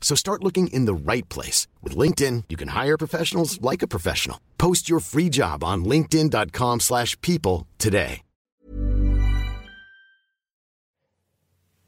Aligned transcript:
So 0.00 0.16
start 0.16 0.42
looking 0.42 0.68
in 0.68 0.86
the 0.86 1.12
right 1.12 1.28
place. 1.28 1.68
With 1.82 1.98
LinkedIn, 1.98 2.44
you 2.48 2.56
can 2.56 2.68
hire 2.68 2.96
professionals 2.96 3.60
like 3.60 3.84
a 3.84 3.88
professional. 3.88 4.38
Post 4.56 4.88
your 4.90 5.00
free 5.00 5.28
job 5.28 5.62
on 5.64 5.84
linkedin.com 5.84 6.80
slash 6.80 7.20
people 7.20 7.66
today. 7.78 8.22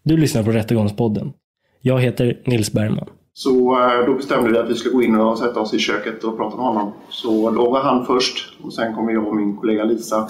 Du 0.02 0.16
lyssnar 0.16 0.42
på 0.42 0.50
Rättegångspodden. 0.50 1.32
Jag 1.80 2.00
heter 2.00 2.42
Nils 2.46 2.72
Bergman. 2.72 3.08
Så 3.32 3.80
eh, 3.80 4.06
då 4.06 4.14
bestämde 4.14 4.50
vi 4.50 4.58
att 4.58 4.70
vi 4.70 4.74
skulle 4.74 4.94
gå 4.94 5.02
in 5.02 5.14
och 5.14 5.38
sätta 5.38 5.60
oss 5.60 5.74
i 5.74 5.78
köket 5.78 6.24
och 6.24 6.36
prata 6.36 6.56
med 6.56 6.64
honom. 6.64 6.92
Så 7.08 7.50
då 7.50 7.70
var 7.70 7.80
han 7.82 8.06
först 8.06 8.52
och 8.62 8.72
sen 8.72 8.94
kommer 8.94 9.12
jag 9.12 9.28
och 9.28 9.36
min 9.36 9.56
kollega 9.56 9.84
Lisa. 9.84 10.28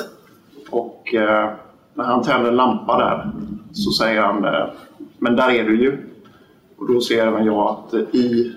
Och 0.71 1.15
eh, 1.15 1.51
när 1.95 2.05
han 2.05 2.23
tänder 2.23 2.51
en 2.51 2.57
lampa 2.57 2.99
där 2.99 3.31
så 3.73 3.91
säger 3.91 4.21
han 4.23 4.45
eh, 4.45 4.71
Men 5.19 5.37
där 5.37 5.51
är 5.51 5.65
du 5.65 5.83
ju. 5.83 6.10
Och 6.81 6.93
då 6.93 7.01
ser 7.01 7.27
även 7.27 7.47
jag 7.47 7.69
att 7.69 7.95
eh, 7.95 8.01
i 8.01 8.53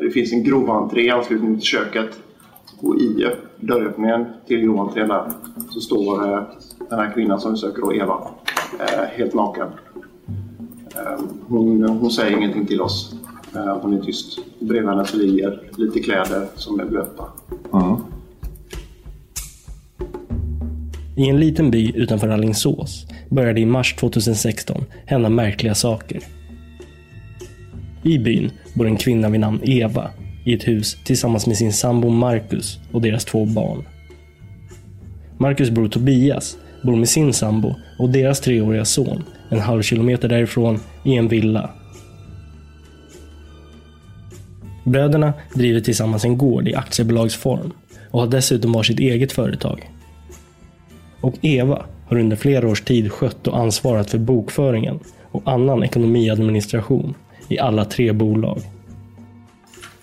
det 0.00 0.10
finns 0.10 0.32
en 0.32 0.44
groventré 0.44 1.02
i 1.02 1.10
anslutning 1.10 1.54
till 1.54 1.66
köket. 1.66 2.10
Och 2.80 3.00
i 3.00 3.26
dörröppningen 3.60 4.24
till 4.46 4.60
groventrén 4.60 5.08
där 5.08 5.32
så 5.70 5.80
står 5.80 6.32
eh, 6.32 6.42
den 6.90 6.98
här 6.98 7.12
kvinnan 7.14 7.40
som 7.40 7.52
vi 7.52 7.58
söker 7.58 7.82
då, 7.82 7.94
Eva, 7.94 8.28
eh, 8.80 9.04
helt 9.16 9.34
naken. 9.34 9.68
Eh, 10.94 11.24
hon, 11.46 11.82
hon 11.82 12.10
säger 12.10 12.36
ingenting 12.36 12.66
till 12.66 12.80
oss. 12.80 13.14
Eh, 13.54 13.78
hon 13.82 13.94
är 13.94 14.00
tyst. 14.00 14.38
Bredvid 14.58 14.90
henne 14.90 15.04
så 15.04 15.16
ligger 15.16 15.60
lite 15.76 16.00
kläder 16.00 16.46
som 16.54 16.80
är 16.80 16.84
blöta. 16.84 17.24
I 21.16 21.28
en 21.28 21.40
liten 21.40 21.70
by 21.70 21.92
utanför 21.96 22.28
Alingsås 22.28 23.06
började 23.28 23.60
i 23.60 23.66
mars 23.66 23.96
2016 23.96 24.84
hända 25.06 25.28
märkliga 25.28 25.74
saker. 25.74 26.20
I 28.02 28.18
byn 28.18 28.50
bor 28.74 28.86
en 28.86 28.96
kvinna 28.96 29.28
vid 29.28 29.40
namn 29.40 29.60
Eva 29.64 30.10
i 30.44 30.54
ett 30.54 30.68
hus 30.68 30.96
tillsammans 31.04 31.46
med 31.46 31.56
sin 31.56 31.72
sambo 31.72 32.08
Marcus 32.08 32.78
och 32.92 33.02
deras 33.02 33.24
två 33.24 33.44
barn. 33.44 33.84
Marcus 35.38 35.70
bror 35.70 35.88
Tobias 35.88 36.56
bor 36.82 36.96
med 36.96 37.08
sin 37.08 37.32
sambo 37.32 37.74
och 37.98 38.10
deras 38.10 38.40
treåriga 38.40 38.84
son 38.84 39.24
en 39.48 39.60
halv 39.60 39.82
kilometer 39.82 40.28
därifrån 40.28 40.80
i 41.04 41.16
en 41.16 41.28
villa. 41.28 41.70
Bröderna 44.84 45.32
driver 45.54 45.80
tillsammans 45.80 46.24
en 46.24 46.38
gård 46.38 46.68
i 46.68 46.74
aktiebolagsform 46.74 47.72
och 48.10 48.20
har 48.20 48.26
dessutom 48.26 48.72
varsitt 48.72 49.00
eget 49.00 49.32
företag. 49.32 49.90
Och 51.20 51.34
Eva 51.40 51.86
har 52.06 52.18
under 52.18 52.36
flera 52.36 52.68
års 52.68 52.80
tid 52.80 53.12
skött 53.12 53.46
och 53.46 53.58
ansvarat 53.58 54.10
för 54.10 54.18
bokföringen 54.18 54.98
och 55.32 55.42
annan 55.44 55.82
ekonomiadministration 55.82 57.14
i 57.52 57.58
alla 57.58 57.84
tre 57.84 58.12
bolag. 58.12 58.58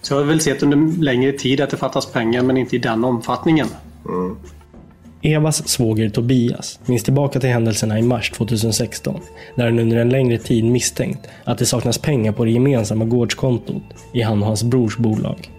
Så 0.01 0.13
jag 0.13 0.19
har 0.19 0.25
väl 0.25 0.41
sett 0.41 0.63
under 0.63 1.01
längre 1.01 1.31
tid 1.31 1.61
att 1.61 1.69
det 1.69 1.77
fattas 1.77 2.05
pengar 2.05 2.43
men 2.43 2.57
inte 2.57 2.75
i 2.75 2.79
den 2.79 3.03
omfattningen. 3.03 3.67
Evas 5.21 5.67
svåger 5.67 6.09
Tobias 6.09 6.79
minns 6.85 7.03
tillbaka 7.03 7.39
till 7.39 7.49
händelserna 7.49 7.99
i 7.99 8.01
mars 8.01 8.31
2016 8.31 9.21
där 9.55 9.65
han 9.65 9.79
under 9.79 9.97
en 9.97 10.09
längre 10.09 10.37
tid 10.37 10.65
misstänkt 10.65 11.27
att 11.43 11.57
det 11.57 11.65
saknas 11.65 11.97
pengar 11.97 12.31
på 12.31 12.45
det 12.45 12.51
gemensamma 12.51 13.05
gårdskontot 13.05 13.83
i 14.13 14.21
han 14.21 14.41
och 14.41 14.47
hans 14.47 14.63
brors 14.63 14.97
bolag. 14.97 15.51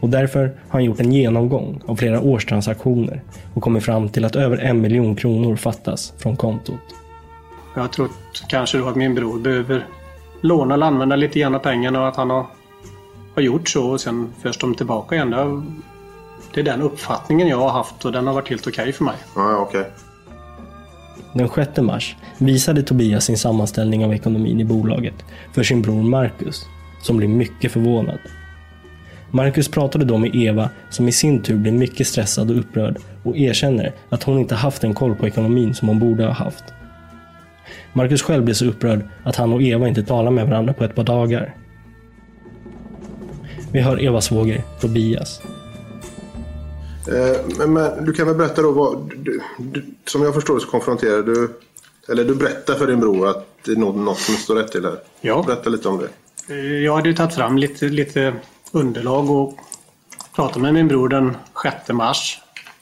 Och 0.00 0.08
därför 0.08 0.40
har 0.40 0.52
han 0.68 0.84
gjort 0.84 1.00
en 1.00 1.12
genomgång 1.12 1.82
av 1.86 1.96
flera 1.96 2.20
års 2.20 2.44
transaktioner 2.44 3.22
och 3.54 3.62
kommit 3.62 3.84
fram 3.84 4.08
till 4.08 4.24
att 4.24 4.36
över 4.36 4.56
en 4.56 4.80
miljon 4.80 5.16
kronor 5.16 5.56
fattas 5.56 6.12
från 6.18 6.36
kontot. 6.36 6.80
Jag 7.74 7.82
har 7.82 7.88
trott 7.88 8.10
kanske 8.48 8.78
då 8.78 8.88
att 8.88 8.96
min 8.96 9.14
bror 9.14 9.40
behöver 9.40 9.86
låna 10.40 10.74
eller 10.74 10.86
använda 10.86 11.16
lite 11.16 11.38
grann 11.38 11.54
av 11.54 11.58
pengarna 11.58 12.00
och 12.00 12.08
att 12.08 12.16
han 12.16 12.30
har, 12.30 12.46
har 13.34 13.42
gjort 13.42 13.68
så 13.68 13.90
och 13.90 14.00
sen 14.00 14.28
förs 14.42 14.58
de 14.58 14.74
tillbaka 14.74 15.14
igen. 15.14 15.30
Det, 15.30 15.36
har, 15.36 15.62
det 16.54 16.60
är 16.60 16.64
den 16.64 16.82
uppfattningen 16.82 17.48
jag 17.48 17.56
har 17.56 17.70
haft 17.70 18.04
och 18.04 18.12
den 18.12 18.26
har 18.26 18.34
varit 18.34 18.48
helt 18.48 18.66
okej 18.66 18.92
för 18.92 19.04
mig. 19.04 19.16
Ja, 19.34 19.56
okej. 19.56 19.90
Den 21.34 21.48
6 21.48 21.80
mars 21.80 22.16
visade 22.38 22.82
Tobias 22.82 23.24
sin 23.24 23.38
sammanställning 23.38 24.04
av 24.04 24.14
ekonomin 24.14 24.60
i 24.60 24.64
bolaget 24.64 25.14
för 25.52 25.62
sin 25.62 25.82
bror 25.82 26.02
Marcus, 26.02 26.66
som 27.02 27.16
blev 27.16 27.30
mycket 27.30 27.72
förvånad. 27.72 28.18
Marcus 29.30 29.68
pratade 29.68 30.04
då 30.04 30.18
med 30.18 30.36
Eva, 30.36 30.70
som 30.90 31.08
i 31.08 31.12
sin 31.12 31.42
tur 31.42 31.56
blev 31.56 31.74
mycket 31.74 32.06
stressad 32.06 32.50
och 32.50 32.58
upprörd 32.58 32.98
och 33.22 33.36
erkänner 33.36 33.92
att 34.08 34.22
hon 34.22 34.38
inte 34.38 34.54
haft 34.54 34.84
en 34.84 34.94
koll 34.94 35.14
på 35.14 35.26
ekonomin 35.26 35.74
som 35.74 35.88
hon 35.88 35.98
borde 35.98 36.24
ha 36.24 36.32
haft. 36.32 36.64
Marcus 37.92 38.22
själv 38.22 38.44
blev 38.44 38.54
så 38.54 38.64
upprörd 38.66 39.08
att 39.24 39.36
han 39.36 39.52
och 39.52 39.62
Eva 39.62 39.88
inte 39.88 40.02
talar 40.02 40.30
med 40.30 40.46
varandra 40.48 40.72
på 40.72 40.84
ett 40.84 40.94
par 40.94 41.04
dagar. 41.04 41.54
Vi 43.72 43.80
hör 43.80 44.04
Evas 44.04 44.24
svåger 44.24 44.62
Tobias. 44.80 45.40
Eh, 47.08 47.40
Men, 47.58 47.72
men 47.72 48.04
du 48.04 48.12
kan 48.12 48.26
väl 48.26 48.36
berätta 48.36 48.62
då 48.62 48.72
vad... 48.72 49.10
Du, 49.16 49.40
du, 49.58 49.84
som 50.06 50.22
jag 50.22 50.34
förstår 50.34 50.54
det 50.54 50.60
så 50.60 50.66
konfronterar 50.66 51.22
du... 51.22 51.60
Eller 52.08 52.24
du 52.24 52.34
berättar 52.34 52.74
för 52.74 52.86
din 52.86 53.00
bror 53.00 53.28
att 53.28 53.46
det 53.64 53.72
är 53.72 53.76
något, 53.76 53.96
något 53.96 54.18
som 54.18 54.34
står 54.34 54.54
rätt 54.54 54.72
till 54.72 54.84
här. 54.84 54.98
Ja. 55.20 55.44
Berätta 55.46 55.70
lite 55.70 55.88
om 55.88 55.98
det. 55.98 56.54
Eh, 56.54 56.84
Jag 56.84 56.96
hade 56.96 57.08
ju 57.08 57.14
tagit 57.14 57.34
fram 57.34 57.58
lite, 57.58 57.84
lite 57.88 58.34
underlag 58.72 59.30
och 59.30 59.54
pratade 60.34 60.60
med 60.62 60.74
min 60.74 60.88
bror 60.88 61.08
den 61.08 61.36
6 61.62 61.88
mars. 61.92 62.38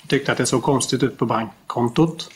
Tyckte 0.09 0.32
att 0.32 0.38
det 0.38 0.47
såg 0.47 0.62
konstigt 0.62 1.03
ut 1.03 1.19
på 1.19 1.27
bankkontot. 1.27 2.31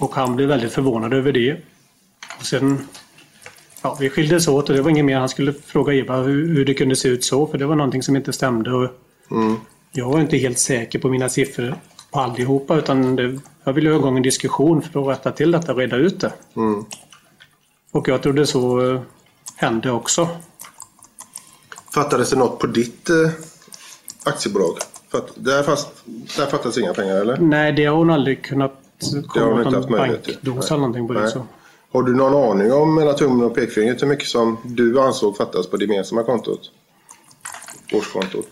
Och 0.00 0.14
han 0.14 0.36
blev 0.36 0.48
väldigt 0.48 0.72
förvånad 0.72 1.14
över 1.14 1.32
det. 1.32 1.56
Och 2.38 2.46
sen, 2.46 2.88
ja, 3.82 3.96
vi 4.00 4.10
skildes 4.10 4.48
åt 4.48 4.68
och 4.68 4.76
det 4.76 4.82
var 4.82 4.90
inget 4.90 5.04
mer. 5.04 5.18
Han 5.18 5.28
skulle 5.28 5.52
fråga 5.52 5.94
Eva 5.94 6.16
hur, 6.16 6.48
hur 6.54 6.64
det 6.64 6.74
kunde 6.74 6.96
se 6.96 7.08
ut 7.08 7.24
så, 7.24 7.46
för 7.46 7.58
det 7.58 7.66
var 7.66 7.76
någonting 7.76 8.02
som 8.02 8.16
inte 8.16 8.32
stämde. 8.32 8.70
Och 8.72 8.90
Jag 9.92 10.08
var 10.08 10.20
inte 10.20 10.36
helt 10.36 10.58
säker 10.58 10.98
på 10.98 11.08
mina 11.08 11.28
siffror 11.28 11.74
på 12.10 12.20
allihopa, 12.20 12.76
utan 12.76 13.16
det, 13.16 13.38
jag 13.64 13.72
ville 13.72 13.90
ha 13.90 13.98
igång 13.98 14.16
en 14.16 14.22
diskussion 14.22 14.82
för 14.82 15.00
att 15.00 15.18
rätta 15.18 15.32
till 15.32 15.50
detta 15.50 15.72
och 15.72 15.78
reda 15.78 15.96
ut 15.96 16.20
det. 16.20 16.32
Och 17.92 18.08
jag 18.08 18.22
trodde 18.22 18.46
så 18.46 18.90
eh, 18.90 19.00
hände 19.56 19.90
också. 19.90 20.28
Fattades 21.94 22.30
det 22.30 22.36
något 22.36 22.58
på 22.58 22.66
ditt 22.66 23.10
eh, 23.10 23.30
aktiebolag? 24.24 24.76
Fatt, 25.12 25.30
där, 25.34 25.62
fast, 25.62 25.88
där 26.36 26.46
fattas 26.46 26.78
inga 26.78 26.94
pengar 26.94 27.16
eller? 27.16 27.36
Nej, 27.36 27.72
det 27.72 27.84
har 27.84 27.96
hon 27.96 28.10
aldrig 28.10 28.44
kunnat 28.44 28.72
har 29.02 29.22
komma 29.22 29.46
hon 29.46 29.60
åt 29.60 29.66
inte 29.66 29.76
haft 29.78 29.88
möjlighet 29.90 30.24
till. 30.24 30.38
Nej. 30.42 30.70
någonting 30.70 31.06
på 31.08 31.12
det. 31.12 31.20
Nej. 31.20 31.30
Så. 31.30 31.46
Har 31.92 32.02
du 32.02 32.14
någon 32.16 32.50
aning 32.50 32.72
om 32.72 32.94
mellan 32.94 33.16
tummen 33.16 33.46
och 33.46 33.54
pekfingret 33.54 34.02
hur 34.02 34.06
mycket 34.06 34.28
som 34.28 34.56
du 34.64 35.00
ansåg 35.00 35.36
fattas 35.36 35.66
på 35.66 35.76
det 35.76 35.84
gemensamma 35.84 36.22
kontot? 36.22 36.70
Årskontot. 37.92 38.48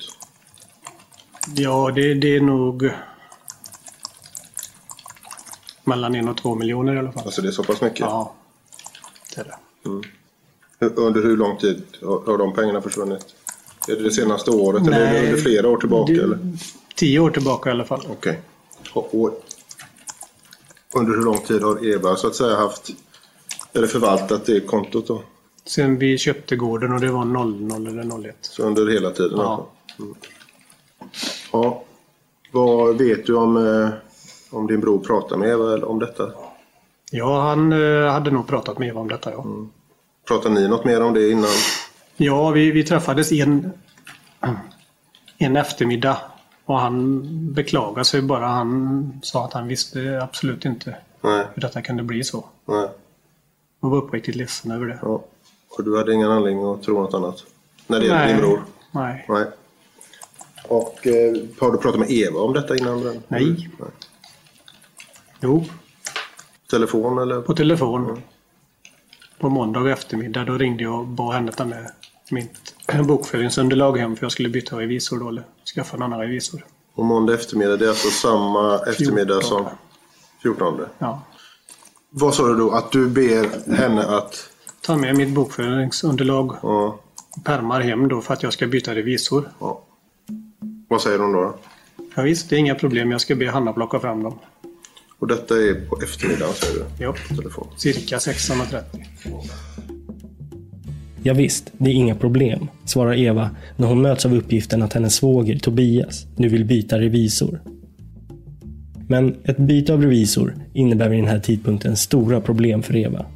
Ja, 1.55 1.93
det, 1.95 2.15
det 2.15 2.37
är 2.37 2.41
nog... 2.41 2.91
mellan 5.85 6.15
en 6.15 6.29
och 6.29 6.37
två 6.37 6.55
miljoner 6.55 6.95
i 6.95 6.99
alla 6.99 7.13
fall. 7.13 7.23
Alltså 7.27 7.43
det 7.43 7.49
är 7.49 7.53
så 7.53 7.65
pass 7.65 7.81
mycket? 7.81 8.01
Ja, 8.01 8.35
det 9.35 9.41
är 9.41 9.45
det. 9.45 9.57
Hur- 9.85 10.13
Under 11.01 11.23
hur 11.23 11.37
lång 11.37 11.57
tid 11.59 11.83
har 12.03 12.23
har 12.27 12.39
de 12.39 12.53
pengarna 12.55 12.81
försvunnit? 12.83 13.27
Är 13.89 13.97
det 13.97 14.03
det 14.03 14.11
senaste 14.11 14.51
året 14.51 14.87
eller 14.87 15.01
är 15.01 15.07
det 15.07 15.13
Nej, 15.13 15.27
under 15.29 15.41
flera 15.43 15.69
år 15.69 15.77
tillbaka? 15.77 16.13
det- 16.13 16.23
Eller? 16.23 16.39
Tio 16.95 17.19
år 17.21 17.31
tillbaka 17.31 17.69
i 17.71 17.73
alla 17.73 17.85
fall. 17.85 18.07
Okej. 18.11 18.41
Och, 18.93 19.21
och 19.23 19.43
under 20.97 21.15
hur 21.15 21.23
lång 21.23 21.39
tid 21.39 21.63
har 21.63 21.87
Eva 21.87 22.17
så 22.17 22.27
att 22.27 22.35
säga 22.35 22.57
haft 22.57 22.91
eller 23.73 23.87
förvaltat 23.87 24.47
det 24.47 24.61
kontot 24.61 25.07
då? 25.07 25.23
Sen 25.65 25.99
vi 25.99 26.19
köpte 26.19 26.57
gården 26.57 26.93
och 26.93 27.01
det 27.01 27.11
var 27.11 27.25
00 27.25 27.89
eller 27.89 28.29
01. 28.29 28.37
Så 28.41 28.63
under 28.63 28.87
hela 28.87 29.11
tiden? 29.11 29.39
Ja. 29.39 29.69
Mm. 29.99 30.15
ja. 31.53 31.83
Vad 32.53 32.99
vet 32.99 33.27
du 33.27 33.35
om, 33.35 33.57
eh, 33.57 33.89
om 34.51 34.67
din 34.67 34.81
bror 34.81 34.99
pratar 34.99 35.37
med 35.37 35.49
Eva 35.49 35.87
om 35.87 35.99
detta? 35.99 36.33
Ja, 37.11 37.41
han 37.41 37.73
eh, 37.73 38.13
hade 38.13 38.31
nog 38.31 38.47
pratat 38.47 38.79
med 38.79 38.89
Eva 38.89 39.01
om 39.01 39.09
detta. 39.09 39.31
Ja, 39.33 39.47
Pratar 40.29 40.51
ni 40.51 40.69
något 40.69 40.85
mer 40.85 41.03
om 41.03 41.15
det 41.15 41.31
innan? 41.31 41.51
ja 42.17 42.51
vi, 42.51 42.71
vi 42.71 42.85
träffades 42.85 43.33
en, 43.33 43.73
en 45.39 45.57
eftermiddag 45.57 46.17
och 46.67 46.81
han 46.81 47.23
beklagade 47.53 48.05
sig 48.05 48.23
bara. 48.23 48.47
Han 48.47 49.13
sa 49.23 49.45
att 49.45 49.53
han 49.53 49.69
visste 49.69 50.21
absolut 50.23 50.65
inte 50.65 50.97
Nej. 51.21 51.47
hur 51.55 51.63
detta 51.63 51.83
kunde 51.83 52.03
bli 52.03 52.25
så. 52.25 52.45
Nej. 52.65 52.89
Och 53.81 53.91
var 53.91 53.99
uppriktigt 53.99 54.37
ledsen 54.37 54.71
över 54.71 54.87
det. 54.87 54.99
Ja. 55.03 55.25
Och 55.79 55.85
du 55.85 55.99
hade 55.99 56.13
ingen 56.15 56.31
anledning 56.31 56.65
att 56.65 56.83
tro 56.83 57.03
något 57.03 57.15
annat? 57.15 57.45
När 57.87 58.01
det 58.01 58.07
gäller 58.07 58.27
din 58.27 58.37
bror? 58.37 58.65
Nej. 58.91 59.27
Nej. 59.29 59.45
Och 60.69 61.07
eh, 61.07 61.37
har 61.61 61.73
du 61.73 61.79
pratat 61.79 62.01
med 62.01 62.11
Eva 62.11 62.41
om 62.41 62.53
detta 62.53 62.77
innan? 62.77 63.01
Den? 63.01 63.23
Nej. 63.29 63.71
Jo, 65.41 65.65
Telefon 66.71 67.19
eller? 67.19 67.41
på 67.41 67.55
telefon. 67.55 68.23
På 69.39 69.49
måndag 69.49 69.91
eftermiddag 69.91 70.45
då 70.45 70.59
ringde 70.59 70.83
jag 70.83 71.01
och 71.01 71.07
bad 71.07 71.35
henne 71.35 71.53
ta 71.53 71.65
med 71.65 71.91
mitt 72.31 72.75
bokföringsunderlag 73.07 73.99
hem 73.99 74.17
för 74.17 74.25
jag 74.25 74.33
skulle 74.33 74.49
byta 74.49 74.81
revisor 74.81 75.19
då, 75.19 75.29
eller 75.29 75.45
skaffa 75.75 75.97
en 75.97 76.03
annan 76.03 76.21
revisor. 76.21 76.65
Och 76.95 77.05
måndag 77.05 77.35
eftermiddag, 77.35 77.77
det 77.77 77.85
är 77.85 77.89
alltså 77.89 78.09
samma 78.11 78.79
eftermiddag 78.87 79.41
som 79.43 79.67
14? 80.43 80.81
Ja. 80.99 81.23
Vad 82.11 82.35
sa 82.35 82.49
du 82.49 82.55
då? 82.55 82.71
Att 82.71 82.93
du 82.93 83.09
ber 83.09 83.73
henne 83.77 84.03
att... 84.05 84.49
Ta 84.81 84.97
med 84.97 85.17
mitt 85.17 85.35
bokföringsunderlag 85.35 86.57
Ja, 86.63 86.99
och 87.37 87.45
pärmar 87.45 87.81
hem 87.81 88.09
då 88.09 88.21
för 88.21 88.35
att 88.35 88.43
jag 88.43 88.53
ska 88.53 88.67
byta 88.67 88.95
revisor. 88.95 89.51
ja. 89.61 89.83
Vad 90.89 91.03
säger 91.03 91.19
hon 91.19 91.33
då? 91.33 91.55
Ja, 92.15 92.23
visst, 92.23 92.51
det 92.51 92.57
är 92.57 92.59
inga 92.59 92.75
problem. 92.75 93.11
Jag 93.11 93.21
ska 93.21 93.35
be 93.35 93.51
Hanna 93.51 93.73
plocka 93.73 94.01
fram 94.01 94.23
dem. 94.23 94.39
Och 95.19 95.27
detta 95.27 95.55
är 95.55 95.89
på 95.89 96.01
eftermiddagen 96.03 96.55
säger 96.55 96.75
du? 96.75 97.05
Ja, 97.05 97.15
cirka 97.77 98.19
16.30. 98.19 99.96
Ja, 101.27 101.35
visst, 101.35 101.73
det 101.79 101.91
är 101.91 101.95
inga 101.95 102.15
problem, 102.15 102.69
svarar 102.85 103.15
Eva 103.19 103.51
när 103.77 103.87
hon 103.87 104.03
möts 104.03 104.27
av 104.27 104.35
uppgiften 104.35 104.83
att 104.83 104.93
hennes 104.93 105.15
svåger 105.15 105.59
Tobias 105.59 106.27
nu 106.37 106.49
vill 106.49 106.65
byta 106.65 106.99
revisor. 106.99 107.61
Men 109.09 109.35
ett 109.45 109.57
byte 109.57 109.93
av 109.93 110.03
revisor 110.03 110.55
innebär 110.73 111.09
vid 111.09 111.19
den 111.19 111.29
här 111.29 111.39
tidpunkten 111.39 111.97
stora 111.97 112.41
problem 112.41 112.83
för 112.83 112.97
Eva. 112.97 113.27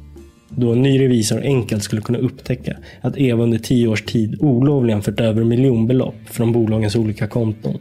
Då 0.49 0.71
en 0.71 0.81
ny 0.81 0.99
revisor 0.99 1.41
enkelt 1.41 1.83
skulle 1.83 2.01
kunna 2.01 2.17
upptäcka 2.17 2.77
att 3.01 3.17
Eva 3.17 3.43
under 3.43 3.57
tio 3.57 3.87
års 3.87 4.01
tid 4.05 4.37
olovligen 4.39 5.01
fört 5.01 5.19
över 5.19 5.43
miljonbelopp 5.43 6.15
från 6.25 6.51
bolagens 6.51 6.95
olika 6.95 7.27
konton. 7.27 7.77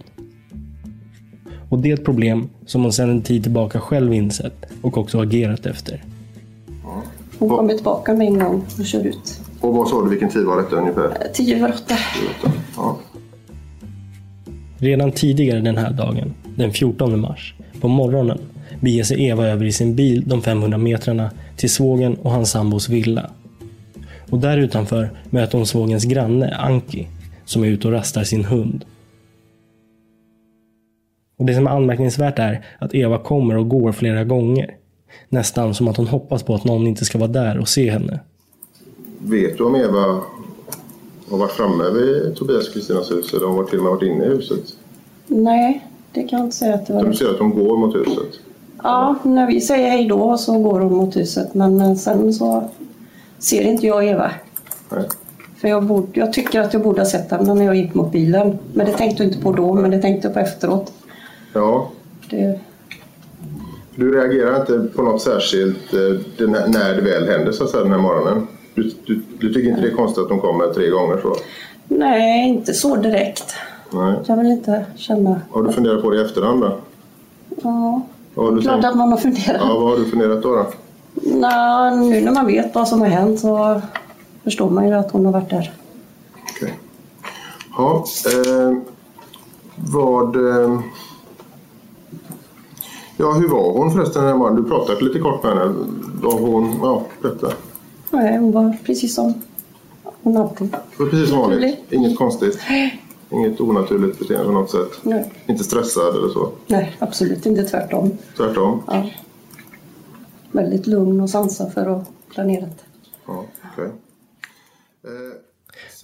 Och 1.68 1.78
det 1.78 1.90
är 1.90 1.94
ett 1.94 2.04
problem 2.04 2.48
som 2.66 2.82
hon 2.82 2.92
sedan 2.92 3.10
en 3.10 3.22
tid 3.22 3.42
tillbaka 3.42 3.80
själv 3.80 4.14
insett 4.14 4.66
och 4.82 4.98
också 4.98 5.20
agerat 5.20 5.66
efter. 5.66 6.04
Hon 7.38 7.48
kommer 7.48 7.74
tillbaka 7.74 8.14
med 8.14 8.26
en 8.26 8.38
gång 8.38 8.64
och 8.78 8.86
kör 8.86 9.06
ut. 9.06 9.40
Och 9.60 9.74
vad 9.74 9.88
sa 9.88 10.02
du, 10.02 10.08
vilken 10.10 10.28
tid 10.28 10.44
var 10.44 10.56
detta 10.56 10.76
ungefär? 10.76 11.28
Tio 11.32 11.56
över 11.56 11.68
åtta. 11.74 11.94
Ja. 12.76 12.98
Redan 14.78 15.12
tidigare 15.12 15.60
den 15.60 15.76
här 15.76 15.90
dagen, 15.92 16.34
den 16.56 16.72
14 16.72 17.20
mars, 17.20 17.54
på 17.80 17.88
morgonen 17.88 18.38
beger 18.80 19.04
sig 19.04 19.24
Eva 19.24 19.46
över 19.46 19.64
i 19.64 19.72
sin 19.72 19.96
bil 19.96 20.22
de 20.26 20.42
500 20.42 20.78
metrarna 20.78 21.30
till 21.56 21.70
svågen 21.70 22.14
och 22.14 22.30
hans 22.30 22.50
sambos 22.50 22.88
villa. 22.88 23.30
Och 24.30 24.38
där 24.38 24.58
utanför 24.58 25.10
möter 25.30 25.58
hon 25.58 25.66
svågens 25.66 26.04
granne 26.04 26.56
Anki 26.56 27.08
som 27.44 27.64
är 27.64 27.68
ute 27.68 27.88
och 27.88 27.94
rastar 27.94 28.24
sin 28.24 28.44
hund. 28.44 28.84
Och 31.38 31.46
Det 31.46 31.54
som 31.54 31.66
är 31.66 31.70
anmärkningsvärt 31.70 32.38
är 32.38 32.64
att 32.78 32.94
Eva 32.94 33.18
kommer 33.18 33.56
och 33.56 33.68
går 33.68 33.92
flera 33.92 34.24
gånger. 34.24 34.74
Nästan 35.28 35.74
som 35.74 35.88
att 35.88 35.96
hon 35.96 36.06
hoppas 36.06 36.42
på 36.42 36.54
att 36.54 36.64
någon 36.64 36.86
inte 36.86 37.04
ska 37.04 37.18
vara 37.18 37.30
där 37.30 37.58
och 37.58 37.68
se 37.68 37.90
henne. 37.90 38.20
Vet 39.22 39.58
du 39.58 39.64
om 39.64 39.74
Eva 39.76 40.20
har 41.30 41.38
varit 41.38 41.52
framme 41.52 41.90
vid 41.90 42.36
Tobias 42.36 42.68
och 42.68 42.74
Kristinas 42.74 43.10
hus 43.10 43.34
eller 43.34 43.46
har 43.46 43.54
hon 43.54 43.66
till 43.66 43.78
och 43.78 43.84
med 43.84 43.92
varit 43.92 44.02
inne 44.02 44.24
i 44.24 44.28
huset? 44.28 44.64
Nej, 45.26 45.86
det 46.12 46.22
kan 46.22 46.38
jag 46.38 46.46
inte 46.46 46.56
säga 46.56 46.74
att 46.74 46.86
det 46.86 46.92
var 46.92 47.04
Du 47.04 47.14
ser 47.14 47.30
att 47.30 47.38
hon 47.38 47.50
går 47.50 47.76
mot 47.76 47.94
huset? 47.94 48.40
Ja, 48.82 49.16
när 49.22 49.46
vi 49.46 49.60
säger 49.60 49.90
hej 49.90 50.08
då 50.08 50.38
så 50.38 50.58
går 50.58 50.80
hon 50.80 50.92
mot 50.92 51.16
huset 51.16 51.54
men 51.54 51.96
sen 51.96 52.32
så 52.32 52.70
ser 53.38 53.62
inte 53.62 53.86
jag 53.86 54.06
Eva. 54.08 54.30
Nej. 54.88 55.04
För 55.56 55.68
jag, 55.68 55.84
borde, 55.84 56.08
jag 56.12 56.32
tycker 56.32 56.60
att 56.60 56.72
jag 56.72 56.82
borde 56.82 57.00
ha 57.00 57.06
sett 57.06 57.30
henne 57.30 57.54
när 57.54 57.64
jag 57.64 57.76
gick 57.76 57.94
mot 57.94 58.12
bilen. 58.12 58.58
Men 58.74 58.86
det 58.86 58.92
tänkte 58.92 59.22
jag 59.22 59.32
inte 59.32 59.42
på 59.42 59.52
då, 59.52 59.74
men 59.74 59.90
det 59.90 59.98
tänkte 59.98 60.28
jag 60.28 60.34
på 60.34 60.40
efteråt. 60.40 60.92
Ja, 61.52 61.90
Det, 62.30 62.60
Du 63.94 64.14
reagerar 64.14 64.60
inte 64.60 64.96
på 64.96 65.02
något 65.02 65.22
särskilt 65.22 65.92
eh, 65.94 66.48
när 66.48 66.94
det 66.96 67.02
väl 67.02 67.28
händer 67.28 67.52
så 67.52 67.64
att 67.64 67.70
säga, 67.70 67.82
den 67.82 67.92
här 67.92 67.98
morgonen? 67.98 68.46
Du, 68.74 68.92
du, 69.06 69.22
du 69.40 69.54
tycker 69.54 69.68
inte 69.68 69.80
det 69.80 69.88
är 69.88 69.96
konstigt 69.96 70.22
att 70.22 70.28
de 70.28 70.40
kommer 70.40 70.74
tre 70.74 70.88
gånger 70.90 71.18
så? 71.22 71.36
nej, 71.88 72.48
inte 72.48 72.74
så 72.74 72.96
direkt. 72.96 73.54
Nej. 73.90 74.14
Jag 74.26 74.36
vill 74.36 74.46
inte 74.46 74.84
känna... 74.96 75.40
Har 75.50 75.62
du 75.62 75.72
funderat 75.72 76.02
på 76.02 76.10
det 76.10 76.16
i 76.20 76.24
efterhand 76.24 76.60
då? 76.60 76.76
Ja, 77.62 78.02
Vad 78.34 78.46
har 78.46 78.52
du, 78.56 78.62
klart 78.62 78.74
tänkt? 78.74 78.84
att 78.84 78.96
man 78.96 79.10
har 79.10 79.18
funderat. 79.18 79.60
Ja, 79.60 79.78
vad 79.78 79.90
har 79.90 79.96
du 79.96 80.04
funderat 80.04 80.42
då? 80.42 80.54
då? 80.56 80.66
Nå, 81.14 81.90
nu 81.96 82.20
när 82.20 82.32
man 82.32 82.46
vet 82.46 82.74
vad 82.74 82.88
som 82.88 83.00
har 83.00 83.08
hänt 83.08 83.40
så 83.40 83.80
förstår 84.44 84.70
man 84.70 84.88
ju 84.88 84.94
att 84.94 85.10
hon 85.10 85.24
har 85.24 85.32
varit 85.32 85.50
där. 85.50 85.72
Okej. 86.56 86.78
Ja, 87.76 88.04
eh, 88.26 88.76
vad... 89.76 90.36
Eh, 90.36 90.80
ja, 93.16 93.32
hur 93.32 93.48
var 93.48 93.72
hon 93.72 93.92
förresten 93.92 94.22
den 94.22 94.30
här 94.30 94.38
morgonen? 94.38 94.62
Du 94.62 94.68
pratade 94.70 95.04
lite 95.04 95.18
kort 95.18 95.42
med 95.42 95.52
henne. 95.52 95.74
Var 96.22 96.38
hon... 96.38 96.74
Ja, 96.82 97.02
berätta. 97.22 97.52
Nej, 98.10 98.38
hon 98.38 98.52
var 98.52 98.76
precis 98.84 99.14
som 99.14 99.34
hon 100.22 100.36
alltid. 100.36 100.70
Det 100.70 100.98
var 100.98 101.06
precis 101.06 101.28
som 101.28 101.38
vanligt. 101.38 101.60
Naturligt. 101.60 101.92
Inget 101.92 102.18
konstigt. 102.18 102.60
Inget 103.32 103.60
onaturligt 103.60 104.18
beteende 104.18 104.44
på 104.44 104.52
något 104.52 104.70
sätt. 104.70 104.90
Nej. 105.02 105.32
Inte 105.46 105.64
stressad 105.64 106.16
eller 106.16 106.28
så. 106.28 106.52
Nej, 106.66 106.96
absolut 106.98 107.46
inte 107.46 107.64
tvärtom. 107.64 108.18
Tvärtom. 108.36 108.82
Ja. 108.86 109.10
Väldigt 110.52 110.86
lugn 110.86 111.20
och 111.20 111.30
sansad 111.30 111.72
för 111.72 111.86
att 111.86 112.10
planera 112.34 112.60
det. 112.60 112.72
Ja, 113.26 113.44
okej. 113.72 113.90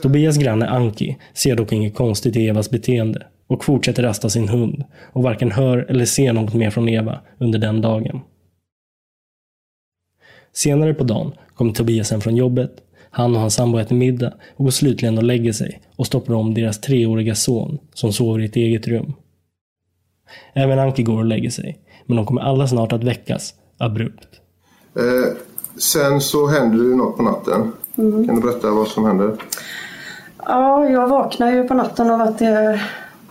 Tobias 0.02 0.36
granne 0.36 0.68
Anki 0.68 1.18
ser 1.34 1.56
dock 1.56 1.72
inget 1.72 1.94
konstigt 1.94 2.36
i 2.36 2.46
Evas 2.46 2.70
beteende 2.70 3.26
och 3.46 3.64
fortsätter 3.64 4.02
rasta 4.02 4.30
sin 4.30 4.48
hund 4.48 4.84
och 5.12 5.22
varken 5.22 5.52
hör 5.52 5.78
eller 5.78 6.04
ser 6.04 6.32
något 6.32 6.54
mer 6.54 6.70
från 6.70 6.88
Eva 6.88 7.20
under 7.38 7.58
den 7.58 7.80
dagen. 7.80 8.20
Senare 10.52 10.94
på 10.94 11.04
dagen 11.04 11.32
kommer 11.56 11.72
Tobias 11.72 12.10
hem 12.10 12.20
från 12.20 12.36
jobbet. 12.36 12.70
Han 13.10 13.34
och 13.34 13.40
hans 13.40 13.54
sambo 13.54 13.78
äter 13.78 13.96
middag 13.96 14.32
och 14.56 14.64
går 14.64 14.70
slutligen 14.70 15.18
och 15.18 15.25
lägger 15.25 15.52
sig 15.52 15.80
och 15.96 16.06
stoppar 16.06 16.34
om 16.34 16.54
deras 16.54 16.80
treåriga 16.80 17.34
son 17.34 17.78
som 17.94 18.12
sover 18.12 18.40
i 18.40 18.44
ett 18.44 18.56
eget 18.56 18.88
rum. 18.88 19.12
Även 20.52 20.78
Anki 20.78 21.02
går 21.02 21.18
och 21.18 21.25
lägger 21.25 21.50
sig, 21.50 21.78
men 22.06 22.16
de 22.16 22.26
kommer 22.26 22.40
alla 22.40 22.68
snart 22.68 22.92
att 22.92 23.04
väckas 23.04 23.54
abrupt. 23.78 24.28
Eh, 24.94 25.36
sen 25.78 26.20
så 26.20 26.46
händer 26.46 26.84
det 26.84 26.96
något 26.96 27.16
på 27.16 27.22
natten. 27.22 27.72
Kan 27.96 28.36
du 28.36 28.40
berätta 28.40 28.70
vad 28.70 28.88
som 28.88 29.04
händer? 29.04 29.36
Ja, 30.44 30.88
jag 30.88 31.08
vaknar 31.08 31.52
ju 31.52 31.68
på 31.68 31.75
natten 31.75 32.10
av 32.10 32.20
att 32.20 32.38
det 32.38 32.80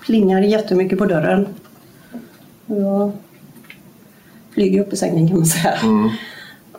plingar 0.06 0.42
jättemycket 0.42 1.00
på 1.00 1.06
dörren. 1.06 1.48
Jag 2.66 3.12
flyger 4.54 4.82
upp 4.82 4.94
i 4.94 4.96
sängen 4.96 5.28
kan 5.28 5.38
man 5.38 5.46
säga. 5.46 5.78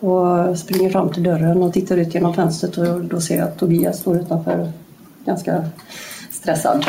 Och 0.06 0.58
springer 0.58 0.90
fram 0.90 1.12
till 1.12 1.22
dörren 1.22 1.62
och 1.62 1.72
tittar 1.72 1.96
ut 1.96 2.14
genom 2.14 2.34
fönstret 2.34 2.78
och 2.78 3.04
då 3.04 3.20
ser 3.20 3.36
jag 3.36 3.48
att 3.48 3.58
Tobias 3.58 3.98
står 3.98 4.16
utanför 4.16 4.72
ganska 5.24 5.64
stressad. 6.30 6.84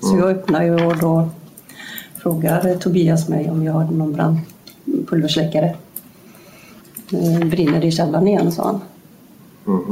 Så 0.00 0.16
jag 0.16 0.30
öppnar 0.30 0.62
ju 0.62 0.86
och 0.86 0.96
då 0.98 1.28
frågar 2.16 2.74
Tobias 2.74 3.28
mig 3.28 3.50
om 3.50 3.64
jag 3.64 3.72
har 3.72 3.84
någon 3.84 4.12
brandpulversläckare. 4.12 5.74
Eh, 7.12 7.48
Brinner 7.48 7.80
det 7.80 7.86
i 7.86 7.92
källaren 7.92 8.28
igen, 8.28 8.52
sa 8.52 8.64
han. 8.64 8.80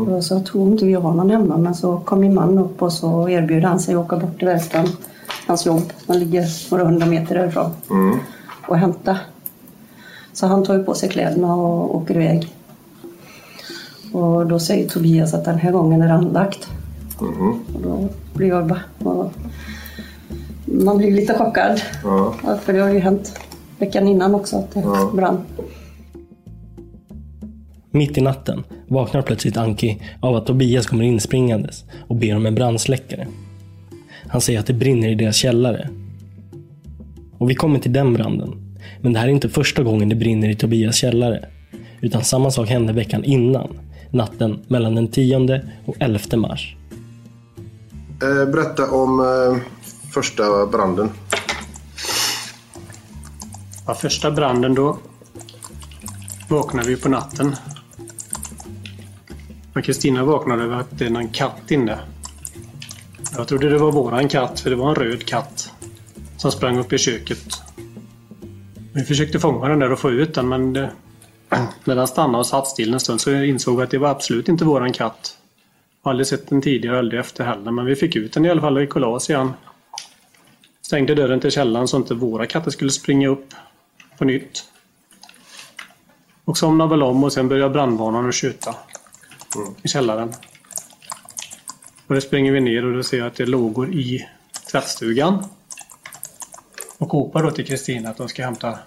Och 0.07 0.13
jag 0.13 0.25
sa, 0.25 0.35
jag 0.35 0.47
tror 0.47 0.73
inte 0.73 0.85
vi 0.85 0.95
har 0.95 1.15
någon 1.15 1.31
hemma. 1.31 1.57
Men 1.57 1.75
så 1.75 1.97
kom 1.99 2.21
min 2.21 2.35
man 2.35 2.59
upp 2.59 2.83
och 2.83 2.93
så 2.93 3.29
erbjöd 3.29 3.65
han 3.65 3.81
sig 3.81 3.95
att 3.95 4.05
åka 4.05 4.17
bort 4.17 4.39
till 4.39 4.49
verkstaden. 4.49 4.89
Hans 5.47 5.67
jobb 5.67 5.93
som 6.07 6.15
ligger 6.15 6.71
några 6.71 6.85
hundra 6.85 7.07
meter 7.07 7.35
därifrån. 7.35 7.71
Och 8.69 8.79
hämta. 8.79 9.19
Så 10.33 10.47
han 10.47 10.65
tar 10.65 10.75
ju 10.75 10.85
på 10.85 10.95
sig 10.95 11.09
kläderna 11.09 11.55
och 11.55 11.97
åker 11.97 12.15
iväg. 12.17 12.56
Och 14.17 14.47
då 14.47 14.59
säger 14.59 14.89
Tobias 14.89 15.35
att 15.35 15.45
den 15.45 15.59
här 15.59 15.73
gången 15.73 16.03
är 16.03 16.09
det 16.09 16.15
anlagt. 16.15 16.69
Mhm. 17.21 17.61
Och 17.75 17.83
då 17.83 18.09
blir 18.35 18.49
jag 18.49 18.67
bara... 18.99 19.31
Man 20.65 20.99
blir 20.99 21.11
lite 21.13 21.35
chockad. 21.35 21.81
Ja, 22.05 22.35
För 22.63 22.73
det 22.73 22.79
har 22.81 22.89
ju 22.91 22.99
hänt 22.99 23.41
veckan 23.79 24.09
innan 24.09 24.35
också 24.35 24.57
att 24.57 24.75
det 24.75 24.81
Ja. 24.81 25.11
brann. 25.15 25.39
Mitt 27.91 28.19
i 28.19 28.21
natten 28.21 28.65
vaknar 28.89 29.23
plötsligt 29.23 29.57
Anki 29.57 30.03
av 30.21 30.37
att 30.37 30.47
Tobias 30.47 30.87
kommer 30.87 31.05
inspringandes 31.05 31.85
och 32.09 32.17
ber 32.17 32.37
om 32.37 32.47
en 32.47 32.55
brandsläckare. 32.55 33.27
Han 34.29 34.41
säger 34.41 34.61
att 34.61 34.67
det 34.67 34.73
brinner 34.73 35.09
i 35.09 35.15
deras 35.15 35.37
källare. 35.37 35.89
Och 37.39 37.51
vi 37.51 37.55
kommer 37.55 37.79
till 37.79 37.93
den 37.93 38.13
branden. 38.13 38.77
Men 39.01 39.13
det 39.13 39.19
här 39.19 39.27
är 39.27 39.33
inte 39.33 39.49
första 39.49 39.83
gången 39.83 40.09
det 40.09 40.15
brinner 40.17 40.49
i 40.49 40.55
Tobias 40.55 40.97
källare. 40.97 41.45
Utan 42.01 42.25
samma 42.25 42.51
sak 42.51 42.69
hände 42.69 42.93
veckan 42.93 43.25
innan. 43.25 43.69
Natten 44.17 44.65
mellan 44.69 44.95
den 44.95 45.09
10 45.09 45.61
och 45.87 45.97
11 45.99 46.37
mars. 46.37 46.77
Eh, 48.23 48.51
berätta 48.53 48.91
om 48.91 49.21
eh, 49.21 49.63
första 50.13 50.67
branden. 50.67 51.11
Ja, 53.87 53.95
första 53.95 54.31
branden 54.31 54.75
då 54.75 54.99
vaknade 56.49 56.89
vi 56.89 56.97
på 56.97 57.09
natten. 57.09 57.57
Och 59.75 59.85
Kristina 59.85 60.25
vaknade 60.25 60.65
över 60.65 60.77
att 60.77 60.99
det 60.99 61.07
är 61.07 61.11
någon 61.11 61.29
katt 61.29 61.71
inne. 61.71 61.99
Jag 63.37 63.49
trodde 63.49 63.71
det 63.71 63.79
var 63.79 63.93
våran 63.93 64.29
katt, 64.29 64.61
för 64.61 64.71
det 64.71 64.77
var 64.77 64.89
en 64.89 64.95
röd 64.95 65.25
katt 65.25 65.73
som 66.37 66.53
sprang 66.53 66.79
upp 66.79 66.93
i 66.93 66.99
köket. 66.99 67.63
Vi 68.93 69.05
försökte 69.05 69.41
fånga 69.41 69.69
den 69.69 69.79
där 69.79 69.93
och 69.93 69.99
få 69.99 70.11
ut 70.11 70.35
den, 70.35 70.49
men 70.49 70.73
det, 70.73 70.91
när 71.85 71.95
den 71.97 72.07
stannade 72.07 72.39
och 72.39 72.47
satt 72.47 72.67
still 72.67 72.95
en 72.95 73.01
stund 73.01 73.21
så 73.21 73.33
insåg 73.33 73.77
vi 73.77 73.83
att 73.83 73.91
det 73.91 73.99
var 73.99 74.09
absolut 74.09 74.49
inte 74.49 74.65
våran 74.65 74.93
katt. 74.93 75.39
Jag 76.03 76.09
har 76.09 76.11
aldrig 76.11 76.27
sett 76.27 76.49
den 76.49 76.63
tidigare, 76.63 76.99
aldrig 76.99 77.21
efter 77.21 77.45
heller, 77.45 77.71
men 77.71 77.85
vi 77.85 77.97
fick 77.97 78.17
ut 78.17 78.33
den 78.33 78.45
i 78.45 78.51
alla 78.51 78.61
fall 78.61 78.77
och 78.77 78.83
gick 78.83 78.95
och 78.95 79.01
la 79.01 79.09
oss 79.09 79.31
igen. 79.31 79.53
Stängde 80.83 81.15
dörren 81.15 81.41
till 81.41 81.51
källaren 81.51 81.89
så 81.89 81.97
inte 81.97 82.15
våra 82.15 82.47
katter 82.47 82.71
skulle 82.71 82.91
springa 82.91 83.29
upp 83.29 83.55
på 84.19 84.25
nytt. 84.25 84.65
Och 86.45 86.59
somnade 86.59 86.91
väl 86.91 87.03
om 87.03 87.25
och 87.25 87.33
sen 87.33 87.49
började 87.49 87.71
brandvarnaren 87.71 88.29
att 88.29 88.35
skjuta 88.35 88.75
i 89.83 89.89
källaren. 89.89 90.29
Och 92.07 92.15
då 92.15 92.21
springer 92.21 92.53
vi 92.53 92.61
ner 92.61 92.85
och 92.85 92.93
då 92.93 93.03
ser 93.03 93.19
jag 93.19 93.27
att 93.27 93.35
det 93.35 93.43
är 93.43 93.47
lågor 93.47 93.93
i 93.93 94.29
tvättstugan. 94.71 95.45
Och 96.99 97.15
ropar 97.15 97.43
då 97.43 97.51
till 97.51 97.67
Kristina 97.67 98.11
att 98.11 98.17
de 98.17 98.29
ska 98.29 98.45
hämta 98.45 98.79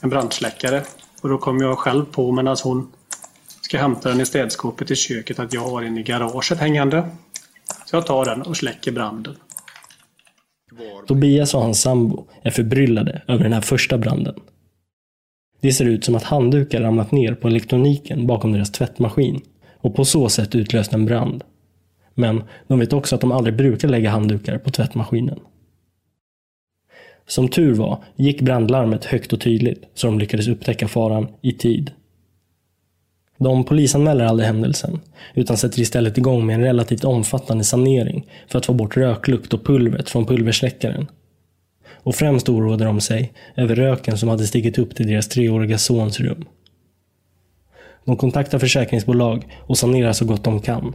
en 0.00 0.10
brandsläckare. 0.10 0.84
Och 1.20 1.28
då 1.28 1.38
kom 1.38 1.58
jag 1.58 1.78
själv 1.78 2.04
på 2.04 2.32
medan 2.32 2.56
hon 2.64 2.92
ska 3.60 3.78
hämta 3.78 4.08
den 4.08 4.20
i 4.20 4.26
städskåpet 4.26 4.90
i 4.90 4.96
köket 4.96 5.38
att 5.38 5.54
jag 5.54 5.60
har 5.60 5.82
en 5.82 5.98
i 5.98 6.02
garaget 6.02 6.58
hängande. 6.58 7.08
Så 7.86 7.96
jag 7.96 8.06
tar 8.06 8.24
den 8.24 8.42
och 8.42 8.56
släcker 8.56 8.92
branden. 8.92 9.36
Tobias 11.06 11.54
och 11.54 11.62
hans 11.62 11.80
sambo 11.80 12.26
är 12.42 12.50
förbryllade 12.50 13.22
över 13.28 13.44
den 13.44 13.52
här 13.52 13.60
första 13.60 13.98
branden. 13.98 14.34
Det 15.60 15.72
ser 15.72 15.84
ut 15.84 16.04
som 16.04 16.14
att 16.14 16.22
handdukar 16.22 16.80
ramlat 16.80 17.12
ner 17.12 17.34
på 17.34 17.48
elektroniken 17.48 18.26
bakom 18.26 18.52
deras 18.52 18.72
tvättmaskin 18.72 19.40
och 19.80 19.94
på 19.94 20.04
så 20.04 20.28
sätt 20.28 20.54
utlöst 20.54 20.92
en 20.92 21.06
brand. 21.06 21.44
Men 22.14 22.42
de 22.68 22.78
vet 22.78 22.92
också 22.92 23.14
att 23.14 23.20
de 23.20 23.32
aldrig 23.32 23.56
brukar 23.56 23.88
lägga 23.88 24.10
handdukar 24.10 24.58
på 24.58 24.70
tvättmaskinen. 24.70 25.40
Som 27.30 27.48
tur 27.48 27.74
var 27.74 28.04
gick 28.16 28.40
brandlarmet 28.40 29.04
högt 29.04 29.32
och 29.32 29.40
tydligt 29.40 29.82
så 29.94 30.06
de 30.06 30.18
lyckades 30.18 30.48
upptäcka 30.48 30.88
faran 30.88 31.28
i 31.42 31.52
tid. 31.52 31.90
De 33.38 33.64
polisanmäler 33.64 34.24
aldrig 34.24 34.46
händelsen, 34.46 35.00
utan 35.34 35.56
sätter 35.56 35.80
istället 35.80 36.18
igång 36.18 36.46
med 36.46 36.54
en 36.54 36.62
relativt 36.62 37.04
omfattande 37.04 37.64
sanering 37.64 38.26
för 38.48 38.58
att 38.58 38.66
få 38.66 38.74
bort 38.74 38.96
röklukt 38.96 39.54
och 39.54 39.64
pulvret 39.64 40.10
från 40.10 40.26
pulversläckaren. 40.26 41.06
Och 41.90 42.14
främst 42.14 42.48
oroade 42.48 42.84
de 42.84 43.00
sig 43.00 43.32
över 43.56 43.74
röken 43.74 44.18
som 44.18 44.28
hade 44.28 44.46
stigit 44.46 44.78
upp 44.78 44.94
till 44.94 45.06
deras 45.06 45.28
treåriga 45.28 45.78
sons 45.78 46.20
rum. 46.20 46.44
De 48.04 48.16
kontaktar 48.16 48.58
försäkringsbolag 48.58 49.56
och 49.60 49.78
sanerar 49.78 50.12
så 50.12 50.24
gott 50.24 50.44
de 50.44 50.60
kan. 50.60 50.94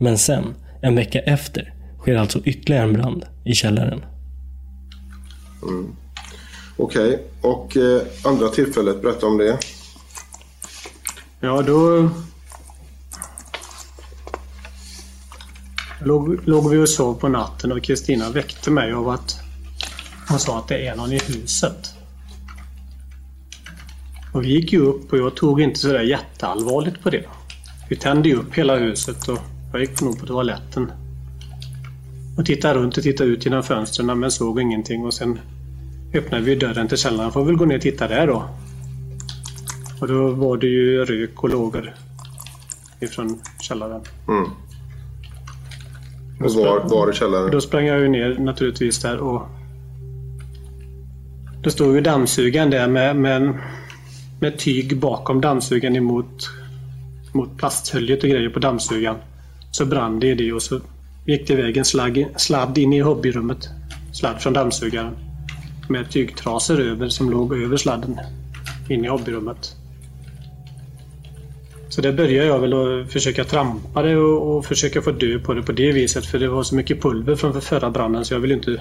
Men 0.00 0.18
sen, 0.18 0.44
en 0.82 0.96
vecka 0.96 1.20
efter, 1.20 1.74
sker 1.98 2.16
alltså 2.16 2.40
ytterligare 2.44 2.84
en 2.84 2.92
brand 2.92 3.26
i 3.44 3.54
källaren. 3.54 4.02
Mm. 5.62 5.96
Okej, 6.76 7.22
och 7.40 7.76
eh, 7.76 8.02
andra 8.24 8.48
tillfället, 8.48 9.02
berätta 9.02 9.26
om 9.26 9.38
det. 9.38 9.58
Ja, 11.40 11.62
då 11.62 12.10
låg, 16.00 16.48
låg 16.48 16.70
vi 16.70 16.78
och 16.78 16.88
sov 16.88 17.14
på 17.14 17.28
natten 17.28 17.72
och 17.72 17.82
Kristina 17.82 18.30
väckte 18.30 18.70
mig 18.70 18.92
av 18.92 19.08
att 19.08 19.40
hon 20.28 20.38
sa 20.38 20.58
att 20.58 20.68
det 20.68 20.86
är 20.86 20.96
någon 20.96 21.12
i 21.12 21.18
huset. 21.18 21.94
Och 24.32 24.44
vi 24.44 24.48
gick 24.48 24.72
ju 24.72 24.80
upp 24.80 25.12
och 25.12 25.18
jag 25.18 25.36
tog 25.36 25.60
inte 25.60 25.78
sådär 25.78 26.02
jätteallvarligt 26.02 27.02
på 27.02 27.10
det. 27.10 27.24
Vi 27.88 27.96
tände 27.96 28.28
ju 28.28 28.34
upp 28.34 28.54
hela 28.54 28.76
huset 28.76 29.28
och 29.28 29.38
jag 29.72 29.80
gick 29.80 30.00
nog 30.00 30.20
på 30.20 30.26
toaletten. 30.26 30.92
Och 32.38 32.46
tittade 32.46 32.74
runt 32.74 32.96
och 32.96 33.02
tittade 33.02 33.30
ut 33.30 33.44
genom 33.44 33.62
fönstren 33.62 34.20
men 34.20 34.30
såg 34.30 34.60
ingenting 34.60 35.04
och 35.04 35.14
sen 35.14 35.40
öppnade 36.14 36.44
vi 36.44 36.54
dörren 36.54 36.88
till 36.88 36.98
källaren. 36.98 37.32
Får 37.32 37.44
väl 37.44 37.56
gå 37.56 37.64
ner 37.64 37.76
och 37.76 37.82
titta 37.82 38.08
där 38.08 38.26
då. 38.26 38.44
Och 40.00 40.08
då 40.08 40.30
var 40.30 40.56
det 40.56 40.66
ju 40.66 41.04
rök 41.04 41.42
och 41.42 41.48
lågor 41.48 41.94
ifrån 43.00 43.40
källaren. 43.60 44.00
Mm. 44.28 44.44
Och 46.40 46.54
var, 46.54 46.88
var 46.88 47.10
i 47.10 47.14
källaren? 47.14 47.50
Då 47.50 47.60
sprang 47.60 47.86
jag 47.86 48.00
ju 48.00 48.08
ner 48.08 48.38
naturligtvis 48.38 49.02
där 49.02 49.18
och 49.18 49.42
då 51.62 51.70
stod 51.70 51.94
ju 51.94 52.00
dammsugaren 52.00 52.70
där 52.70 52.88
med, 52.88 53.16
med, 53.16 53.58
med 54.40 54.58
tyg 54.58 54.98
bakom 54.98 55.40
dammsugaren 55.40 55.96
emot 55.96 56.50
mot 57.32 57.58
plasthöljet 57.58 58.22
och 58.22 58.30
grejer 58.30 58.48
på 58.50 58.58
dammsugaren. 58.58 59.16
Så 59.70 59.86
brann 59.86 60.20
det 60.20 60.26
i 60.26 60.34
det 60.34 60.52
och 60.52 60.62
så 60.62 60.80
gick 61.28 61.46
det 61.46 61.52
iväg 61.52 61.76
en 61.76 61.84
slagg, 61.84 62.26
sladd 62.36 62.78
in 62.78 62.92
i 62.92 63.00
hobbyrummet. 63.00 63.68
Sladd 64.12 64.42
från 64.42 64.52
dammsugaren. 64.52 65.16
Med 65.88 66.10
tygtrasor 66.10 66.80
över 66.80 67.08
som 67.08 67.30
låg 67.30 67.62
över 67.62 67.76
sladden 67.76 68.20
in 68.88 69.04
i 69.04 69.08
hobbyrummet. 69.08 69.76
Så 71.88 72.00
där 72.00 72.12
började 72.12 72.48
jag 72.48 72.58
väl 72.58 72.72
att 72.72 73.12
försöka 73.12 73.44
trampa 73.44 74.02
det 74.02 74.16
och, 74.16 74.56
och 74.56 74.66
försöka 74.66 75.02
få 75.02 75.10
dö 75.10 75.38
på 75.38 75.54
det 75.54 75.62
på 75.62 75.72
det 75.72 75.92
viset. 75.92 76.26
För 76.26 76.38
det 76.38 76.48
var 76.48 76.62
så 76.62 76.74
mycket 76.74 77.02
pulver 77.02 77.36
från 77.36 77.60
förra 77.60 77.90
branden 77.90 78.24
så 78.24 78.34
jag 78.34 78.40
ville 78.40 78.54
inte 78.54 78.80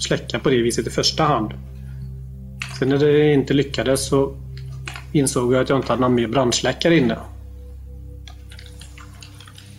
släcka 0.00 0.38
på 0.38 0.50
det 0.50 0.62
viset 0.62 0.86
i 0.86 0.90
första 0.90 1.24
hand. 1.24 1.52
Sen 2.78 2.88
när 2.88 2.98
det 2.98 3.32
inte 3.32 3.54
lyckades 3.54 4.08
så 4.08 4.36
insåg 5.12 5.54
jag 5.54 5.62
att 5.62 5.68
jag 5.68 5.78
inte 5.78 5.92
hade 5.92 6.00
någon 6.00 6.14
mer 6.14 6.28
brandsläckare 6.28 6.96
inne. 6.96 7.18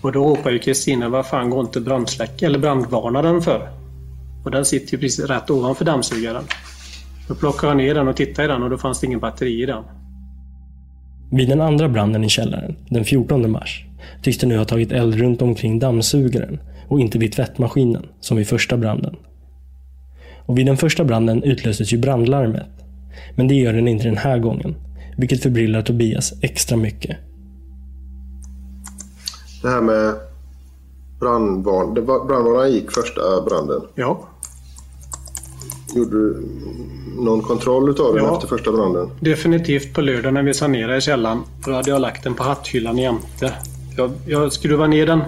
Och 0.08 0.14
då 0.14 0.24
ropar 0.24 0.52
ju 0.52 0.60
Kristina, 0.60 1.10
vad 1.10 1.26
fan 1.26 1.50
går 1.50 1.62
inte 1.62 1.82
brandsläck 1.82 2.42
eller 2.42 2.60
brandvarnaren 2.60 3.42
för? 3.42 3.70
Och 4.46 4.52
den 4.52 4.66
sitter 4.66 4.94
ju 4.94 5.00
precis 5.00 5.26
rätt 5.26 5.50
ovanför 5.50 5.86
dammsugaren. 5.86 6.44
Då 7.28 7.36
plockade 7.36 7.68
jag 7.68 7.78
ner 7.78 7.94
den 7.94 8.08
och 8.08 8.16
tittade 8.16 8.46
i 8.46 8.48
den 8.48 8.64
och 8.64 8.70
då 8.70 8.78
fanns 8.78 9.00
det 9.00 9.08
ingen 9.08 9.20
batteri 9.20 9.64
i 9.64 9.66
den. 9.66 9.84
Vid 11.32 11.50
den 11.50 11.62
andra 11.62 11.90
branden 11.90 12.24
i 12.24 12.30
källaren, 12.30 12.76
den 12.90 13.06
14 13.06 13.52
mars, 13.52 13.86
tycks 14.22 14.38
det 14.38 14.48
nu 14.48 14.58
ha 14.58 14.66
tagit 14.66 14.92
eld 14.92 15.16
runt 15.16 15.42
omkring 15.42 15.80
dammsugaren 15.80 16.60
och 16.88 17.00
inte 17.00 17.20
vid 17.20 17.34
tvättmaskinen, 17.34 18.06
som 18.20 18.38
vid 18.38 18.48
första 18.48 18.78
branden. 18.78 19.16
Och 20.46 20.58
vid 20.58 20.66
den 20.66 20.78
första 20.78 21.04
branden 21.04 21.44
utlöstes 21.44 21.94
ju 21.94 21.98
brandlarmet. 21.98 22.70
Men 23.36 23.48
det 23.48 23.56
gör 23.56 23.74
den 23.74 23.88
inte 23.88 24.04
den 24.04 24.18
här 24.18 24.40
gången, 24.40 24.76
vilket 25.18 25.44
förbryllar 25.44 25.82
Tobias 25.82 26.34
extra 26.42 26.78
mycket. 26.78 27.18
Det 29.68 29.72
här 29.72 29.82
med 29.82 30.16
brandvarn. 31.20 31.94
Brandvarnaren 31.94 32.72
gick 32.72 32.92
första 32.92 33.42
branden. 33.42 33.82
Ja, 33.96 34.28
Gjorde 35.96 36.12
du 36.12 36.44
någon 37.18 37.42
kontroll 37.42 37.90
utav 37.90 38.14
den 38.16 38.24
Ja. 38.24 38.34
efter 38.36 38.48
första 38.48 38.72
branden? 38.72 39.10
definitivt 39.20 39.94
på 39.94 40.02
lördag 40.02 40.34
när 40.34 40.44
vi 40.44 40.54
sanerade 40.54 41.02
källaren. 41.02 41.40
Då 41.66 41.72
hade 41.72 41.90
jag 41.90 42.02
lagt 42.02 42.24
den 42.24 42.34
på 42.34 42.44
hatthyllan 42.44 42.98
jämte. 42.98 43.54
Jag, 43.98 44.12
jag 44.28 44.54
skruvade 44.54 44.90
ner 44.90 45.06
den 45.06 45.22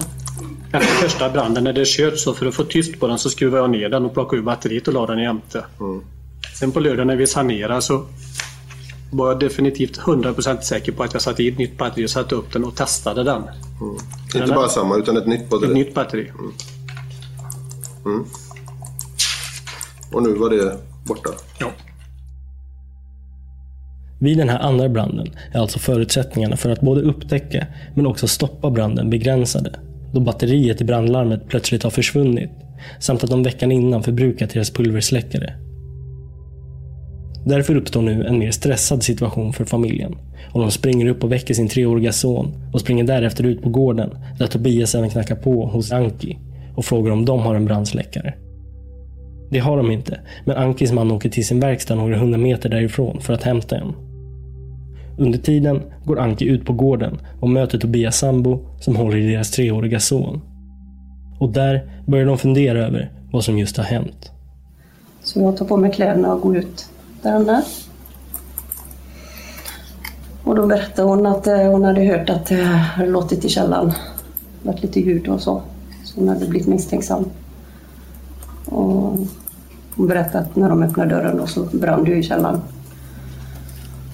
efter 0.72 0.80
första 1.08 1.30
branden 1.30 1.64
när 1.64 1.72
det 1.72 1.86
kört 1.86 2.18
så 2.18 2.34
för 2.34 2.46
att 2.46 2.54
få 2.54 2.64
tyst 2.64 3.00
på 3.00 3.06
den 3.06 3.18
så 3.18 3.30
skruvade 3.30 3.62
jag 3.62 3.70
ner 3.70 3.88
den 3.88 4.04
och 4.04 4.12
plockade 4.14 4.40
ur 4.42 4.44
batteriet 4.44 4.88
och 4.88 4.94
la 4.94 5.06
den 5.06 5.18
jämte. 5.18 5.64
Sen 6.58 6.72
på 6.72 6.80
lördag 6.80 7.06
när 7.06 7.16
vi 7.16 7.26
sanerade 7.26 7.82
så 7.82 8.04
var 9.10 9.28
jag 9.28 9.40
definitivt 9.40 9.98
100% 9.98 10.60
säker 10.60 10.92
på 10.92 11.02
att 11.02 11.12
jag 11.12 11.22
satte 11.22 11.42
i 11.42 11.48
ett 11.48 11.58
nytt 11.58 11.78
batteri 11.78 12.06
och 12.06 12.10
satte 12.10 12.34
upp 12.34 12.52
den 12.52 12.64
och 12.64 12.76
testade 12.76 13.24
den. 13.24 13.42
Inte 14.34 14.46
Nej. 14.46 14.48
bara 14.48 14.68
samma 14.68 14.96
utan 14.96 15.16
ett 15.16 15.26
nytt 15.26 15.40
Ett 15.42 15.50
batteri. 15.50 15.74
nytt 15.74 15.94
batteri. 15.94 16.32
Och 20.12 20.22
nu 20.22 20.34
var 20.34 20.50
det 20.50 20.76
borta. 21.06 21.30
Ja. 21.58 21.70
Vid 24.20 24.38
den 24.38 24.48
här 24.48 24.58
andra 24.58 24.88
branden 24.88 25.28
är 25.52 25.60
alltså 25.60 25.78
förutsättningarna 25.78 26.56
för 26.56 26.70
att 26.70 26.80
både 26.80 27.00
upptäcka 27.00 27.66
men 27.94 28.06
också 28.06 28.28
stoppa 28.28 28.70
branden 28.70 29.10
begränsade 29.10 29.80
då 30.12 30.20
batteriet 30.20 30.80
i 30.80 30.84
brandlarmet 30.84 31.48
plötsligt 31.48 31.82
har 31.82 31.90
försvunnit 31.90 32.50
samt 33.00 33.24
att 33.24 33.30
de 33.30 33.42
veckan 33.42 33.72
innan 33.72 34.02
förbrukat 34.02 34.50
deras 34.50 34.70
pulversläckare. 34.70 35.54
Därför 37.44 37.76
uppstår 37.76 38.02
nu 38.02 38.26
en 38.26 38.38
mer 38.38 38.50
stressad 38.50 39.02
situation 39.02 39.52
för 39.52 39.64
familjen 39.64 40.16
och 40.52 40.60
de 40.60 40.70
springer 40.70 41.06
upp 41.06 41.24
och 41.24 41.32
väcker 41.32 41.54
sin 41.54 41.68
treåriga 41.68 42.12
son 42.12 42.52
och 42.72 42.80
springer 42.80 43.04
därefter 43.04 43.44
ut 43.44 43.62
på 43.62 43.68
gården 43.68 44.10
där 44.38 44.46
Tobias 44.46 44.94
även 44.94 45.10
knackar 45.10 45.36
på 45.36 45.66
hos 45.66 45.92
Anki 45.92 46.38
och 46.76 46.84
frågar 46.84 47.12
om 47.12 47.24
de 47.24 47.40
har 47.40 47.54
en 47.54 47.64
brandsläckare. 47.64 48.34
Det 49.50 49.58
har 49.58 49.76
de 49.76 49.90
inte, 49.90 50.20
men 50.44 50.56
Ankis 50.56 50.92
man 50.92 51.10
åker 51.10 51.28
till 51.28 51.46
sin 51.46 51.60
verkstad 51.60 51.94
några 51.94 52.18
hundra 52.18 52.38
meter 52.38 52.68
därifrån 52.68 53.20
för 53.20 53.32
att 53.32 53.42
hämta 53.42 53.76
en. 53.76 53.92
Under 55.18 55.38
tiden 55.38 55.82
går 56.04 56.20
Anki 56.20 56.44
ut 56.44 56.64
på 56.64 56.72
gården 56.72 57.18
och 57.40 57.50
möter 57.50 57.78
Tobias 57.78 58.18
sambo 58.18 58.66
som 58.80 58.96
håller 58.96 59.16
i 59.16 59.32
deras 59.32 59.50
treåriga 59.50 60.00
son. 60.00 60.40
Och 61.38 61.52
där 61.52 62.02
börjar 62.06 62.26
de 62.26 62.38
fundera 62.38 62.86
över 62.86 63.12
vad 63.32 63.44
som 63.44 63.58
just 63.58 63.76
har 63.76 63.84
hänt. 63.84 64.30
Så 65.22 65.40
jag 65.40 65.56
tar 65.56 65.66
på 65.66 65.76
mig 65.76 65.92
kläderna 65.92 66.34
och 66.34 66.40
går 66.40 66.56
ut 66.56 66.90
där 67.22 67.32
han 67.32 67.48
är. 67.48 67.64
Och 70.44 70.54
då 70.54 70.66
berättade 70.66 71.08
hon 71.08 71.26
att 71.26 71.46
eh, 71.46 71.56
hon 71.56 71.84
hade 71.84 72.04
hört 72.04 72.30
att 72.30 72.46
det 72.46 72.64
hade 72.64 73.10
låtit 73.10 73.44
i 73.44 73.48
källaren. 73.48 73.92
Det 74.62 74.68
varit 74.68 74.82
lite 74.82 75.00
ljud 75.00 75.28
och 75.28 75.40
så. 75.40 75.62
Så 76.04 76.20
hon 76.20 76.28
hade 76.28 76.46
blivit 76.46 76.68
misstänksam. 76.68 77.24
Och 78.64 79.18
hon 79.96 80.08
berättade 80.08 80.44
att 80.44 80.56
när 80.56 80.68
de 80.68 80.82
öppnade 80.82 81.14
dörren 81.14 81.36
då 81.36 81.46
så 81.46 81.62
brann 81.72 82.04
det 82.04 82.16
i 82.16 82.22
källaren. 82.22 82.60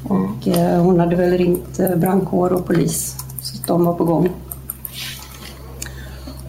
Och 0.09 0.49
eh, 0.49 0.83
hon 0.83 1.01
hade 1.01 1.17
väl 1.17 1.39
ringt 1.39 1.81
brandkår 1.97 2.53
och 2.53 2.67
polis. 2.67 3.17
Så 3.43 3.63
de 3.67 3.85
var 3.85 3.95
på 3.95 4.05
gång. 4.05 4.31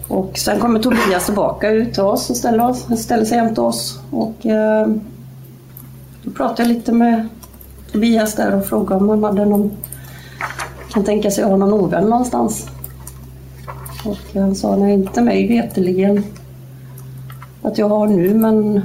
Och 0.08 0.38
sen 0.38 0.60
kommer 0.60 0.80
Tobias 0.80 1.24
tillbaka 1.26 1.70
ut 1.70 1.94
till 1.94 2.02
oss 2.02 2.30
och 2.30 2.36
ställer, 2.36 2.70
oss, 2.70 2.86
ställer 3.02 3.24
sig 3.24 3.38
jämte 3.38 3.60
oss. 3.60 4.00
Och 4.10 4.46
eh, 4.46 4.86
då 6.22 6.30
pratade 6.30 6.62
jag 6.62 6.76
lite 6.76 6.92
med 6.92 7.28
Tobias 7.92 8.34
där 8.34 8.54
och 8.54 8.66
frågade 8.66 9.00
om 9.00 9.08
han 9.08 9.24
hade 9.24 9.44
någon, 9.44 9.70
kan 10.90 11.04
tänka 11.04 11.30
sig 11.30 11.44
att 11.44 11.50
ha 11.50 11.56
någon 11.56 11.72
ovän 11.72 12.04
någonstans. 12.04 12.68
Och 14.04 14.40
han 14.40 14.54
sa, 14.54 14.76
nej 14.76 14.94
inte 14.94 15.22
mig 15.22 15.48
veteligen 15.48 16.24
att 17.62 17.78
jag 17.78 17.88
har 17.88 18.06
nu 18.06 18.34
men 18.34 18.80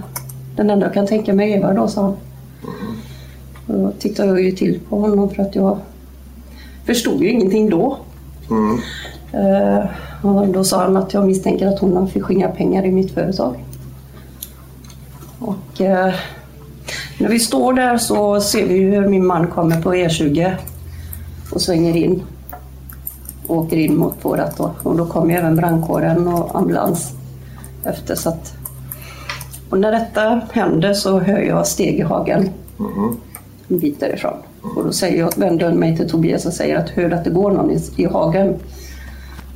den 0.56 0.70
enda 0.70 0.86
jag 0.86 0.94
kan 0.94 1.08
tänka 1.08 1.34
mig 1.34 1.54
är 1.54 1.58
Eva 1.58 1.74
då, 1.74 1.88
sa 1.88 2.02
han. 2.02 2.16
Då 3.68 3.92
tittade 4.00 4.30
jag 4.30 4.42
ju 4.42 4.52
till 4.52 4.80
på 4.90 5.00
honom 5.00 5.30
för 5.30 5.44
att 5.44 5.56
jag 5.56 5.78
förstod 6.86 7.22
ju 7.22 7.30
ingenting 7.30 7.70
då. 7.70 7.98
Mm. 8.50 8.80
Eh, 9.32 9.86
och 10.22 10.48
då 10.48 10.64
sa 10.64 10.84
han 10.84 10.98
att 10.98 11.14
jag 11.14 11.26
misstänker 11.26 11.68
att 11.68 11.80
hon 11.80 11.98
har 11.98 12.08
förskingrat 12.08 12.58
pengar 12.58 12.86
i 12.86 12.92
mitt 12.92 13.12
företag. 13.12 13.64
Och 15.40 15.82
eh, 15.82 16.14
när 17.20 17.30
vi 17.30 17.40
står 17.40 17.74
där 17.74 17.98
så 17.98 18.42
ser 18.42 18.68
vi 18.68 18.80
hur 18.80 19.08
min 19.08 19.26
man 19.26 19.48
kommer 19.48 19.82
på 19.82 19.94
E20 19.94 20.56
och 21.52 21.62
svänger 21.62 21.96
in. 21.96 22.24
Och 23.48 23.58
åker 23.58 23.78
in 23.78 23.98
mot 23.98 24.26
vårat 24.26 24.58
då. 24.58 24.72
Och 24.84 24.98
då 24.98 25.06
kommer 25.06 25.36
även 25.36 25.56
brandkåren 25.56 26.28
och 26.28 26.58
ambulans 26.58 27.12
efter. 27.86 28.16
Så 28.16 28.30
att, 28.30 28.54
och 29.70 29.80
när 29.80 29.92
detta 29.92 30.42
händer 30.52 30.94
så 30.94 31.20
hör 31.20 31.40
jag 31.40 31.68
steg 31.68 32.00
i 32.00 32.02
hagen 32.02 32.50
Mm. 32.80 33.18
en 33.68 33.80
bit 33.80 34.00
därifrån. 34.00 34.34
Och 34.76 34.84
då 34.84 34.92
säger 34.92 35.20
jag, 35.20 35.38
vänder 35.38 35.66
jag 35.66 35.76
mig 35.76 35.98
till 35.98 36.10
Tobias 36.10 36.46
och 36.46 36.54
säger 36.54 36.78
att 36.78 36.90
hör 36.90 37.12
att 37.12 37.24
det 37.24 37.30
går 37.30 37.52
någon 37.52 37.72
i, 37.72 37.80
i 37.96 38.06
hagen? 38.06 38.56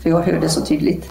För 0.01 0.09
jag 0.09 0.21
hör 0.21 0.39
det 0.41 0.49
så 0.49 0.61
tydligt. 0.61 1.09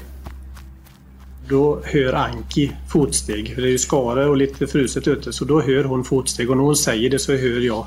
Då 1.48 1.80
hör 1.84 2.12
Anki 2.12 2.72
fotsteg. 2.88 3.54
För 3.54 3.62
det 3.62 3.68
är 3.68 3.72
ju 3.72 3.78
skare 3.78 4.26
och 4.26 4.36
lite 4.36 4.66
fruset 4.66 5.08
ute. 5.08 5.32
Så 5.32 5.44
då 5.44 5.60
hör 5.60 5.84
hon 5.84 6.04
fotsteg. 6.04 6.50
Och 6.50 6.56
när 6.56 6.64
hon 6.64 6.76
säger 6.76 7.10
det 7.10 7.18
så 7.18 7.32
hör 7.32 7.60
jag 7.60 7.86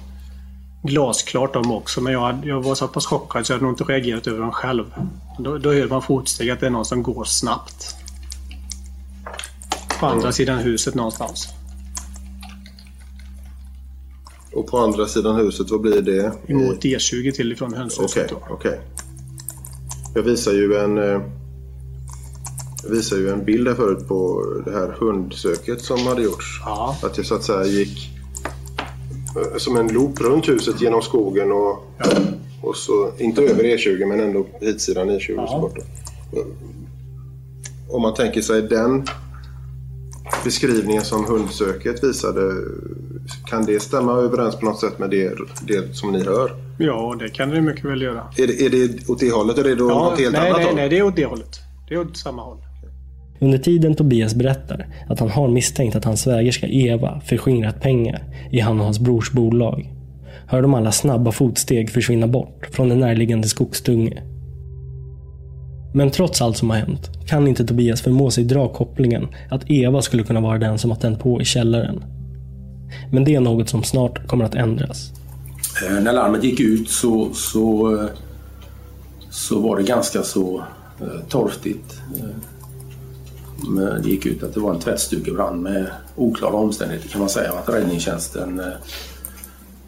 glasklart 0.83 1.53
dem 1.53 1.71
också. 1.71 2.01
Men 2.01 2.13
jag, 2.13 2.45
jag 2.45 2.61
var 2.63 2.75
så 2.75 2.87
pass 2.87 3.05
chockad 3.05 3.45
så 3.45 3.51
jag 3.51 3.55
hade 3.55 3.65
nog 3.65 3.73
inte 3.73 3.83
reagerat 3.83 4.27
över 4.27 4.39
dem 4.39 4.51
själv. 4.51 4.85
Då, 5.39 5.57
då 5.57 5.73
hör 5.73 5.87
man 5.87 6.01
fotsteg 6.01 6.49
att 6.49 6.59
det 6.59 6.65
är 6.65 6.69
någon 6.69 6.85
som 6.85 7.03
går 7.03 7.23
snabbt. 7.23 7.95
På 9.99 10.05
andra 10.05 10.31
sidan 10.31 10.59
huset 10.59 10.95
någonstans. 10.95 11.47
Och 14.53 14.67
på 14.67 14.77
andra 14.77 15.05
sidan 15.05 15.35
huset, 15.35 15.69
vad 15.69 15.81
blir 15.81 16.01
det? 16.01 16.33
Emot 16.47 16.83
E20 16.83 17.31
till 17.31 17.51
ifrån 17.51 17.67
Okej, 17.67 17.79
hönshuset. 17.79 18.29
då. 18.29 18.47
okej. 18.49 18.81
Jag 20.15 20.23
visar 20.23 20.51
ju 20.51 20.75
en... 20.75 20.97
eh, 22.83 22.89
Jag 22.89 22.95
visar 22.95 23.17
ju 23.17 23.29
en 23.29 23.45
bild 23.45 23.67
här 23.67 23.75
förut 23.75 24.07
på 24.07 24.43
det 24.65 24.71
här 24.71 24.95
hundsöket 24.99 25.81
som 25.81 25.99
hade 26.07 26.21
gjorts. 26.21 26.61
Ja. 26.65 26.97
Att 27.03 27.17
jag 27.17 27.25
så 27.25 27.35
att 27.35 27.43
säga 27.43 27.65
gick 27.65 28.09
eh, 29.35 29.57
som 29.57 29.77
en 29.77 29.87
loop 29.93 30.21
runt 30.21 30.49
huset 30.49 30.81
genom 30.81 31.01
skogen 31.01 31.51
och, 31.51 31.85
och 32.61 32.75
så, 32.75 33.11
inte 33.17 33.41
över 33.41 33.63
E20 33.63 34.05
men 34.05 34.19
ändå 34.19 34.45
hitsidan 34.61 35.09
E20 35.09 35.33
Ja. 35.35 35.47
så 35.47 35.59
borta. 35.59 35.81
Om 37.91 38.01
man 38.01 38.13
tänker 38.13 38.41
sig 38.41 38.61
den 38.61 39.05
beskrivningen 40.43 41.03
som 41.03 41.25
hundsöket 41.25 42.03
visade, 42.03 42.53
kan 43.45 43.65
det 43.65 43.79
stämma 43.79 44.11
överens 44.13 44.55
på 44.55 44.65
något 44.65 44.79
sätt 44.79 44.99
med 44.99 45.09
det, 45.09 45.33
det 45.67 45.95
som 45.95 46.11
ni 46.11 46.23
hör? 46.23 46.51
Ja, 46.77 47.15
det 47.19 47.29
kan 47.29 47.49
det 47.49 47.61
mycket 47.61 47.85
väl 47.85 48.01
göra. 48.01 48.23
Är 48.37 48.47
det, 48.47 48.61
är 48.65 48.69
det 48.69 49.09
åt 49.09 49.19
det 49.19 49.31
hållet 49.31 49.57
eller 49.57 49.69
är 49.69 49.75
det 49.75 49.83
åt 49.83 49.89
Ja, 49.91 50.09
något 50.09 50.19
helt 50.19 50.31
nej, 50.33 50.41
annat 50.49 50.57
nej, 50.57 50.65
håll? 50.65 50.75
nej, 50.75 50.89
det 50.89 50.97
är 50.97 51.03
åt 51.03 51.15
det 51.15 51.25
hållet. 51.25 51.59
Det 51.89 51.95
är 51.95 51.99
åt 51.99 52.17
samma 52.17 52.41
håll. 52.43 52.57
Under 53.41 53.57
tiden 53.57 53.95
Tobias 53.95 54.35
berättar 54.35 54.87
att 55.09 55.19
han 55.19 55.29
har 55.29 55.47
misstänkt 55.47 55.95
att 55.95 56.05
hans 56.05 56.21
svägerska 56.21 56.67
Eva 56.67 57.21
förskingrat 57.25 57.81
pengar 57.81 58.23
i 58.51 58.59
han 58.59 58.79
och 58.79 58.85
hans 58.85 58.99
brors 58.99 59.31
bolag 59.31 59.93
hör 60.47 60.61
de 60.61 60.73
alla 60.73 60.91
snabba 60.91 61.31
fotsteg 61.31 61.89
försvinna 61.89 62.27
bort 62.27 62.67
från 62.71 62.91
en 62.91 62.99
närliggande 62.99 63.47
skogsdunge. 63.47 64.23
Men 65.93 66.11
trots 66.11 66.41
allt 66.41 66.57
som 66.57 66.69
har 66.69 66.77
hänt 66.77 67.09
kan 67.27 67.47
inte 67.47 67.65
Tobias 67.65 68.01
förmå 68.01 68.31
sig 68.31 68.43
dra 68.43 68.67
kopplingen 68.67 69.27
att 69.49 69.69
Eva 69.69 70.01
skulle 70.01 70.23
kunna 70.23 70.41
vara 70.41 70.57
den 70.57 70.77
som 70.77 70.91
har 70.91 70.97
tänt 70.97 71.19
på 71.19 71.41
i 71.41 71.45
källaren. 71.45 72.03
Men 73.11 73.23
det 73.23 73.35
är 73.35 73.39
något 73.39 73.69
som 73.69 73.83
snart 73.83 74.27
kommer 74.27 74.45
att 74.45 74.55
ändras. 74.55 75.11
Eh, 75.87 76.03
när 76.03 76.13
larmet 76.13 76.43
gick 76.43 76.59
ut 76.59 76.89
så, 76.89 77.29
så, 77.33 77.95
eh, 77.95 78.09
så 79.29 79.59
var 79.59 79.77
det 79.77 79.83
ganska 79.83 80.23
så 80.23 80.63
eh, 81.01 81.27
torftigt. 81.29 82.01
Eh, 83.63 84.01
det 84.03 84.09
gick 84.09 84.25
ut 84.25 84.43
att 84.43 84.53
det 84.53 84.59
var 84.59 84.73
en 84.73 84.79
tvättstugebrand 84.79 85.61
med 85.61 85.87
oklara 86.15 86.53
omständigheter 86.53 87.09
kan 87.09 87.19
man 87.19 87.29
säga. 87.29 87.51
Att 87.51 87.69
räddningstjänsten 87.69 88.59
eh, 88.59 88.65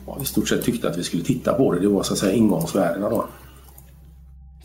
ja, 0.07 0.17
i 0.21 0.25
stort 0.25 0.49
sett 0.49 0.63
tyckte 0.63 0.89
att 0.89 0.97
vi 0.97 1.03
skulle 1.03 1.23
titta 1.23 1.53
på 1.53 1.73
det. 1.73 1.79
Det 1.79 1.87
var 1.87 2.03
så 2.03 2.13
att 2.13 2.19
säga 2.19 2.33
ingångsvärdena 2.33 3.09
då. 3.09 3.25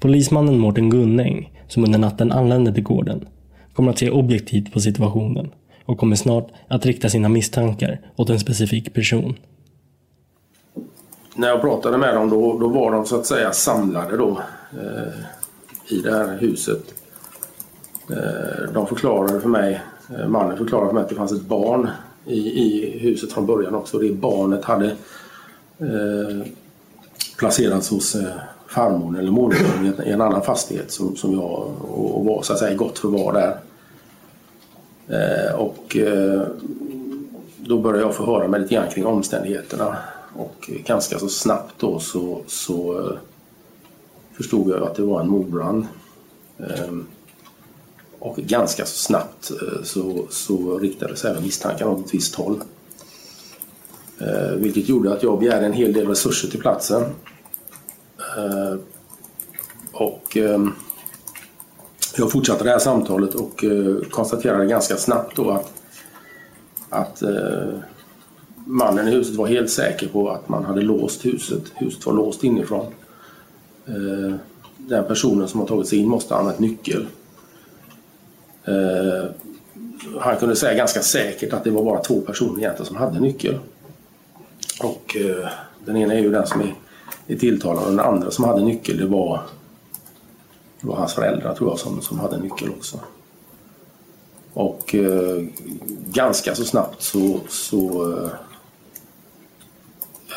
Polismannen 0.01 0.59
Mårten 0.59 0.90
Gunnäng, 0.90 1.62
som 1.69 1.85
under 1.85 1.99
natten 1.99 2.33
anlände 2.33 2.75
till 2.75 2.83
gården, 2.83 3.29
kommer 3.75 3.90
att 3.90 3.99
se 3.99 4.11
objektivt 4.11 4.73
på 4.73 4.81
situationen 4.81 5.51
och 5.85 5.99
kommer 5.99 6.16
snart 6.16 6.49
att 6.69 6.87
rikta 6.87 7.09
sina 7.09 7.29
misstankar 7.29 8.01
åt 8.16 8.31
en 8.31 8.40
specifik 8.40 8.95
person. 8.95 9.35
När 11.35 11.49
jag 11.49 11.61
pratade 11.61 11.99
med 11.99 12.14
dem 12.14 12.31
då, 12.31 12.59
då 12.59 12.69
var 12.69 12.92
de 12.92 13.07
så 13.07 13.16
att 13.16 13.27
säga 13.27 13.53
samlade 13.53 14.16
då 14.16 14.40
eh, 14.73 15.12
i 15.97 16.01
det 16.03 16.12
här 16.12 16.38
huset. 16.40 16.95
Eh, 18.11 18.73
de 18.73 18.87
förklarade 18.87 19.40
för 19.40 19.49
mig, 19.49 19.83
eh, 20.19 20.29
mannen 20.29 20.57
förklarade 20.57 20.88
för 20.88 20.95
mig 20.95 21.03
att 21.03 21.09
det 21.09 21.14
fanns 21.14 21.33
ett 21.33 21.42
barn 21.42 21.90
i, 22.25 22.38
i 22.38 22.99
huset 22.99 23.33
från 23.33 23.47
början 23.47 23.75
också. 23.75 23.99
Det 23.99 24.12
barnet 24.12 24.64
hade 24.64 24.87
eh, 25.79 26.47
placerats 27.38 27.90
hos 27.90 28.14
eh, 28.14 28.35
farmor 28.66 29.19
eller 29.19 29.31
mormor 29.31 29.85
i 29.85 29.87
en, 29.87 30.09
i 30.09 30.11
en 30.11 30.21
annan 30.21 30.42
fastighet 30.42 30.90
som, 30.90 31.16
som 31.16 31.33
jag 31.33 31.73
och, 31.81 32.19
och 32.19 32.25
var 32.25 32.42
så 32.42 32.53
att 32.53 32.59
säga 32.59 32.73
i 32.73 32.77
gott 32.77 32.99
förvar 32.99 33.33
där. 33.33 33.57
Eh, 35.09 35.55
och 35.55 35.97
eh, 35.97 36.42
då 37.57 37.79
började 37.79 38.03
jag 38.03 38.14
få 38.14 38.27
höra 38.27 38.49
mig 38.49 38.61
lite 38.61 38.75
grann 38.75 38.88
kring 38.88 39.07
omständigheterna. 39.07 39.97
Och 40.37 40.71
ganska 40.87 41.19
så 41.19 41.29
snabbt 41.29 41.75
då 41.79 41.99
så, 41.99 42.40
så 42.47 42.99
eh, 42.99 43.16
förstod 44.33 44.71
jag 44.71 44.83
att 44.83 44.95
det 44.95 45.03
var 45.03 45.21
en 45.21 45.29
mordbrand. 45.29 45.87
Ehm, 46.59 47.07
och 48.18 48.37
ganska 48.37 48.87
så 48.87 48.96
snabbt 48.96 49.50
eh, 49.50 49.83
så, 49.83 50.26
så 50.31 50.79
riktades 50.79 51.24
även 51.24 51.42
misstankarna 51.42 51.90
åt 51.90 52.07
ett 52.07 52.14
visst 52.14 52.35
håll. 52.35 52.61
Eh, 54.18 54.50
vilket 54.57 54.88
gjorde 54.88 55.12
att 55.12 55.22
jag 55.22 55.38
begärde 55.38 55.66
en 55.66 55.72
hel 55.72 55.92
del 55.92 56.09
resurser 56.09 56.48
till 56.48 56.61
platsen. 56.61 57.02
Eh, 58.37 58.76
och 59.92 60.37
ehm, 60.37 60.72
jag 62.16 62.33
fortsatte 62.33 62.64
det 62.64 62.70
här 62.70 62.79
samtalet 62.79 63.35
och 63.35 63.64
konstaterade 64.11 64.66
ganska 64.66 64.96
snabbt 64.96 65.37
då 65.37 65.50
att, 65.50 65.72
att 66.88 67.22
mannen 68.64 69.09
i 69.09 69.11
huset 69.11 69.37
var 69.37 69.46
helt 69.46 69.70
säker 69.70 70.09
på 70.09 70.31
att 70.31 70.48
man 70.48 70.64
hade 70.64 70.81
låst 70.81 71.26
huset. 71.26 71.62
Huset 71.74 72.07
var 72.07 72.12
låst 72.12 72.44
inifrån. 72.44 72.87
Den 74.76 75.05
personen 75.05 75.48
som 75.48 75.61
har 75.61 75.66
tagit 75.66 75.88
sig 75.88 75.98
in 75.98 76.09
måste 76.09 76.35
ha 76.35 76.40
använt 76.40 76.59
nyckel. 76.59 77.07
Eh, 78.66 79.31
han 80.20 80.37
kunde 80.37 80.57
säga 80.57 80.74
ganska 80.74 81.02
säkert 81.02 81.52
att 81.52 81.64
det 81.64 81.70
var 81.70 81.85
bara 81.85 82.02
två 82.02 82.20
personer 82.20 82.59
egentligen 82.59 82.87
som 82.87 82.96
hade 82.96 83.20
nyckel. 83.20 83.59
Och 84.83 85.16
eh, 85.16 85.48
den 85.85 85.96
ena 85.96 86.14
är 86.14 86.18
ju 86.18 86.31
den 86.31 86.46
som 86.46 86.61
är, 86.61 86.74
är 87.26 87.37
tilltalad 87.37 87.85
och 87.85 87.90
den 87.90 88.00
andra 88.00 88.31
som 88.31 88.44
hade 88.44 88.64
nyckel 88.64 88.96
det 88.96 89.07
var, 89.07 89.42
det 90.81 90.87
var 90.87 90.96
hans 90.96 91.14
föräldrar 91.14 91.55
tror 91.55 91.70
jag 91.70 91.79
som, 91.79 92.02
som 92.02 92.18
hade 92.18 92.38
nyckel 92.38 92.70
också. 92.70 93.00
Och 94.52 94.94
eh, 94.94 95.44
ganska 96.07 96.55
så 96.55 96.64
snabbt 96.64 97.02
så, 97.02 97.40
så 97.48 98.12
eh, 98.12 98.31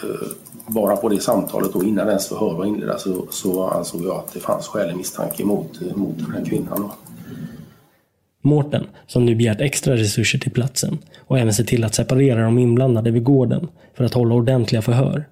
eh 0.04 0.28
bara 0.68 0.96
på 0.96 1.10
det 1.10 1.20
samtalet 1.20 1.76
och 1.76 1.84
innan 1.84 2.08
ens 2.08 2.28
förhör 2.28 2.54
var 2.54 2.66
inledda 2.66 2.98
så, 2.98 3.28
så 3.30 3.64
ansåg 3.64 4.02
jag 4.06 4.16
att 4.16 4.34
det 4.34 4.40
fanns 4.40 4.68
skälig 4.68 4.96
misstanke 4.98 5.46
mot, 5.46 5.82
mot 5.96 6.18
den 6.18 6.32
här 6.32 6.46
kvinnan. 6.46 6.82
Då. 6.82 6.92
Mårten, 8.42 8.88
som 9.08 9.26
nu 9.26 9.36
begärt 9.36 9.62
extra 9.62 9.94
resurser 9.94 10.40
till 10.40 10.52
platsen 10.52 10.98
och 11.20 11.40
även 11.40 11.54
sett 11.54 11.68
till 11.68 11.84
att 11.84 11.96
separera 11.96 12.44
de 12.44 12.60
inblandade 12.60 13.12
vid 13.12 13.24
gården 13.24 13.68
för 13.98 14.04
att 14.04 14.14
hålla 14.14 14.36
ordentliga 14.36 14.82
förhör, 14.82 15.28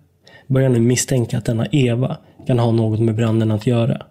börjar 0.48 0.70
nu 0.70 0.80
misstänka 0.80 1.38
att 1.38 1.46
denna 1.46 1.68
Eva 1.72 2.18
kan 2.48 2.60
ha 2.60 2.72
något 2.72 3.00
med 3.00 3.16
branden 3.16 3.52
att 3.52 3.68
göra. 3.68 4.02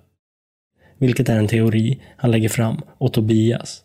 Vilket 0.98 1.28
är 1.28 1.36
en 1.36 1.48
teori 1.48 2.02
han 2.16 2.30
lägger 2.30 2.48
fram 2.48 2.76
åt 2.98 3.12
Tobias. 3.12 3.82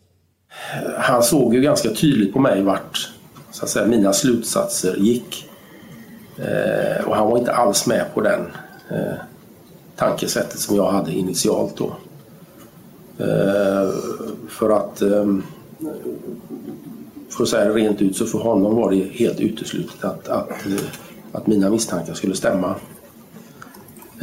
Han 0.98 1.22
såg 1.22 1.54
ju 1.54 1.60
ganska 1.60 1.90
tydligt 1.90 2.32
på 2.32 2.40
mig 2.40 2.62
vart 2.62 3.12
så 3.52 3.64
att 3.64 3.70
säga, 3.70 3.86
mina 3.86 4.12
slutsatser 4.12 4.96
gick. 4.96 5.48
Eh, 6.38 7.04
och 7.04 7.16
han 7.16 7.30
var 7.30 7.38
inte 7.38 7.52
alls 7.52 7.86
med 7.86 8.04
på 8.14 8.20
den 8.20 8.40
eh, 8.90 9.14
tankesättet 9.96 10.58
som 10.58 10.76
jag 10.76 10.92
hade 10.92 11.12
initialt 11.12 11.76
då. 11.76 11.96
Eh, 13.22 13.90
för 14.48 14.70
att 14.70 15.02
ehm, 15.02 15.42
för 17.28 17.42
att 17.42 17.48
säga 17.48 17.64
det 17.64 17.74
rent 17.74 18.02
ut 18.02 18.16
så 18.16 18.26
för 18.26 18.38
honom 18.38 18.76
var 18.76 18.90
det 18.90 19.04
helt 19.12 19.40
uteslutet 19.40 20.04
att, 20.04 20.28
att, 20.28 20.50
eh, 20.50 20.84
att 21.32 21.46
mina 21.46 21.70
misstankar 21.70 22.14
skulle 22.14 22.34
stämma. 22.34 22.74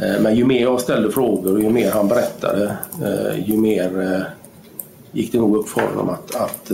Eh, 0.00 0.20
men 0.20 0.34
ju 0.34 0.44
mer 0.44 0.62
jag 0.62 0.80
ställde 0.80 1.12
frågor 1.12 1.52
och 1.52 1.62
ju 1.62 1.70
mer 1.70 1.90
han 1.90 2.08
berättade 2.08 2.76
ju 3.44 3.56
mer 3.56 4.24
gick 5.12 5.32
det 5.32 5.38
nog 5.38 5.56
upp 5.56 5.68
för 5.68 5.80
honom 5.80 6.08
att, 6.08 6.36
att, 6.36 6.70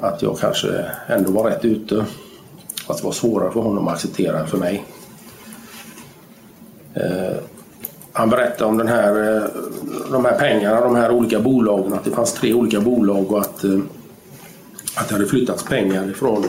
att 0.00 0.22
jag 0.22 0.38
kanske 0.38 0.84
ändå 1.06 1.30
var 1.30 1.50
rätt 1.50 1.64
ute. 1.64 2.04
Att 2.86 2.98
det 2.98 3.04
var 3.04 3.12
svårare 3.12 3.52
för 3.52 3.60
honom 3.60 3.88
att 3.88 3.94
acceptera 3.94 4.38
än 4.38 4.46
för 4.46 4.58
mig. 4.58 4.84
Han 8.20 8.30
berättade 8.30 8.70
om 8.70 8.78
den 8.78 8.88
här, 8.88 9.36
eh, 9.36 9.42
de 10.10 10.24
här 10.24 10.38
pengarna, 10.38 10.80
de 10.80 10.96
här 10.96 11.10
olika 11.10 11.40
bolagen, 11.40 11.92
att 11.92 12.04
det 12.04 12.10
fanns 12.10 12.32
tre 12.32 12.54
olika 12.54 12.80
bolag 12.80 13.32
och 13.32 13.40
att, 13.40 13.64
eh, 13.64 13.78
att 14.94 15.08
det 15.08 15.14
hade 15.14 15.26
flyttats 15.26 15.64
pengar 15.64 16.10
ifrån 16.10 16.44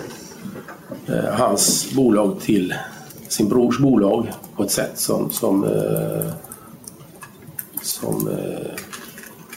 eh, 1.08 1.34
hans 1.34 1.94
bolag 1.96 2.40
till 2.40 2.74
sin 3.28 3.50
brors 3.50 3.80
bolag 3.80 4.32
på 4.56 4.64
ett 4.64 4.72
sätt 4.72 4.92
som, 5.00 5.30
som, 5.30 5.66
som 7.82 8.30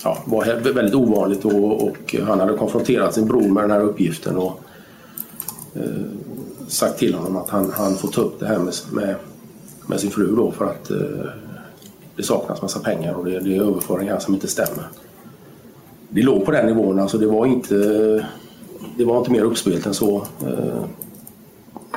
ja, 0.04 0.18
var 0.24 0.72
väldigt 0.74 0.94
ovanligt 0.94 1.44
och, 1.44 1.82
och, 1.88 2.14
han 2.26 2.40
hade 2.40 2.56
konfronterat 2.56 3.14
sin 3.14 3.26
bror 3.26 3.48
med 3.48 3.64
den 3.64 3.70
här 3.70 3.80
uppgiften 3.80 4.36
och 4.36 4.60
sagt 6.68 6.98
till 6.98 7.14
honom 7.14 7.36
att 7.36 7.50
han, 7.50 7.70
han 7.70 7.96
får 7.96 8.08
ta 8.08 8.20
upp 8.20 8.40
det 8.40 8.46
här 8.46 8.58
med, 8.58 8.74
med, 8.92 9.14
med 9.86 10.00
sin 10.00 10.10
fru 10.10 10.36
då 10.36 10.50
för 10.50 10.64
att 10.64 10.90
det 12.16 12.22
saknas 12.22 12.62
massa 12.62 12.80
pengar 12.80 13.12
och 13.12 13.24
det, 13.24 13.40
det 13.40 13.56
är 13.56 13.60
överföringar 13.60 14.18
som 14.18 14.34
inte 14.34 14.48
stämmer. 14.48 14.84
Det 16.08 16.22
låg 16.22 16.44
på 16.44 16.50
den 16.50 16.66
nivån, 16.66 16.98
alltså 16.98 17.18
det 17.18 17.26
var 17.26 17.46
inte, 17.46 17.74
det 18.96 19.04
var 19.04 19.18
inte 19.18 19.30
mer 19.30 19.42
uppspelt 19.42 19.86
än 19.86 19.94
så. 19.94 20.26
Eh, 20.46 20.84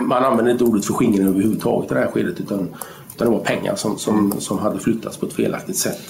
man 0.02 0.24
använde 0.24 0.52
inte 0.52 0.64
ordet 0.64 0.86
förskingring 0.86 1.28
överhuvudtaget 1.28 1.92
i 1.92 1.94
det 1.94 2.00
här 2.00 2.08
skedet 2.08 2.40
utan, 2.40 2.70
utan 3.16 3.28
det 3.28 3.38
var 3.38 3.44
pengar 3.44 3.76
som, 3.76 3.98
som, 3.98 4.34
som 4.40 4.60
hade 4.60 4.80
flyttats 4.80 5.18
på 5.18 5.26
ett 5.26 5.34
felaktigt 5.34 5.78
sätt. 5.78 6.02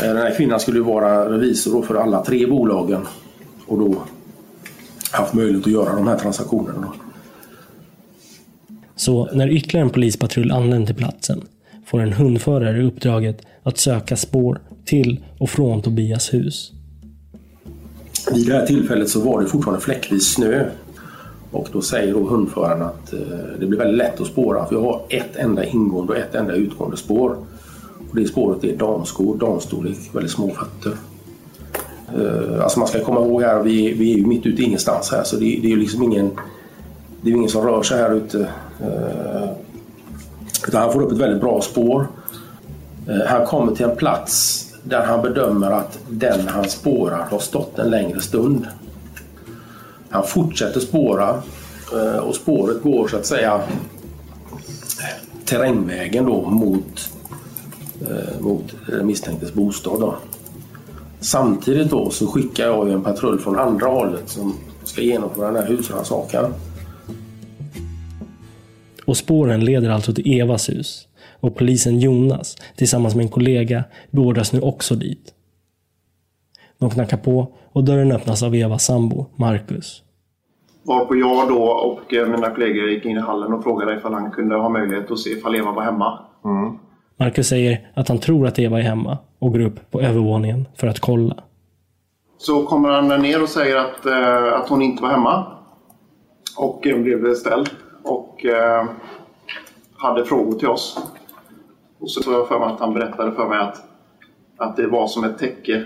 Eh, 0.00 0.06
den 0.06 0.16
här 0.16 0.34
kvinnan 0.36 0.60
skulle 0.60 0.80
vara 0.80 1.32
revisor 1.32 1.82
för 1.82 1.94
alla 1.94 2.24
tre 2.24 2.46
bolagen 2.46 3.06
och 3.66 3.78
då 3.78 4.02
haft 5.10 5.34
möjlighet 5.34 5.66
att 5.66 5.72
göra 5.72 5.94
de 5.94 6.06
här 6.06 6.18
transaktionerna. 6.18 6.92
Så 8.96 9.28
när 9.32 9.48
ytterligare 9.48 9.86
en 9.86 9.92
polispatrull 9.92 10.50
anlände 10.50 10.86
till 10.86 10.96
platsen 10.96 11.44
får 11.90 12.00
en 12.00 12.12
hundförare 12.12 12.82
uppdraget 12.82 13.42
att 13.62 13.78
söka 13.78 14.16
spår 14.16 14.60
till 14.84 15.24
och 15.38 15.50
från 15.50 15.82
Tobias 15.82 16.34
hus. 16.34 16.72
Vid 18.34 18.46
det 18.46 18.52
här 18.52 18.66
tillfället 18.66 19.08
så 19.08 19.20
var 19.20 19.42
det 19.42 19.46
fortfarande 19.46 19.84
fläckvis 19.84 20.34
snö. 20.34 20.64
Och 21.50 21.68
då 21.72 21.82
säger 21.82 22.12
då 22.12 22.24
hundföraren 22.24 22.82
att 22.82 23.12
eh, 23.12 23.18
det 23.60 23.66
blir 23.66 23.78
väldigt 23.78 23.98
lätt 23.98 24.20
att 24.20 24.26
spåra 24.26 24.66
för 24.66 24.74
jag 24.74 24.82
har 24.82 25.02
ett 25.08 25.36
enda 25.36 25.64
ingående 25.64 26.12
och 26.12 26.18
ett 26.18 26.34
enda 26.34 26.54
utgående 26.54 26.96
spår. 26.96 27.36
Och 28.10 28.16
det 28.16 28.26
spåret 28.26 28.64
är 28.64 28.76
damskor, 28.76 29.38
damstorlek, 29.38 29.98
väldigt 30.12 30.32
små 30.32 30.50
fötter. 30.50 30.92
Eh, 32.18 32.62
alltså 32.62 32.78
man 32.78 32.88
ska 32.88 33.04
komma 33.04 33.20
ihåg 33.20 33.42
här, 33.42 33.62
vi, 33.62 33.92
vi 33.92 34.12
är 34.12 34.16
ju 34.16 34.26
mitt 34.26 34.46
ute 34.46 34.62
i 34.62 34.64
ingenstans 34.64 35.10
här 35.10 35.22
så 35.24 35.36
det, 35.36 35.44
det 35.44 35.66
är 35.66 35.70
ju 35.70 35.76
liksom 35.76 36.02
ingen, 36.02 36.30
det 37.22 37.30
är 37.30 37.34
ingen 37.34 37.50
som 37.50 37.66
rör 37.66 37.82
sig 37.82 37.98
här 37.98 38.14
ute. 38.14 38.48
Eh, 38.80 39.50
utan 40.68 40.82
han 40.82 40.92
får 40.92 41.02
upp 41.02 41.12
ett 41.12 41.18
väldigt 41.18 41.40
bra 41.40 41.60
spår. 41.60 42.08
Eh, 43.08 43.26
han 43.26 43.46
kommer 43.46 43.74
till 43.74 43.84
en 43.86 43.96
plats 43.96 44.66
där 44.82 45.06
han 45.06 45.22
bedömer 45.22 45.70
att 45.70 45.98
den 46.08 46.48
han 46.48 46.68
spårar 46.68 47.26
har 47.30 47.38
stått 47.38 47.78
en 47.78 47.90
längre 47.90 48.20
stund. 48.20 48.66
Han 50.10 50.26
fortsätter 50.26 50.80
spåra 50.80 51.42
eh, 51.92 52.16
och 52.16 52.34
spåret 52.34 52.82
går 52.82 53.08
så 53.08 53.16
att 53.16 53.26
säga 53.26 53.60
terrängvägen 55.44 56.24
då 56.24 56.42
mot, 56.42 57.10
eh, 58.00 58.40
mot 58.40 58.74
den 58.86 59.06
misstänktes 59.06 59.52
bostad. 59.54 60.00
Då. 60.00 60.14
Samtidigt 61.20 61.90
då 61.90 62.10
så 62.10 62.26
skickar 62.26 62.66
jag 62.66 62.90
en 62.90 63.02
patrull 63.02 63.38
från 63.38 63.58
andra 63.58 63.86
hållet 63.86 64.28
som 64.28 64.54
ska 64.84 65.00
genomföra 65.00 65.46
den 65.50 65.62
här 65.62 65.68
husrannsakan. 65.68 66.54
Och 69.10 69.16
spåren 69.16 69.64
leder 69.64 69.90
alltså 69.90 70.12
till 70.12 70.40
Evas 70.40 70.68
hus. 70.68 71.08
Och 71.40 71.56
polisen 71.56 72.00
Jonas, 72.00 72.56
tillsammans 72.76 73.14
med 73.14 73.22
en 73.22 73.28
kollega, 73.28 73.84
beordras 74.10 74.52
nu 74.52 74.60
också 74.60 74.94
dit. 74.94 75.34
De 76.78 76.90
knackar 76.90 77.16
på 77.16 77.52
och 77.72 77.84
dörren 77.84 78.12
öppnas 78.12 78.42
av 78.42 78.54
Evas 78.54 78.84
sambo, 78.84 79.26
Marcus. 79.36 80.02
Varpå 80.82 81.16
jag 81.16 81.48
då 81.48 81.62
och 81.62 82.14
eh, 82.14 82.28
mina 82.28 82.50
kollegor 82.50 82.88
gick 82.88 83.04
in 83.04 83.16
i 83.16 83.20
hallen 83.20 83.52
och 83.52 83.62
frågade 83.62 83.96
ifall 83.96 84.14
han 84.14 84.30
kunde 84.30 84.56
ha 84.56 84.68
möjlighet 84.68 85.10
att 85.10 85.18
se 85.18 85.30
ifall 85.30 85.56
Eva 85.56 85.72
var 85.72 85.82
hemma. 85.82 86.18
Mm. 86.44 86.78
Marcus 87.16 87.48
säger 87.48 87.90
att 87.94 88.08
han 88.08 88.18
tror 88.18 88.46
att 88.46 88.58
Eva 88.58 88.78
är 88.78 88.82
hemma 88.82 89.18
och 89.38 89.52
går 89.52 89.60
upp 89.60 89.90
på 89.90 90.00
övervåningen 90.00 90.68
för 90.76 90.86
att 90.86 91.00
kolla. 91.00 91.36
Så 92.38 92.66
kommer 92.66 92.88
han 92.88 93.22
ner 93.22 93.42
och 93.42 93.48
säger 93.48 93.76
att, 93.76 94.06
eh, 94.06 94.52
att 94.60 94.68
hon 94.68 94.82
inte 94.82 95.02
var 95.02 95.10
hemma. 95.10 95.46
Och 96.56 96.80
blev 96.82 97.34
ställd 97.34 97.70
och 98.02 98.44
eh, 98.44 98.86
hade 99.96 100.24
frågor 100.24 100.58
till 100.58 100.68
oss. 100.68 100.98
Och 101.98 102.10
så 102.10 102.22
tror 102.22 102.34
jag 102.34 102.48
för 102.48 102.58
mig 102.58 102.68
att 102.68 102.80
han 102.80 102.94
berättade 102.94 103.32
för 103.32 103.48
mig 103.48 103.58
att, 103.58 103.84
att 104.56 104.76
det 104.76 104.86
var 104.86 105.06
som 105.06 105.24
ett 105.24 105.38
täcke 105.38 105.84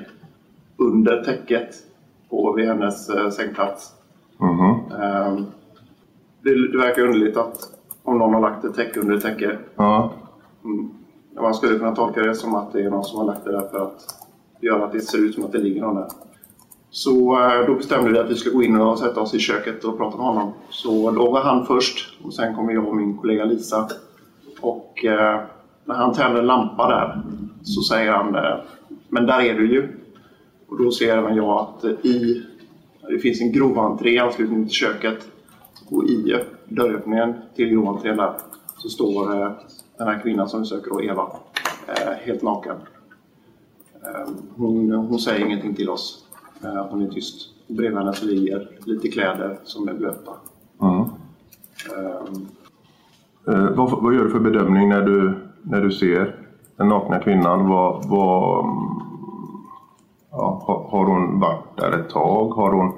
under 0.77 1.25
täcket 1.25 1.75
på, 2.31 2.53
vid 2.53 2.67
hennes 2.67 3.09
eh, 3.09 3.31
sängplats. 3.31 3.93
Mm 4.41 4.55
-hmm. 4.55 5.03
eh, 5.03 5.45
det, 6.43 6.73
det, 6.73 6.79
verkar 6.79 7.03
underligt 7.03 7.37
att 7.37 7.57
om 8.03 8.19
någon 8.19 8.35
har 8.35 8.41
lagt 8.41 8.65
ett 8.65 8.75
täcke 8.75 9.01
under 9.01 9.15
ett 9.15 9.23
täcke. 9.23 9.59
Ja. 9.77 10.13
Mm, 10.65 10.91
man 11.35 11.55
skulle 11.55 11.79
kunna 11.79 11.95
tolka 11.95 12.23
det 12.23 12.35
som 12.35 12.55
att 12.55 12.73
det 12.73 12.85
är 12.85 12.91
någon 12.91 13.05
som 13.05 13.19
har 13.19 13.27
lagt 13.27 13.45
det 13.45 13.53
där 13.53 13.69
för 13.69 13.79
att 13.79 14.27
göra 14.61 14.85
att 14.85 14.93
det 14.93 15.01
ser 15.01 15.19
ut 15.19 15.35
som 15.35 15.45
att 15.45 15.53
det 15.53 15.59
ligger 15.59 15.81
någon 15.81 15.95
där. 15.95 16.09
Så 16.95 17.41
eh, 17.41 17.67
då 17.67 17.75
bestämde 17.75 18.11
vi 18.11 18.19
att 18.19 18.31
vi 18.31 18.35
skulle 18.35 18.55
gå 18.55 18.63
in 18.63 18.81
och 18.81 18.99
sätta 18.99 19.21
oss 19.21 19.35
i 19.35 19.39
köket 19.39 19.85
och 19.85 19.99
prata 19.99 20.17
med 20.17 20.27
honom. 20.27 20.53
Så 20.71 21.11
då 21.11 21.31
var 21.31 21.41
han 21.41 21.67
först 21.67 22.19
och 22.23 22.35
sen 22.35 22.55
kom 22.55 22.71
jag 22.71 22.89
och 22.89 22.97
min 22.97 23.17
kollega 23.17 23.45
Lisa. 23.45 23.89
Och 24.61 25.05
eh, 25.05 25.41
när 25.85 25.95
han 25.95 26.15
tänder 26.15 26.41
en 26.41 26.47
lampa 26.47 26.89
där 26.89 27.23
så 27.63 27.83
säger 27.83 28.13
han 28.13 28.35
eh, 28.35 28.57
Men 29.09 29.27
där 29.27 29.41
är 29.41 29.55
du 29.55 29.73
ju. 29.73 29.89
Och 30.69 30.83
då 30.85 30.91
ser 30.91 31.17
även 31.17 31.37
jag 31.37 31.61
att 31.61 31.85
eh, 31.85 31.91
i, 31.91 32.43
det 33.09 33.19
finns 33.19 33.41
en 33.41 33.53
groventré 33.53 34.11
i 34.11 34.19
anslutning 34.19 34.65
till 34.65 34.75
köket. 34.75 35.27
Och 35.89 36.05
i 36.05 36.41
dörröppningen 36.69 37.35
till 37.57 37.69
groventrén 37.69 38.17
där 38.17 38.33
så 38.79 38.89
står 38.89 39.31
den 39.99 40.09
här 40.09 40.23
kvinnan 40.23 40.49
som 40.49 40.61
vi 40.61 40.67
söker, 40.67 40.91
då, 40.91 41.03
Eva, 41.03 41.27
helt 42.25 42.43
naken. 42.43 42.77
Ehm, 44.05 44.37
hon, 44.57 44.93
hon 44.93 45.19
säger 45.19 45.47
ingenting 45.47 45.75
till 45.75 45.91
oss. 45.91 46.24
Hon 46.91 47.03
är 47.03 47.09
tyst. 47.09 47.51
Bredvid 47.69 47.99
henne 47.99 48.13
så 48.13 48.27
ligger 48.27 48.69
lite 48.85 49.09
kläder 49.09 49.59
som 49.65 49.89
är 49.89 49.95
blöta. 49.95 50.33
Mm. 50.83 51.01
Ehm, 51.01 52.47
Eh, 53.49 53.71
vad, 53.77 53.91
vad 54.03 54.15
gör 54.15 54.25
du 54.25 54.31
för 54.31 54.39
bedömning 54.41 54.89
när 54.89 55.03
du, 55.03 55.35
när 55.63 55.81
du 55.81 55.91
ser 55.93 56.37
den 56.77 56.89
nakna 56.89 57.19
kvinnan? 57.19 57.69
Vad, 57.69 58.05
vad, 58.09 58.65
ja, 60.31 60.63
har, 60.67 60.89
har 60.91 61.05
hon 61.05 61.41
varit 61.41 61.77
där 61.77 61.93
ett 61.99 62.11
tag? 62.11 62.49
Har 62.49 62.73
hon 62.73 62.93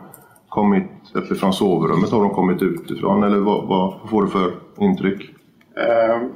kommit 0.49 0.87
uppifrån 1.14 1.53
sovrummet? 1.53 2.11
Har 2.11 2.21
hon 2.21 2.31
kommit 2.31 2.62
utifrån? 2.62 3.23
Eller 3.23 3.38
vad, 3.38 3.66
vad 3.69 3.95
får 4.11 4.23
du 4.23 4.29
för 4.29 4.53
intryck? 4.79 5.35
ehm, 5.77 6.29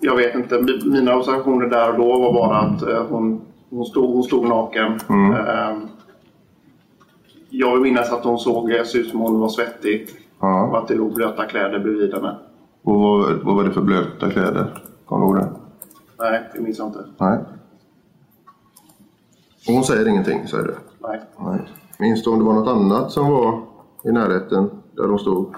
jag 0.00 0.16
vet 0.16 0.34
inte. 0.34 0.54
Mi- 0.58 0.90
Mina 0.92 1.16
observationer 1.16 1.66
där 1.66 1.90
och 1.92 1.98
då 1.98 2.18
var 2.20 2.32
bara 2.32 2.56
att 2.58 2.82
eh, 2.82 3.04
hon, 3.10 3.40
hon, 3.70 3.84
stod, 3.84 4.14
hon 4.14 4.22
stod 4.22 4.48
naken. 4.48 4.98
Mm. 5.08 5.32
Ehm, 5.32 5.88
jag 7.54 7.72
vill 7.72 7.82
minnas 7.82 8.12
att 8.12 8.24
hon 8.24 8.38
såg, 8.38 8.72
såg 8.84 9.00
ut 9.00 9.10
som 9.10 9.20
hon 9.20 9.40
var 9.40 9.48
svettig. 9.48 10.08
Och 10.38 10.48
Ja. 10.48 10.78
att 10.78 10.88
det 10.88 10.94
låg 10.94 11.14
blöta 11.14 11.44
kläder 11.46 11.78
bredvid 11.78 12.14
henne. 12.14 12.36
Och 12.82 13.00
vad, 13.00 13.32
vad 13.42 13.54
var 13.56 13.64
det 13.64 13.70
för 13.72 13.80
blöta 13.82 14.30
kläder? 14.30 14.82
Kommer 15.06 15.26
du 15.26 15.32
ihåg 15.32 15.36
det? 15.40 15.52
Nej, 16.18 16.50
det 16.54 16.60
minns 16.60 16.78
jag 16.78 16.86
inte. 16.86 17.04
Nej. 17.18 17.38
Och 19.68 19.74
hon 19.74 19.84
säger 19.84 20.08
ingenting, 20.08 20.48
säger 20.48 20.64
du? 20.64 20.74
Nej. 20.98 21.20
Nej. 21.38 21.60
Minns 21.98 22.22
du 22.24 22.30
om 22.30 22.38
det 22.38 22.44
var 22.44 22.54
något 22.54 22.68
annat 22.68 23.12
som 23.12 23.30
var 23.30 23.62
i 24.04 24.12
närheten 24.12 24.70
där 24.96 25.08
de 25.08 25.18
stod? 25.18 25.54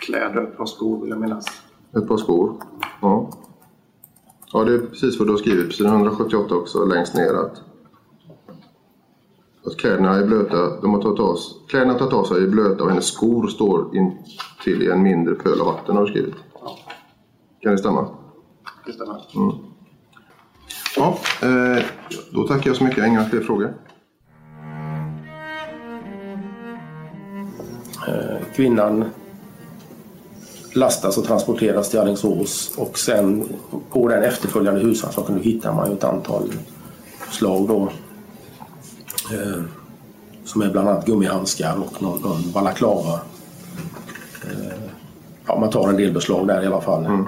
Kläder, 0.00 0.42
ett 0.42 0.56
par 0.56 0.66
skor 0.66 1.00
vill 1.00 1.10
jag 1.10 1.20
minnas. 1.20 1.46
Ett 1.96 2.08
par 2.08 2.16
skor? 2.16 2.52
Ja. 3.02 3.28
Ja, 4.52 4.64
det 4.64 4.74
är 4.74 4.78
precis 4.78 5.18
vad 5.18 5.28
du 5.28 5.32
har 5.32 5.38
skrivit 5.38 5.66
på 5.66 5.72
sidan 5.72 5.92
178 5.94 6.54
också, 6.54 6.84
längst 6.84 7.14
ner. 7.14 7.34
Att, 7.34 7.62
att 9.66 9.76
kläderna 9.76 10.14
är 10.14 10.24
blöta. 10.24 10.80
De 10.80 10.94
har 10.94 11.02
tagit 11.02 11.20
av, 11.20 11.38
kläderna 11.68 11.92
har 11.92 11.98
tagit 11.98 12.14
av 12.14 12.24
sig 12.24 12.42
är 12.42 12.48
blöta 12.48 12.82
och 12.82 12.88
hennes 12.88 13.06
skor 13.06 13.48
står 13.48 13.96
in 13.96 14.18
till 14.64 14.82
i 14.82 14.90
en 14.90 15.02
mindre 15.02 15.34
pöl 15.34 15.60
av 15.60 15.66
vatten, 15.66 15.96
har 15.96 16.04
du 16.04 16.10
skrivit. 16.10 16.34
Kan 17.60 17.72
det 17.72 17.78
stämma? 17.78 18.08
Det 18.86 18.92
stämmer. 18.92 19.22
Ja, 20.96 21.18
eh, 21.42 21.84
då 22.30 22.46
tackar 22.48 22.70
jag 22.70 22.76
så 22.76 22.84
mycket. 22.84 22.98
Jag 22.98 23.04
har 23.04 23.10
inga 23.10 23.24
fler 23.24 23.40
frågor. 23.40 23.74
Kvinnan 28.54 29.04
lastas 30.74 31.18
och 31.18 31.24
transporteras 31.24 31.90
till 31.90 32.00
Alingsås 32.00 32.74
och 32.78 32.98
sen 32.98 33.48
på 33.90 34.08
den 34.08 34.22
efterföljande 34.22 34.80
husrannsakan 34.80 35.40
hittar 35.40 35.72
man 35.72 35.88
ju 35.88 35.96
ett 35.96 36.04
antal 36.04 36.52
slag 37.30 37.68
då. 37.68 37.88
Eh, 39.32 39.62
som 40.44 40.62
är 40.62 40.70
bland 40.70 40.88
annat 40.88 41.06
gummihandskar 41.06 41.76
och 41.76 42.02
någon, 42.02 42.20
någon 42.20 42.52
balaklava. 42.52 43.20
Eh, 44.44 44.78
ja, 45.46 45.58
man 45.60 45.70
tar 45.70 45.88
en 45.88 45.96
del 45.96 46.12
beslag 46.12 46.46
där 46.46 46.62
i 46.62 46.66
alla 46.66 46.80
fall. 46.80 47.24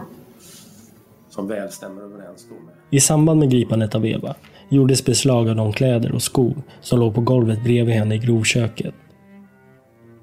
Som 1.31 1.49
väl 1.49 1.71
stämmer 1.71 2.03
överens 2.03 2.47
då 2.49 2.55
med 2.55 2.75
I 2.91 3.01
samband 3.01 3.41
med 3.41 3.51
gripandet 3.51 3.95
av 3.95 4.07
Eva 4.07 4.35
gjordes 4.69 5.05
beslag 5.05 5.49
av 5.49 5.57
de 5.57 5.73
kläder 5.73 6.13
och 6.13 6.23
skor 6.23 6.63
som 6.81 6.99
låg 7.01 7.15
på 7.15 7.21
golvet 7.21 7.65
bredvid 7.65 7.95
henne 7.95 8.15
i 8.15 8.19
grovköket. 8.19 8.95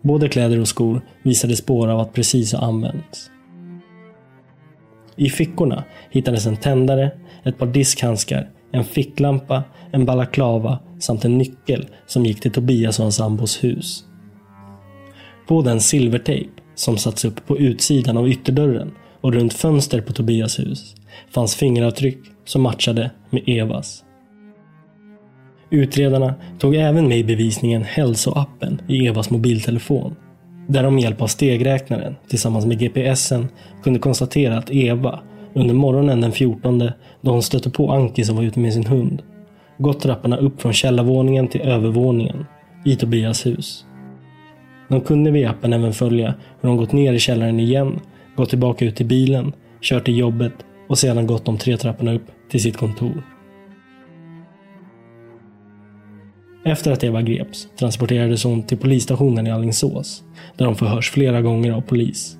Både 0.02 0.30
kläder 0.30 0.60
och 0.60 0.68
skor 0.68 1.02
visade 1.24 1.56
spår 1.56 1.88
av 1.88 2.00
att 2.00 2.14
precis 2.14 2.54
ha 2.54 2.60
använts. 2.60 3.32
I 5.16 5.30
fickorna 5.30 5.84
hittades 6.10 6.46
en 6.46 6.58
tändare, 6.58 7.12
ett 7.44 7.58
par 7.58 7.66
diskhandskar, 7.66 8.50
en 8.76 8.84
ficklampa, 8.84 9.64
en 9.92 10.06
balaklava 10.06 10.80
samt 11.00 11.26
en 11.26 11.38
nyckel 11.38 11.86
som 12.06 12.26
gick 12.26 12.42
till 12.42 12.52
Tobias 12.52 13.00
och 13.00 13.04
hans 13.04 13.16
sambos 13.16 13.64
hus. 13.64 14.04
På 15.48 15.62
den 15.62 15.82
silvertejp 15.82 16.50
som 16.76 16.98
satts 16.98 17.26
upp 17.26 17.48
på 17.48 17.58
utsidan 17.58 18.18
av 18.18 18.30
ytterdörren 18.30 18.92
och 19.22 19.34
runt 19.34 19.54
fönster 19.54 20.02
på 20.02 20.14
Tobias 20.14 20.60
hus 20.60 20.96
fanns 21.32 21.56
fingeravtryck 21.56 22.18
som 22.46 22.62
matchade 22.62 23.12
med 23.30 23.44
Evas. 23.46 24.04
Utredarna 25.70 26.34
tog 26.60 26.76
även 26.76 27.08
med 27.08 27.18
i 27.18 27.24
bevisningen 27.24 27.84
hälsoappen 27.84 28.82
i 28.88 29.08
Evas 29.08 29.30
mobiltelefon. 29.30 30.16
Där 30.68 30.84
de 30.84 30.96
med 30.96 31.04
hjälp 31.04 31.22
av 31.22 31.28
stegräknaren 31.28 32.16
tillsammans 32.30 32.66
med 32.66 32.80
GPSen 32.80 33.48
kunde 33.84 34.00
konstatera 34.00 34.58
att 34.58 34.72
Eva 34.72 35.20
under 35.56 35.74
morgonen 35.74 36.22
den 36.22 36.32
14 36.32 36.90
då 37.22 37.32
hon 37.32 37.44
stötte 37.44 37.70
på 37.70 37.92
Anki 37.92 38.24
som 38.24 38.36
var 38.36 38.44
ute 38.44 38.60
med 38.60 38.74
sin 38.74 38.86
hund 38.86 39.22
gått 39.78 40.00
trapporna 40.00 40.38
upp 40.38 40.62
från 40.62 40.74
källarvåningen 40.74 41.48
till 41.48 41.62
övervåningen 41.62 42.46
i 42.86 42.96
Tobias 42.96 43.46
hus. 43.46 43.86
De 44.90 45.02
kunde 45.02 45.32
via 45.32 45.50
appen 45.50 45.74
även 45.74 45.94
följa 45.94 46.34
hur 46.62 46.70
de 46.70 46.78
gått 46.78 46.92
ner 46.92 47.14
i 47.14 47.20
källaren 47.20 47.60
igen, 47.60 48.00
gått 48.36 48.50
tillbaka 48.50 48.86
ut 48.86 48.96
till 48.96 49.06
bilen, 49.06 49.54
kört 49.82 50.06
till 50.06 50.18
jobbet 50.18 50.54
och 50.88 50.98
sedan 50.98 51.28
gått 51.28 51.46
de 51.46 51.58
tre 51.58 51.78
trapporna 51.78 52.14
upp 52.14 52.26
till 52.52 52.62
sitt 52.62 52.78
kontor. 52.78 53.24
Efter 56.66 56.92
att 56.92 57.04
Eva 57.04 57.22
greps 57.22 57.68
transporterades 57.80 58.44
hon 58.44 58.64
till 58.64 58.78
polisstationen 58.78 59.48
i 59.48 59.52
Alingsås, 59.52 60.24
där 60.58 60.66
hon 60.66 60.76
förhörs 60.76 61.12
flera 61.12 61.42
gånger 61.42 61.72
av 61.72 61.82
polis. 61.82 62.38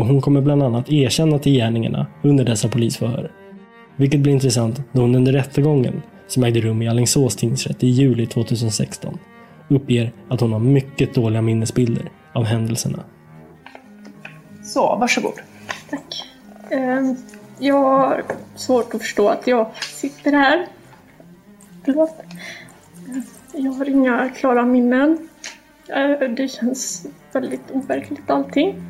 Och 0.00 0.06
hon 0.06 0.20
kommer 0.20 0.40
bland 0.40 0.62
annat 0.62 0.92
erkänna 0.92 1.38
till 1.38 1.52
gärningarna 1.52 2.06
under 2.22 2.44
dessa 2.44 2.68
polisförhör. 2.68 3.32
Vilket 3.96 4.20
blir 4.20 4.32
intressant 4.32 4.82
då 4.92 5.00
hon 5.00 5.14
under 5.14 5.32
rättegången, 5.32 6.02
som 6.26 6.44
ägde 6.44 6.60
rum 6.60 6.82
i 6.82 6.88
Alingsås 6.88 7.36
tingsrätt 7.36 7.84
i 7.84 7.86
juli 7.86 8.26
2016, 8.26 9.18
uppger 9.68 10.12
att 10.28 10.40
hon 10.40 10.52
har 10.52 10.60
mycket 10.60 11.14
dåliga 11.14 11.42
minnesbilder 11.42 12.10
av 12.32 12.44
händelserna. 12.44 13.04
Så, 14.62 14.96
varsågod. 15.00 15.34
Tack. 15.90 16.24
Eh, 16.70 17.00
jag 17.58 17.82
har 17.82 18.22
svårt 18.54 18.94
att 18.94 19.00
förstå 19.00 19.28
att 19.28 19.46
jag 19.46 19.70
sitter 19.80 20.32
här. 20.32 20.66
Förlåt. 21.84 22.16
Jag 23.52 23.72
har 23.72 23.88
inga 23.88 24.28
klara 24.28 24.64
minnen. 24.64 25.28
Eh, 25.88 26.28
det 26.28 26.48
känns 26.48 27.06
väldigt 27.32 27.70
overkligt 27.70 28.30
allting. 28.30 28.89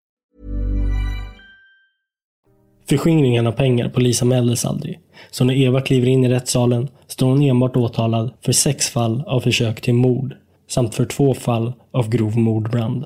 Förskingringen 2.91 3.47
av 3.47 3.51
pengar 3.51 3.89
polisanmäldes 3.89 4.65
aldrig, 4.65 4.99
så 5.29 5.43
när 5.43 5.53
Eva 5.53 5.81
kliver 5.81 6.07
in 6.07 6.23
i 6.23 6.29
rättssalen 6.29 6.87
står 7.07 7.27
hon 7.27 7.41
enbart 7.41 7.77
åtalad 7.77 8.33
för 8.41 8.51
sex 8.51 8.89
fall 8.89 9.23
av 9.27 9.39
försök 9.39 9.81
till 9.81 9.93
mord 9.93 10.35
samt 10.67 10.95
för 10.95 11.05
två 11.05 11.33
fall 11.33 11.73
av 11.91 12.09
grov 12.09 12.37
mordbrand. 12.37 13.05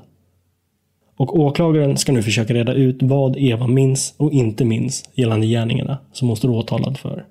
Och 1.16 1.38
åklagaren 1.38 1.96
ska 1.96 2.12
nu 2.12 2.22
försöka 2.22 2.54
reda 2.54 2.72
ut 2.72 3.02
vad 3.02 3.36
Eva 3.36 3.66
minns 3.66 4.14
och 4.16 4.32
inte 4.32 4.64
minns 4.64 5.04
gällande 5.14 5.46
gärningarna 5.46 5.98
som 6.12 6.28
hon 6.28 6.36
står 6.36 6.50
åtalad 6.50 6.98
för. 6.98 7.26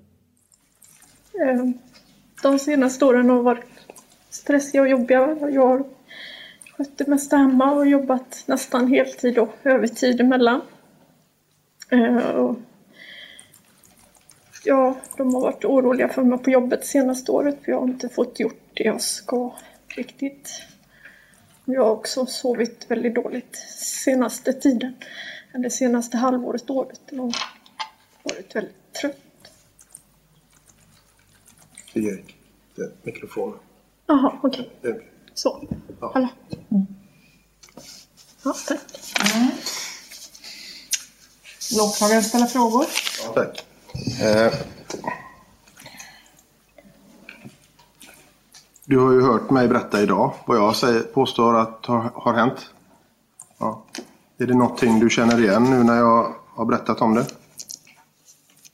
Eh, 1.41 1.71
de 2.43 2.59
senaste 2.59 3.05
åren 3.05 3.29
har 3.29 3.41
varit 3.41 3.65
stressiga 4.29 4.81
och 4.81 4.89
jobbiga. 4.89 5.37
Jag 5.53 5.67
har 5.67 5.83
skött 6.77 6.97
det 6.97 7.07
mesta 7.07 7.37
hemma 7.37 7.71
och 7.71 7.87
jobbat 7.87 8.43
nästan 8.45 8.87
heltid 8.87 9.37
och 9.37 9.53
övertid 9.63 10.21
emellan. 10.21 10.61
Eh, 11.89 12.53
Ja, 14.67 14.97
de 15.17 15.33
har 15.33 15.41
varit 15.41 15.65
oroliga 15.65 16.09
för 16.09 16.23
mig 16.23 16.39
på 16.39 16.49
jobbet 16.49 16.85
senaste 16.85 17.31
året 17.31 17.57
för 17.65 17.71
jag 17.71 17.79
har 17.79 17.87
inte 17.87 18.09
fått 18.09 18.39
gjort 18.39 18.61
det 18.73 18.83
jag 18.83 19.01
ska 19.01 19.55
riktigt. 19.87 20.49
Jag 21.65 21.83
har 21.83 21.91
också 21.91 22.25
sovit 22.25 22.85
väldigt 22.91 23.15
dåligt 23.15 23.55
senaste 23.79 24.53
tiden. 24.53 24.93
Eller 25.53 25.69
senaste 25.69 26.17
halvåret, 26.17 26.69
året. 26.69 27.01
Jag 27.09 27.21
har 27.21 27.33
varit 28.23 28.55
väldigt 28.55 28.93
trött. 29.01 29.17
Erik, 31.93 32.35
det 32.75 32.81
är 32.81 32.91
mikrofonen. 33.03 33.59
Jaha, 34.05 34.39
okej. 34.43 34.69
Det- 34.81 35.01
Så. 35.33 35.67
Ja. 36.01 36.11
Hallå. 36.13 36.27
Ja, 38.43 38.53
tack. 38.67 38.79
Åklagaren 41.73 42.23
ställer 42.23 42.45
frågor. 42.45 42.85
Ja, 43.25 43.33
tack. 43.33 43.65
Eh, 44.21 44.53
du 48.85 48.97
har 48.99 49.11
ju 49.11 49.21
hört 49.21 49.49
mig 49.49 49.67
berätta 49.67 50.01
idag 50.01 50.33
vad 50.45 50.57
jag 50.57 50.75
säger, 50.75 51.01
påstår 51.01 51.59
att 51.59 51.85
har, 51.85 52.11
har 52.13 52.33
hänt. 52.33 52.69
Ja. 53.57 53.85
Är 54.37 54.45
det 54.45 54.53
någonting 54.53 54.99
du 54.99 55.09
känner 55.09 55.39
igen 55.39 55.63
nu 55.63 55.83
när 55.83 55.97
jag 55.97 56.35
har 56.55 56.65
berättat 56.65 57.01
om 57.01 57.15
det? 57.15 57.25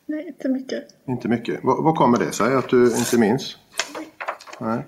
Nej, 0.06 0.28
inte 0.28 0.50
mycket. 0.50 0.84
Inte 1.08 1.28
mycket. 1.28 1.60
Vad, 1.64 1.84
vad 1.84 1.96
kommer 1.96 2.20
det 2.20 2.32
sig 2.32 2.56
att 2.56 2.70
du 2.70 2.96
inte 2.98 3.18
minns? 3.18 3.58
Nej. 4.60 4.86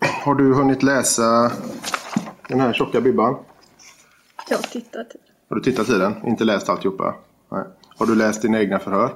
Har 0.00 0.34
du 0.34 0.54
hunnit 0.54 0.82
läsa 0.82 1.52
den 2.48 2.60
här 2.60 2.72
tjocka 2.72 3.00
bibban? 3.00 3.36
Jag 4.48 4.56
har 4.56 4.62
tittat. 4.62 5.06
Har 5.50 5.56
du 5.56 5.62
tittat 5.62 5.88
i 5.88 5.98
den? 5.98 6.26
Inte 6.26 6.44
läst 6.44 6.68
alltihopa? 6.68 7.14
Nej. 7.48 7.64
Har 7.96 8.06
du 8.06 8.14
läst 8.14 8.42
dina 8.42 8.60
egna 8.60 8.78
förhör? 8.78 9.14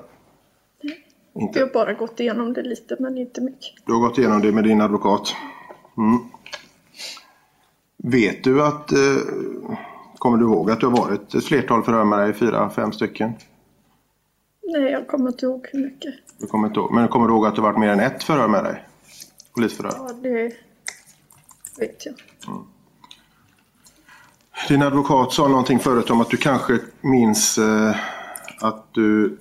Inte. 1.35 1.59
Jag 1.59 1.66
har 1.66 1.73
bara 1.73 1.92
gått 1.92 2.20
igenom 2.20 2.53
det 2.53 2.62
lite, 2.62 2.97
men 3.01 3.18
inte 3.18 3.40
mycket. 3.40 3.87
Du 3.87 3.92
har 3.92 4.01
gått 4.01 4.18
igenom 4.18 4.42
det 4.42 4.53
med 4.53 4.64
din 4.64 4.81
advokat. 4.81 5.35
Mm. 5.97 6.18
Vet 7.97 8.44
du 8.44 8.62
att... 8.62 8.92
Eh, 8.92 8.99
kommer 10.18 10.38
du 10.38 10.44
ihåg 10.44 10.70
att 10.70 10.81
du 10.81 10.87
har 10.87 10.97
varit 10.97 11.35
ett 11.35 11.44
flertal 11.44 11.83
förhör 11.83 12.05
med 12.05 12.18
dig? 12.18 12.33
Fyra, 12.33 12.70
fem 12.70 12.92
stycken? 12.92 13.33
Nej, 14.62 14.92
jag 14.92 15.09
kommer 15.09 15.29
inte 15.29 15.47
ihåg 15.47 15.68
hur 15.73 15.85
mycket. 15.85 16.14
Du 16.38 16.47
kommer 16.47 16.68
inte 16.68 16.81
ihåg. 16.81 16.92
Men 16.92 17.09
kommer 17.09 17.29
du 17.29 17.35
ihåg 17.35 17.47
att 17.47 17.57
det 17.57 17.62
varit 17.62 17.79
mer 17.79 17.88
än 17.88 18.01
ett 18.01 18.23
förhör 18.23 18.49
med 18.49 18.64
dig? 18.64 18.85
Polisförhör. 19.55 19.94
Ja, 19.97 20.12
det 20.23 20.53
vet 21.79 22.07
jag. 22.07 22.14
Din 24.68 24.83
advokat 24.83 25.33
sa 25.33 25.48
någonting 25.48 25.79
förut 25.79 26.11
om 26.11 26.20
att 26.20 26.31
du 26.31 26.37
kanske 26.37 26.79
minns 27.00 27.59
eh, 27.59 27.96
att 28.61 28.87
du... 28.92 29.38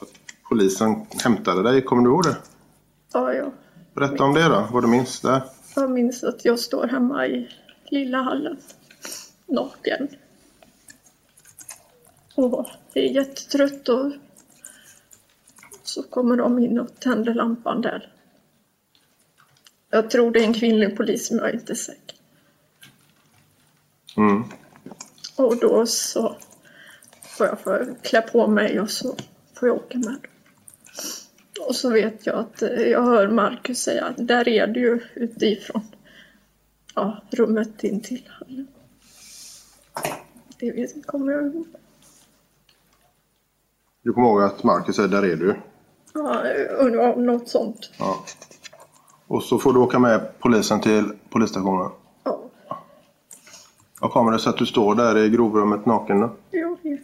Att 0.00 0.08
polisen 0.48 1.06
hämtade 1.24 1.62
dig. 1.62 1.82
Kommer 1.82 2.02
du 2.02 2.10
ihåg 2.10 2.22
det? 2.22 2.36
Ja, 3.12 3.32
jag, 3.32 3.52
Berätta 3.94 4.24
om 4.24 4.34
det 4.34 4.48
då. 4.48 4.68
Vad 4.72 4.84
du 4.84 4.88
minns 4.88 5.20
där. 5.20 5.42
jag 5.76 5.90
minns 5.90 6.24
att 6.24 6.44
jag 6.44 6.58
står 6.58 6.88
hemma 6.88 7.26
i 7.26 7.48
lilla 7.84 8.22
hallen. 8.22 8.56
Naken. 9.46 10.08
Och 12.34 12.66
är 12.94 13.02
jättetrött 13.02 13.88
och 13.88 14.12
så 15.82 16.02
kommer 16.02 16.36
de 16.36 16.58
in 16.58 16.80
och 16.80 17.00
tänder 17.00 17.34
lampan 17.34 17.80
där. 17.80 18.12
Jag 19.90 20.10
tror 20.10 20.30
det 20.30 20.40
är 20.40 20.44
en 20.44 20.54
kvinnlig 20.54 20.96
polis, 20.96 21.30
men 21.30 21.40
jag 21.40 21.48
är 21.48 21.54
inte 21.54 21.74
säker. 21.74 22.16
Mm. 24.16 24.44
Och 25.40 25.56
då 25.56 25.86
så 25.86 26.36
får 27.22 27.46
jag 27.46 27.60
få 27.60 27.86
klä 28.02 28.22
på 28.22 28.46
mig 28.46 28.80
och 28.80 28.90
så 28.90 29.16
får 29.54 29.68
jag 29.68 29.76
åka 29.76 29.98
med. 29.98 30.16
Och 31.68 31.76
så 31.76 31.90
vet 31.90 32.26
jag 32.26 32.36
att 32.38 32.62
eh, 32.62 32.68
jag 32.68 33.02
hör 33.02 33.28
Marcus 33.28 33.78
säga 33.78 34.04
att 34.04 34.26
där 34.28 34.48
är 34.48 34.66
du 34.66 34.80
ju 34.80 35.00
utifrån 35.14 35.82
ja, 36.94 37.22
rummet 37.30 37.84
in 37.84 38.00
till 38.00 38.30
hallen. 38.38 38.66
Det 40.58 40.72
vet, 40.72 41.06
kommer 41.06 41.32
jag 41.32 41.46
ihåg. 41.46 41.66
Du 44.02 44.12
kommer 44.12 44.28
ihåg 44.28 44.42
att 44.42 44.62
Marcus 44.62 44.96
säger 44.96 45.08
där 45.08 45.22
är 45.22 45.36
du. 45.36 45.56
Ja, 46.14 46.42
undrar 46.78 47.14
om 47.14 47.26
något 47.26 47.48
sånt. 47.48 47.90
Ja. 47.98 48.24
Och 49.26 49.42
så 49.42 49.58
får 49.58 49.72
du 49.72 49.78
åka 49.78 49.98
med 49.98 50.38
polisen 50.38 50.80
till 50.80 51.12
polisstationen. 51.30 51.90
Ja. 54.00 54.06
Vad 54.06 54.12
kommer 54.12 54.32
det 54.32 54.38
sig 54.38 54.50
att 54.50 54.58
du 54.58 54.66
står 54.66 54.94
där 54.94 55.18
i 55.18 55.30
grovrummet 55.30 55.86
naken 55.86 56.20
då? 56.20 56.30
Jag 56.50 56.76
vet. 56.82 57.00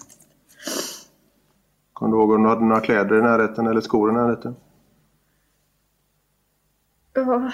Kommer 1.92 2.12
du 2.12 2.18
ihåg 2.18 2.30
om 2.30 2.42
du 2.42 2.48
hade 2.48 2.64
några 2.64 2.80
kläder 2.80 3.18
i 3.18 3.22
närheten 3.22 3.66
eller 3.66 3.80
skor 3.80 4.10
i 4.10 4.12
närheten? 4.12 4.56
Jag 7.14 7.52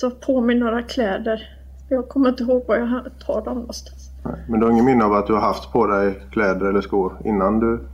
tar 0.00 0.10
på 0.10 0.40
mig 0.40 0.56
några 0.56 0.82
kläder. 0.82 1.56
Jag 1.88 2.08
kommer 2.08 2.28
inte 2.28 2.42
ihåg 2.42 2.64
var 2.68 2.76
jag 2.76 3.10
tar 3.26 3.44
dem 3.44 3.58
någonstans. 3.58 4.10
Nej. 4.24 4.44
Men 4.48 4.60
du 4.60 4.66
har 4.66 4.72
ingen 4.72 4.84
minne 4.84 5.04
av 5.04 5.12
att 5.12 5.26
du 5.26 5.32
har 5.32 5.40
haft 5.40 5.72
på 5.72 5.86
dig 5.86 6.22
kläder 6.32 6.66
eller 6.66 6.80
skor 6.80 7.22
innan 7.24 7.60
du... 7.60 7.88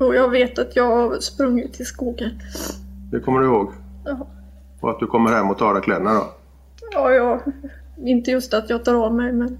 Och 0.00 0.14
jag 0.14 0.28
vet 0.28 0.58
att 0.58 0.76
jag 0.76 0.96
har 0.96 1.18
sprungit 1.20 1.80
i 1.80 1.84
skogen. 1.84 2.30
Det 3.12 3.20
kommer 3.20 3.40
du 3.40 3.46
ihåg? 3.46 3.72
Ja. 4.04 4.26
Och 4.80 4.90
att 4.90 5.00
du 5.00 5.06
kommer 5.06 5.30
hem 5.30 5.50
och 5.50 5.58
tar 5.58 5.74
av 5.74 5.80
kläderna 5.80 6.14
då? 6.14 6.24
Ja, 6.92 7.10
jag, 7.10 7.40
inte 7.96 8.30
just 8.30 8.54
att 8.54 8.70
jag 8.70 8.84
tar 8.84 8.94
av 8.94 9.14
mig 9.14 9.32
men 9.32 9.58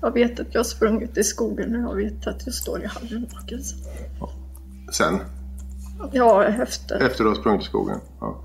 jag 0.00 0.12
vet 0.12 0.40
att 0.40 0.46
jag 0.50 0.58
har 0.58 0.64
sprungit 0.64 1.18
i 1.18 1.24
skogen 1.24 1.86
och 1.86 2.00
jag 2.00 2.04
vet 2.04 2.26
att 2.26 2.46
jag 2.46 2.54
står 2.54 2.82
i 2.82 2.86
hallen 2.86 3.26
naken. 3.34 3.60
Sen? 4.92 5.18
Ja, 6.12 6.44
efter. 6.44 7.02
Efter 7.02 7.24
du 7.24 7.30
har 7.30 7.36
sprungit 7.36 7.62
i 7.62 7.64
skogen? 7.64 7.98
Ja. 8.20 8.36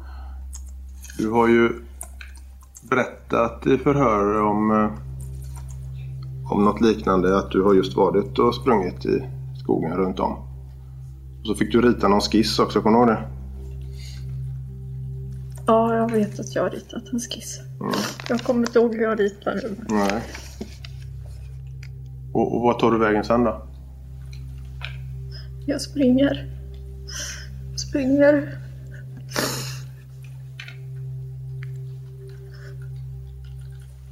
Du 1.17 1.29
har 1.29 1.47
ju 1.47 1.69
berättat 2.89 3.67
i 3.67 3.77
förhör 3.77 4.41
om, 4.41 4.71
eh, 4.71 6.51
om 6.51 6.65
något 6.65 6.81
liknande. 6.81 7.37
Att 7.37 7.51
du 7.51 7.61
har 7.61 7.73
just 7.73 7.95
varit 7.95 8.39
och 8.39 8.55
sprungit 8.55 9.05
i 9.05 9.23
skogen 9.63 9.97
runt 9.97 10.19
om. 10.19 10.31
Och 11.39 11.47
så 11.47 11.55
fick 11.55 11.71
du 11.71 11.81
rita 11.81 12.07
någon 12.07 12.21
skiss 12.21 12.59
också, 12.59 12.81
kommer 12.81 12.97
du 12.97 13.03
ihåg 13.03 13.07
det? 13.07 13.27
Ja, 15.65 15.95
jag 15.95 16.11
vet 16.11 16.39
att 16.39 16.55
jag 16.55 16.63
har 16.63 16.69
ritat 16.69 17.03
en 17.13 17.19
skiss. 17.19 17.61
Mm. 17.81 17.93
Jag 18.29 18.39
kommer 18.39 18.59
inte 18.59 18.79
ihåg 18.79 18.95
hur 18.95 19.03
jag 19.03 19.19
ritar 19.19 19.55
nu. 19.55 19.75
Nej. 19.89 20.21
Och, 22.33 22.55
och 22.55 22.61
vad 22.61 22.79
tar 22.79 22.91
du 22.91 22.97
vägen 22.97 23.23
sen 23.23 23.43
då? 23.43 23.61
Jag 25.65 25.81
springer. 25.81 26.49
Springer. 27.75 28.59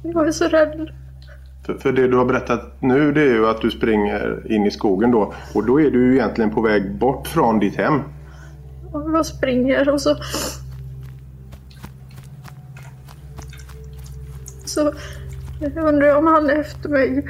Jag 0.02 0.28
är 0.28 0.32
så 0.32 0.48
rädd. 0.48 0.90
För, 1.66 1.74
för 1.74 1.92
det 1.92 2.08
du 2.08 2.16
har 2.16 2.24
berättat 2.24 2.82
nu 2.82 3.12
det 3.12 3.20
är 3.20 3.34
ju 3.34 3.46
att 3.46 3.60
du 3.60 3.70
springer 3.70 4.52
in 4.52 4.66
i 4.66 4.70
skogen 4.70 5.10
då. 5.10 5.34
Och 5.54 5.66
då 5.66 5.80
är 5.80 5.90
du 5.90 6.06
ju 6.06 6.14
egentligen 6.14 6.50
på 6.50 6.60
väg 6.60 6.98
bort 6.98 7.26
från 7.26 7.58
ditt 7.58 7.76
hem. 7.76 8.00
Jag 8.92 9.26
springer 9.26 9.88
och 9.88 10.00
så... 10.00 10.16
Så 14.68 14.92
jag 15.60 15.76
undrar 15.76 16.16
om 16.16 16.26
han 16.26 16.50
är 16.50 16.60
efter 16.60 16.88
mig. 16.88 17.24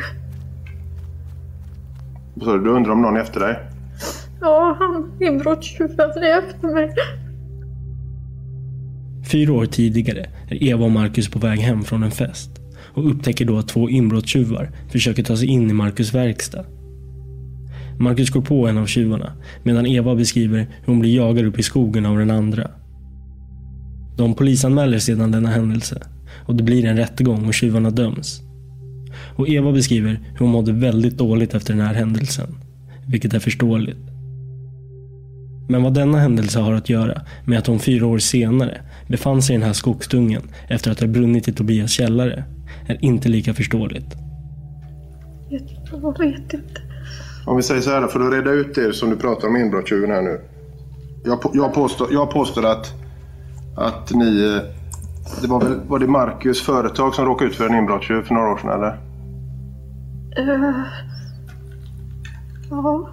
Så 2.41 2.57
du 2.57 2.71
undrar 2.71 2.93
om 2.93 3.03
någon 3.03 3.17
är 3.17 3.21
efter 3.21 3.41
dig? 3.41 3.59
Ja, 4.41 4.77
han 4.79 5.13
inbrottstjuven 5.21 6.11
är 6.11 6.39
efter 6.39 6.69
mig. 6.75 6.95
Fyra 9.33 9.53
år 9.53 9.67
tidigare 9.67 10.27
är 10.49 10.63
Eva 10.63 10.85
och 10.85 10.91
Marcus 10.91 11.29
på 11.29 11.39
väg 11.39 11.59
hem 11.59 11.83
från 11.83 12.03
en 12.03 12.11
fest 12.11 12.51
och 12.95 13.11
upptäcker 13.11 13.45
då 13.45 13.59
att 13.59 13.69
två 13.69 13.91
inbrottstjuvar 13.91 14.71
försöker 14.89 15.23
ta 15.23 15.37
sig 15.37 15.49
in 15.49 15.71
i 15.71 15.73
Marcus 15.73 16.15
verkstad. 16.15 16.65
Marcus 17.99 18.31
går 18.31 18.43
på 18.43 18.67
en 18.67 18.79
av 18.79 18.87
tjuvarna 18.87 19.33
medan 19.63 19.87
Eva 19.87 20.15
beskriver 20.15 20.59
hur 20.59 20.87
hon 20.87 21.01
blir 21.01 21.17
jagad 21.17 21.45
upp 21.45 21.59
i 21.59 21.63
skogen 21.63 22.07
av 22.07 22.19
den 22.19 22.31
andra. 22.31 22.71
De 24.17 24.35
polisanmäler 24.35 24.99
sedan 24.99 25.31
denna 25.31 25.49
händelse 25.49 26.03
och 26.47 26.55
det 26.55 26.63
blir 26.63 26.85
en 26.85 26.97
rättegång 26.97 27.47
och 27.47 27.55
tjuvarna 27.55 27.91
döms. 27.91 28.41
Och 29.37 29.49
Eva 29.49 29.73
beskriver 29.73 30.11
hur 30.11 30.39
hon 30.39 30.51
mådde 30.51 30.73
väldigt 30.73 31.19
dåligt 31.19 31.55
efter 31.55 31.75
den 31.75 31.87
här 31.87 31.95
händelsen, 31.95 32.55
vilket 33.07 33.35
är 33.35 33.39
förståeligt. 33.39 33.99
Men 35.69 35.83
vad 35.83 35.95
denna 35.95 36.19
händelse 36.19 36.61
har 36.61 36.73
att 36.73 36.89
göra 36.89 37.21
med 37.45 37.59
att 37.59 37.67
hon 37.67 37.79
fyra 37.79 38.07
år 38.07 38.19
senare 38.19 38.81
befann 39.09 39.43
sig 39.43 39.55
i 39.55 39.59
den 39.59 39.67
här 39.67 39.73
skogsdungen 39.73 40.43
efter 40.69 40.91
att 40.91 41.01
ha 41.01 41.07
brunnit 41.07 41.49
i 41.49 41.53
Tobias 41.53 41.91
källare 41.91 42.45
är 42.87 43.05
inte 43.05 43.29
lika 43.29 43.55
förståeligt. 43.55 44.17
Jag 45.91 46.19
vet 46.19 46.55
inte. 46.55 46.81
Om 47.47 47.57
vi 47.57 47.63
säger 47.63 47.81
så 47.81 47.91
här 47.91 48.01
då, 48.01 48.09
för 48.09 48.21
att 48.21 48.33
reda 48.33 48.51
ut 48.51 48.75
det 48.75 48.93
som 48.93 49.11
du 49.11 49.17
pratar 49.17 49.49
om 49.49 49.57
inbrottstjuven 49.57 50.11
här 50.11 50.23
nu. 50.23 50.41
Jag, 51.25 51.43
på- 51.43 51.51
jag, 51.55 51.75
påstår, 51.75 52.09
jag 52.13 52.31
påstår 52.31 52.67
att, 52.67 52.95
att 53.77 54.15
ni... 54.15 54.61
Det 55.43 55.49
var, 55.49 55.61
väl, 55.61 55.81
var 55.89 55.99
det 55.99 56.07
Marcus 56.07 56.63
företag 56.63 57.15
som 57.15 57.25
råkade 57.25 57.51
ut 57.51 57.57
för 57.57 57.67
en 57.67 57.75
inbrottstjuv 57.75 58.23
för 58.23 58.35
några 58.35 58.51
år 58.53 58.57
sedan 58.57 58.71
eller? 58.71 58.99
Eh, 60.37 60.75
ja, 62.71 63.09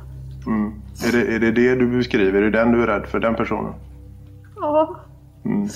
Mm. 0.48 0.74
Är, 1.08 1.12
det, 1.12 1.36
är 1.36 1.40
det 1.40 1.52
det 1.52 1.76
du 1.76 1.98
beskriver? 1.98 2.42
Är 2.42 2.52
det 2.52 2.58
den 2.58 2.72
du 2.72 2.84
är 2.84 2.88
rädd 2.88 3.06
för? 3.06 3.20
Den 3.20 3.36
personen? 3.36 3.74
ja. 4.56 5.00
Mm. 5.46 5.68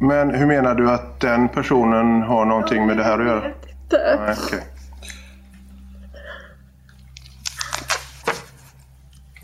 Men 0.00 0.30
hur 0.34 0.46
menar 0.46 0.74
du 0.74 0.90
att 0.90 1.20
den 1.20 1.48
personen 1.48 2.22
har 2.22 2.44
någonting 2.44 2.86
med 2.86 2.96
det 2.96 3.02
här 3.02 3.18
att 3.18 3.26
göra? 3.26 3.46
Inte. 3.46 4.18
Nej, 4.20 4.36
okej. 4.46 4.60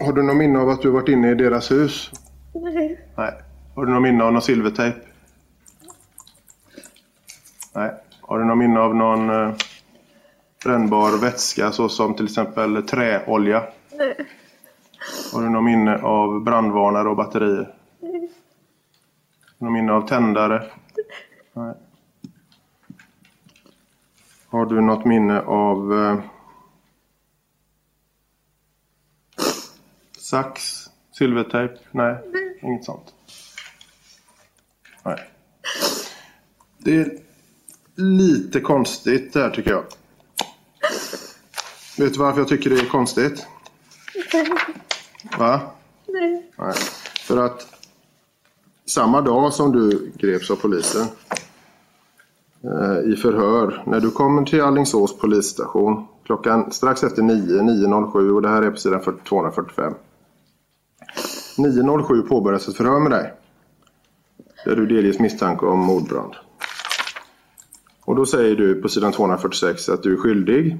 Har 0.06 0.12
du 0.12 0.22
någon 0.22 0.38
minne 0.38 0.58
av 0.58 0.68
att 0.68 0.82
du 0.82 0.90
varit 0.90 1.08
inne 1.08 1.30
i 1.30 1.34
deras 1.34 1.70
hus? 1.70 2.10
Nej. 2.54 3.00
Nej. 3.16 3.32
Har 3.74 3.86
du 3.86 3.92
någon 3.92 4.02
minne 4.02 4.24
av 4.24 4.32
någon 4.32 4.42
silvertejp? 4.42 4.98
Nej. 7.74 7.94
Har 8.20 8.38
du 8.38 8.44
någon 8.44 8.58
minne 8.58 8.80
av 8.80 8.94
någon 8.96 9.30
eh, 9.30 9.54
brännbar 10.64 11.20
vätska 11.20 11.72
såsom 11.72 12.14
till 12.14 12.24
exempel 12.24 12.82
träolja? 12.82 13.62
Nej. 13.92 14.16
Har 15.32 15.42
du 15.42 15.48
någon 15.48 15.64
minne 15.64 15.98
av 15.98 16.40
brandvarnare 16.44 17.08
och 17.08 17.16
batterier? 17.16 17.74
Nej. 18.00 18.30
Någon 19.58 19.72
minne 19.72 19.92
av 19.92 20.08
tändare? 20.08 20.70
Nej. 21.52 21.74
Har 24.48 24.66
du 24.66 24.80
något 24.80 25.04
minne 25.04 25.40
av 25.40 25.92
eh, 25.94 26.20
sax? 30.18 30.84
Silvertejp? 31.12 31.74
Nej, 31.90 32.16
inget 32.62 32.84
sånt. 32.84 33.13
Det 36.84 36.96
är 36.96 37.18
lite 37.96 38.60
konstigt 38.60 39.32
det 39.32 39.40
här 39.40 39.50
tycker 39.50 39.70
jag. 39.70 39.84
Vet 41.98 42.12
du 42.12 42.18
varför 42.18 42.40
jag 42.40 42.48
tycker 42.48 42.70
det 42.70 42.76
är 42.76 42.86
konstigt? 42.86 43.46
Va? 45.38 45.60
Nej. 46.06 46.50
Nej. 46.58 46.74
För 47.20 47.44
att 47.44 47.66
samma 48.86 49.20
dag 49.20 49.52
som 49.52 49.72
du 49.72 50.12
greps 50.18 50.50
av 50.50 50.56
polisen 50.56 51.06
eh, 52.62 53.12
i 53.12 53.16
förhör, 53.16 53.82
när 53.86 54.00
du 54.00 54.10
kommer 54.10 54.44
till 54.44 54.62
Alingsås 54.62 55.18
polisstation 55.18 56.06
klockan 56.24 56.72
strax 56.72 57.02
efter 57.02 57.22
9, 57.22 57.60
9.07 57.60 58.30
och 58.30 58.42
det 58.42 58.48
här 58.48 58.62
är 58.62 58.70
på 58.70 58.76
sidan 58.76 59.18
245. 59.28 59.94
9.07 61.56 62.28
påbörjas 62.28 62.68
ett 62.68 62.76
förhör 62.76 63.00
med 63.00 63.12
dig. 63.12 63.32
Där 64.64 64.76
du 64.76 64.86
delges 64.86 65.18
misstanke 65.18 65.66
om 65.66 65.78
mordbrand. 65.78 66.34
Och 68.04 68.16
då 68.16 68.26
säger 68.26 68.56
du 68.56 68.82
på 68.82 68.88
sidan 68.88 69.12
246 69.12 69.88
att 69.88 70.02
du 70.02 70.12
är 70.12 70.16
skyldig. 70.16 70.78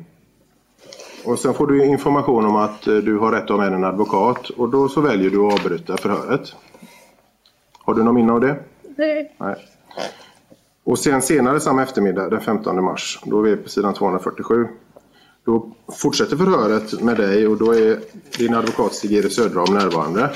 Och 1.24 1.38
sen 1.38 1.54
får 1.54 1.66
du 1.66 1.84
information 1.84 2.44
om 2.44 2.56
att 2.56 2.86
eh, 2.86 2.96
du 2.96 3.18
har 3.18 3.32
rätt 3.32 3.42
att 3.42 3.50
ha 3.50 3.56
med 3.56 3.72
en 3.72 3.84
advokat 3.84 4.50
och 4.50 4.68
då 4.68 4.88
så 4.88 5.00
väljer 5.00 5.30
du 5.30 5.46
att 5.46 5.52
avbryta 5.52 5.96
förhöret. 5.96 6.52
Har 7.78 7.94
du 7.94 8.02
någon 8.02 8.14
minne 8.14 8.32
av 8.32 8.40
det? 8.40 8.56
Nej. 8.96 9.34
Nej. 9.38 9.56
Och 10.84 10.98
sen 10.98 11.22
senare 11.22 11.60
samma 11.60 11.82
eftermiddag, 11.82 12.28
den 12.28 12.40
15 12.40 12.84
mars, 12.84 13.20
då 13.24 13.38
är 13.38 13.42
vi 13.42 13.56
på 13.56 13.68
sidan 13.68 13.94
247. 13.94 14.66
Då 15.44 15.72
fortsätter 15.92 16.36
förhöret 16.36 17.00
med 17.02 17.16
dig 17.16 17.46
och 17.46 17.56
då 17.56 17.74
är 17.74 17.98
din 18.38 18.54
advokat 18.54 18.94
Stig-Erik 18.94 19.32
Söderholm 19.32 19.74
närvarande. 19.74 20.30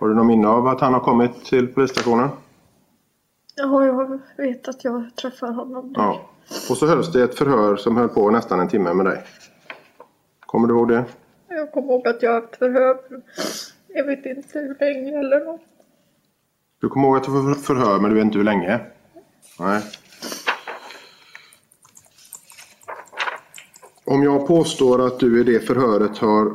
Har 0.00 0.08
du 0.08 0.14
någon 0.14 0.26
minne 0.26 0.48
av 0.48 0.68
att 0.68 0.80
han 0.80 0.92
har 0.92 1.00
kommit 1.00 1.44
till 1.44 1.66
polisstationen? 1.66 2.28
Ja, 3.58 3.86
jag 3.86 4.20
vet 4.36 4.68
att 4.68 4.84
jag 4.84 5.16
träffar 5.16 5.52
honom. 5.52 5.92
Ja. 5.96 6.30
Och 6.70 6.76
så 6.76 6.86
hölls 6.86 7.12
det 7.12 7.22
ett 7.22 7.38
förhör 7.38 7.76
som 7.76 7.96
höll 7.96 8.08
på 8.08 8.30
nästan 8.30 8.60
en 8.60 8.68
timme 8.68 8.94
med 8.94 9.06
dig. 9.06 9.24
Kommer 10.40 10.68
du 10.68 10.74
ihåg 10.74 10.88
det? 10.88 11.04
Jag 11.48 11.72
kommer 11.72 11.88
ihåg 11.88 12.08
att 12.08 12.22
jag 12.22 12.32
har 12.32 12.40
haft 12.40 12.56
förhör. 12.56 12.98
Jag 13.88 14.04
vet 14.04 14.26
inte 14.26 14.58
hur 14.58 14.76
länge 14.80 15.18
eller 15.18 15.44
något. 15.44 15.60
Du 16.80 16.88
kommer 16.88 17.08
ihåg 17.08 17.16
att 17.16 17.24
du 17.24 17.30
får 17.30 17.54
förhör 17.54 17.98
men 17.98 18.10
du 18.10 18.16
vet 18.16 18.24
inte 18.24 18.38
hur 18.38 18.44
länge? 18.44 18.80
Nej. 19.60 19.82
Om 24.04 24.22
jag 24.22 24.46
påstår 24.46 25.06
att 25.06 25.20
du 25.20 25.40
i 25.40 25.44
det 25.44 25.60
förhöret 25.60 26.18
har 26.18 26.54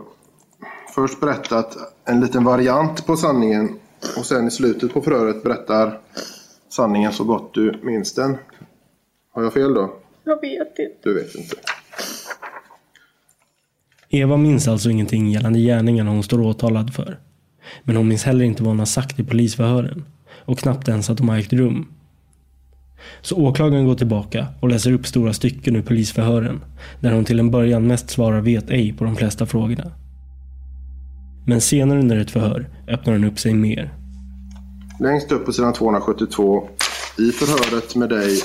först 0.95 1.20
berättat 1.20 1.78
en 2.06 2.20
liten 2.20 2.43
variant 2.43 3.06
på 3.06 3.16
sanningen 3.16 3.80
och 4.18 4.26
sen 4.26 4.47
i 4.47 4.51
slutet 4.51 4.93
på 4.93 5.01
förhöret 5.01 5.43
berättar 5.43 5.99
sanningen 6.76 7.13
så 7.13 7.24
gott 7.24 7.53
du 7.53 7.80
minns 7.84 8.13
den. 8.13 8.38
Har 9.34 9.43
jag 9.43 9.53
fel 9.53 9.74
då? 9.74 9.93
Jag 10.24 10.41
vet 10.41 10.80
inte. 10.80 10.99
Du 11.03 11.13
vet 11.13 11.36
inte. 11.36 11.55
Eva 14.09 14.38
minns 14.38 14.67
alltså 14.67 14.89
ingenting 14.89 15.30
gällande 15.30 15.59
gärningarna 15.59 16.11
hon 16.11 16.24
står 16.24 16.41
åtalad 16.41 16.93
för. 16.93 17.19
Men 17.84 17.95
hon 17.95 18.07
minns 18.07 18.24
heller 18.24 18.45
inte 18.45 18.63
vad 18.63 18.69
hon 18.69 18.80
har 18.80 18.86
sagt 18.86 19.19
i 19.19 19.24
polisförhören. 19.24 20.05
Och 20.45 20.59
knappt 20.59 20.88
ens 20.88 21.09
att 21.09 21.17
de 21.17 21.30
har 21.30 21.38
ägt 21.38 21.53
rum. 21.53 21.88
Så 23.21 23.38
åklagaren 23.38 23.86
går 23.86 23.95
tillbaka 23.95 24.47
och 24.61 24.69
läser 24.69 24.91
upp 24.91 25.07
stora 25.07 25.34
stycken 25.34 25.76
ur 25.76 25.82
polisförhören. 25.82 26.63
Där 26.99 27.11
hon 27.11 27.26
till 27.26 27.39
en 27.39 27.51
början 27.51 27.88
mest 27.88 28.09
svarar 28.09 28.41
vet 28.41 28.69
ej 28.69 28.93
på 28.93 29.03
de 29.03 29.15
flesta 29.15 29.45
frågorna. 29.45 29.91
Men 31.45 31.61
senare 31.61 31.99
under 31.99 32.17
ett 32.17 32.32
förhör 32.32 32.69
öppnar 32.88 33.13
hon 33.13 33.24
upp 33.24 33.39
sig 33.39 33.53
mer. 33.53 34.03
Längst 35.00 35.32
upp 35.32 35.46
på 35.46 35.54
sidan 35.54 35.74
272 35.74 36.70
i 37.18 37.32
förhöret 37.32 37.96
med 37.96 38.10
dig 38.10 38.41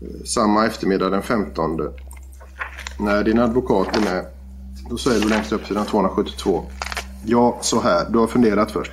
eh, 0.00 0.24
samma 0.24 0.66
eftermiddag 0.66 1.10
den 1.10 1.22
15 1.22 1.80
när 2.98 3.24
din 3.24 3.38
advokat 3.38 3.96
är 3.96 4.00
med 4.00 4.26
då 4.90 4.96
säger 4.96 5.20
du 5.20 5.28
längst 5.28 5.52
upp 5.52 5.60
på 5.60 5.66
sidan 5.66 5.86
272 5.86 6.64
Ja, 7.28 7.58
så 7.60 7.80
här. 7.80 8.06
Du 8.10 8.18
har 8.18 8.26
funderat 8.26 8.72
först. 8.72 8.92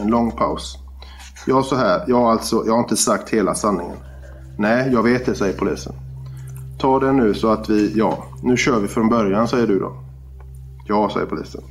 En 0.00 0.06
lång 0.06 0.30
paus. 0.30 0.78
Ja, 1.46 1.62
så 1.62 1.76
här. 1.76 2.04
Jag 2.06 2.16
har 2.16 2.32
alltså, 2.32 2.62
jag 2.66 2.72
har 2.72 2.80
inte 2.80 2.96
sagt 2.96 3.30
hela 3.30 3.54
sanningen. 3.54 3.96
Nej, 4.58 4.90
jag 4.92 5.02
vet 5.02 5.26
det, 5.26 5.34
säger 5.34 5.58
polisen. 5.58 5.92
Ta 6.78 7.00
den 7.00 7.16
nu 7.16 7.34
så 7.34 7.48
att 7.48 7.70
vi, 7.70 7.92
ja, 7.96 8.24
nu 8.42 8.56
kör 8.56 8.80
vi 8.80 8.88
från 8.88 9.08
början, 9.08 9.48
säger 9.48 9.66
du 9.66 9.78
då. 9.78 9.92
Ja, 10.86 11.10
säger 11.14 11.26
polisen. 11.26 11.62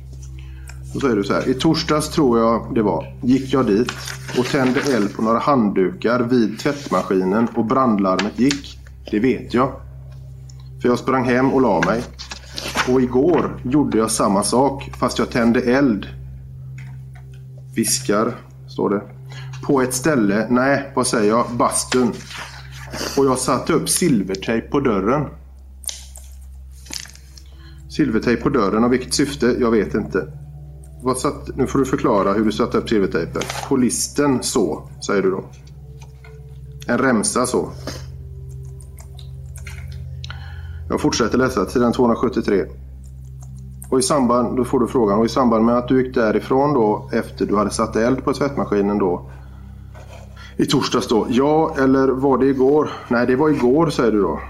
Så 0.94 1.00
säger 1.00 1.16
du 1.16 1.24
så 1.24 1.32
här. 1.32 1.48
I 1.48 1.54
torsdags 1.54 2.08
tror 2.08 2.38
jag 2.38 2.74
det 2.74 2.82
var. 2.82 3.16
Gick 3.22 3.52
jag 3.52 3.66
dit 3.66 3.92
och 4.38 4.46
tände 4.46 4.80
eld 4.80 5.16
på 5.16 5.22
några 5.22 5.38
handdukar 5.38 6.20
vid 6.20 6.58
tvättmaskinen 6.58 7.48
och 7.54 7.64
brandlarmet 7.64 8.38
gick. 8.38 8.78
Det 9.10 9.20
vet 9.20 9.54
jag. 9.54 9.72
För 10.82 10.88
jag 10.88 10.98
sprang 10.98 11.24
hem 11.24 11.52
och 11.52 11.60
la 11.60 11.82
mig. 11.86 12.04
Och 12.88 13.02
igår 13.02 13.60
gjorde 13.62 13.98
jag 13.98 14.10
samma 14.10 14.42
sak 14.42 14.90
fast 14.98 15.18
jag 15.18 15.30
tände 15.30 15.60
eld. 15.60 16.06
Viskar, 17.74 18.34
står 18.68 18.90
det. 18.90 19.02
På 19.66 19.82
ett 19.82 19.94
ställe, 19.94 20.46
nej 20.50 20.92
vad 20.94 21.06
säger 21.06 21.28
jag, 21.28 21.46
bastun. 21.50 22.12
Och 23.18 23.24
jag 23.24 23.38
satte 23.38 23.72
upp 23.72 23.88
silvertejp 23.88 24.68
på 24.68 24.80
dörren. 24.80 25.26
Silvertejp 27.90 28.42
på 28.42 28.48
dörren, 28.48 28.84
av 28.84 28.90
vilket 28.90 29.14
syfte? 29.14 29.56
Jag 29.60 29.70
vet 29.70 29.94
inte 29.94 30.43
vad 31.04 31.18
satt, 31.18 31.56
nu 31.56 31.66
får 31.66 31.78
du 31.78 31.84
förklara 31.84 32.32
hur 32.32 32.44
du 32.44 32.52
satte 32.52 32.78
upp 32.78 32.88
silvertejpen. 32.88 33.42
På 33.68 33.76
listen 33.76 34.42
så, 34.42 34.88
säger 35.06 35.22
du 35.22 35.30
då. 35.30 35.44
En 36.86 36.98
remsa 36.98 37.46
så. 37.46 37.68
Jag 40.88 41.00
fortsätter 41.00 41.38
läsa, 41.38 41.66
sidan 41.66 41.92
273. 41.92 42.64
Och 43.90 43.98
i 43.98 44.02
samband, 44.02 44.56
då 44.56 44.64
får 44.64 44.80
du 44.80 44.86
frågan, 44.86 45.18
och 45.18 45.24
i 45.24 45.28
samband 45.28 45.64
med 45.64 45.76
att 45.76 45.88
du 45.88 46.02
gick 46.02 46.14
därifrån 46.14 46.74
då 46.74 47.10
efter 47.12 47.46
du 47.46 47.56
hade 47.56 47.70
satt 47.70 47.96
eld 47.96 48.24
på 48.24 48.32
tvättmaskinen 48.32 48.98
då. 48.98 49.30
I 50.56 50.66
torsdags 50.66 51.08
då. 51.08 51.26
Ja, 51.28 51.74
eller 51.78 52.08
var 52.08 52.38
det 52.38 52.46
igår? 52.46 52.90
Nej, 53.08 53.26
det 53.26 53.36
var 53.36 53.48
igår 53.50 53.90
säger 53.90 54.12
du 54.12 54.22
då. 54.22 54.40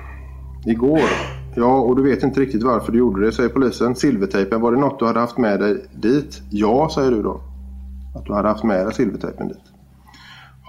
Igår? 0.66 1.33
Ja, 1.56 1.80
och 1.80 1.96
du 1.96 2.02
vet 2.02 2.22
inte 2.22 2.40
riktigt 2.40 2.62
varför 2.62 2.92
du 2.92 2.98
gjorde 2.98 3.26
det, 3.26 3.32
säger 3.32 3.48
polisen. 3.48 3.96
Silvertejpen, 3.96 4.60
var 4.60 4.72
det 4.72 4.80
något 4.80 4.98
du 4.98 5.06
hade 5.06 5.20
haft 5.20 5.38
med 5.38 5.60
dig 5.60 5.86
dit? 5.94 6.42
Ja, 6.50 6.90
säger 6.94 7.10
du 7.10 7.22
då. 7.22 7.40
Att 8.14 8.24
du 8.24 8.32
hade 8.32 8.48
haft 8.48 8.64
med 8.64 8.86
dig 8.86 8.94
silvertejpen 8.94 9.48
dit. 9.48 9.62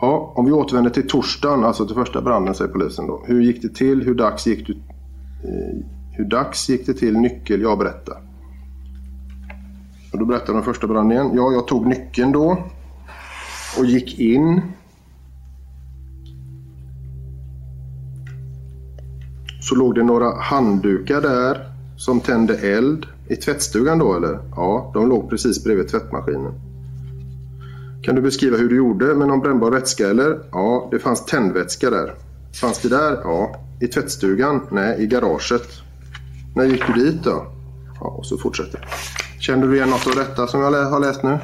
Ja, 0.02 0.34
om 0.36 0.46
vi 0.46 0.52
återvänder 0.52 0.92
till 0.92 1.08
torsdagen, 1.08 1.64
alltså 1.64 1.86
till 1.86 1.96
första 1.96 2.22
branden, 2.22 2.56
säger 2.56 2.72
polisen 2.72 3.08
då. 3.08 3.24
Hur 3.28 3.42
gick 3.42 3.62
det 3.62 3.76
till? 3.76 4.04
Hur 4.04 4.16
dags 4.16 4.48
gick, 4.48 4.68
du, 4.68 4.74
eh, 4.74 5.86
hur 6.12 6.26
dags 6.26 6.70
gick 6.70 6.86
det 6.86 6.94
till? 6.94 7.18
Nyckel? 7.18 7.62
Ja, 7.62 7.76
berätta. 7.76 8.12
Och 10.14 10.20
då 10.20 10.26
berättar 10.26 10.54
den 10.54 10.64
första 10.64 10.88
branden 10.88 11.18
igen. 11.18 11.32
Ja, 11.36 11.52
jag 11.52 11.68
tog 11.68 11.88
nyckeln 11.88 12.32
då 12.32 12.58
och 13.80 13.86
gick 13.86 14.20
in. 14.20 14.62
Så 19.70 19.76
låg 19.76 19.96
det 19.96 20.04
några 20.04 20.42
handdukar 20.42 21.22
där 21.22 21.70
som 21.98 22.22
tände 22.22 22.58
eld. 22.58 23.06
I 23.28 23.36
tvättstugan 23.36 24.00
då 24.00 24.16
eller? 24.16 24.40
Ja, 24.56 24.92
de 24.94 25.10
låg 25.10 25.30
precis 25.30 25.64
bredvid 25.64 25.88
tvättmaskinen. 25.88 26.54
Kan 28.04 28.16
du 28.16 28.22
beskriva 28.22 28.58
hur 28.58 28.70
du 28.70 28.76
gjorde 28.76 29.16
med 29.16 29.28
någon 29.28 29.40
brännbar 29.40 29.72
vätska 29.72 30.10
eller? 30.10 30.40
Ja, 30.52 30.88
det 30.92 31.00
fanns 31.00 31.26
tändvätska 31.26 31.90
där. 31.90 32.14
Fanns 32.62 32.80
det 32.80 32.90
där? 32.90 33.22
Ja. 33.24 33.56
I 33.82 33.88
tvättstugan? 33.88 34.62
Nej, 34.72 35.04
i 35.04 35.08
garaget. 35.08 35.68
När 36.56 36.66
gick 36.66 36.88
du 36.88 36.94
dit 36.94 37.24
då? 37.24 37.46
Ja, 38.00 38.08
och 38.08 38.26
så 38.26 38.38
fortsätter 38.38 38.88
Kände 39.40 39.68
du 39.68 39.76
igen 39.76 39.90
något 39.90 40.08
av 40.08 40.16
detta 40.16 40.48
som 40.48 40.62
jag 40.62 40.86
har 40.86 41.00
läst 41.00 41.24
nu? 41.24 41.40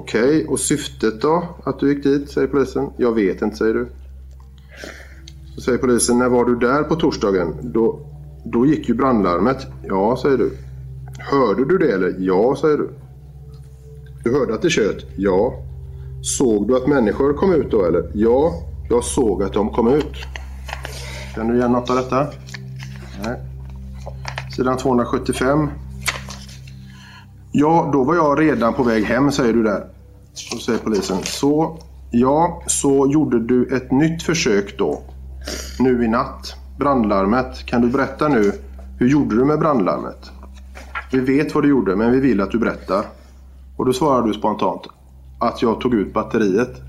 Okej, 0.00 0.22
okay. 0.22 0.46
och 0.46 0.60
syftet 0.60 1.20
då? 1.20 1.44
Att 1.64 1.80
du 1.80 1.94
gick 1.94 2.04
dit, 2.04 2.30
säger 2.30 2.48
polisen. 2.48 2.90
Jag 2.96 3.14
vet 3.14 3.42
inte, 3.42 3.56
säger 3.56 3.74
du. 3.74 3.88
Så 5.54 5.60
säger 5.60 5.78
polisen, 5.78 6.18
när 6.18 6.28
var 6.28 6.44
du 6.44 6.56
där 6.56 6.82
på 6.82 6.96
torsdagen? 6.96 7.54
Då, 7.62 8.00
då 8.44 8.66
gick 8.66 8.88
ju 8.88 8.94
brandlarmet. 8.94 9.66
Ja, 9.84 10.18
säger 10.22 10.38
du. 10.38 10.52
Hörde 11.18 11.64
du 11.64 11.78
det 11.78 11.92
eller? 11.92 12.14
Ja, 12.18 12.56
säger 12.60 12.78
du. 12.78 12.90
Du 14.24 14.32
hörde 14.32 14.54
att 14.54 14.62
det 14.62 14.70
tjöt? 14.70 15.06
Ja. 15.16 15.54
Såg 16.22 16.68
du 16.68 16.76
att 16.76 16.86
människor 16.86 17.32
kom 17.32 17.52
ut 17.52 17.70
då 17.70 17.84
eller? 17.84 18.10
Ja, 18.14 18.54
jag 18.90 19.04
såg 19.04 19.42
att 19.42 19.52
de 19.52 19.70
kom 19.70 19.88
ut. 19.88 20.14
Känner 21.34 21.52
du 21.52 21.58
igen 21.58 21.72
något 21.72 21.90
av 21.90 21.96
detta? 21.96 22.26
Nej. 23.24 23.40
Sidan 24.56 24.76
275. 24.76 25.68
Ja, 27.52 27.90
då 27.92 28.04
var 28.04 28.14
jag 28.14 28.40
redan 28.40 28.74
på 28.74 28.82
väg 28.82 29.04
hem, 29.04 29.32
säger 29.32 29.52
du 29.52 29.62
där. 29.62 29.84
Då 30.52 30.58
säger 30.58 30.78
polisen. 30.78 31.16
Så, 31.22 31.78
ja, 32.10 32.62
så 32.66 33.10
gjorde 33.12 33.40
du 33.40 33.76
ett 33.76 33.90
nytt 33.90 34.22
försök 34.22 34.78
då. 34.78 35.02
Nu 35.78 36.04
i 36.04 36.08
natt. 36.08 36.54
Brandlarmet. 36.78 37.66
Kan 37.66 37.82
du 37.82 37.88
berätta 37.88 38.28
nu, 38.28 38.52
hur 38.98 39.08
gjorde 39.08 39.36
du 39.36 39.44
med 39.44 39.58
brandlarmet? 39.58 40.30
Vi 41.12 41.20
vet 41.20 41.54
vad 41.54 41.64
du 41.64 41.68
gjorde, 41.68 41.96
men 41.96 42.12
vi 42.12 42.20
vill 42.20 42.40
att 42.40 42.50
du 42.50 42.58
berättar. 42.58 43.04
Och 43.76 43.86
då 43.86 43.92
svarar 43.92 44.26
du 44.26 44.32
spontant 44.32 44.82
att 45.38 45.62
jag 45.62 45.80
tog 45.80 45.94
ut 45.94 46.12
batteriet. 46.12 46.80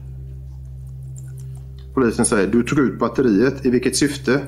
Polisen 1.93 2.25
säger, 2.25 2.47
du 2.47 2.63
tog 2.63 2.79
ut 2.79 2.99
batteriet. 2.99 3.65
I 3.65 3.69
vilket 3.69 3.95
syfte? 3.95 4.41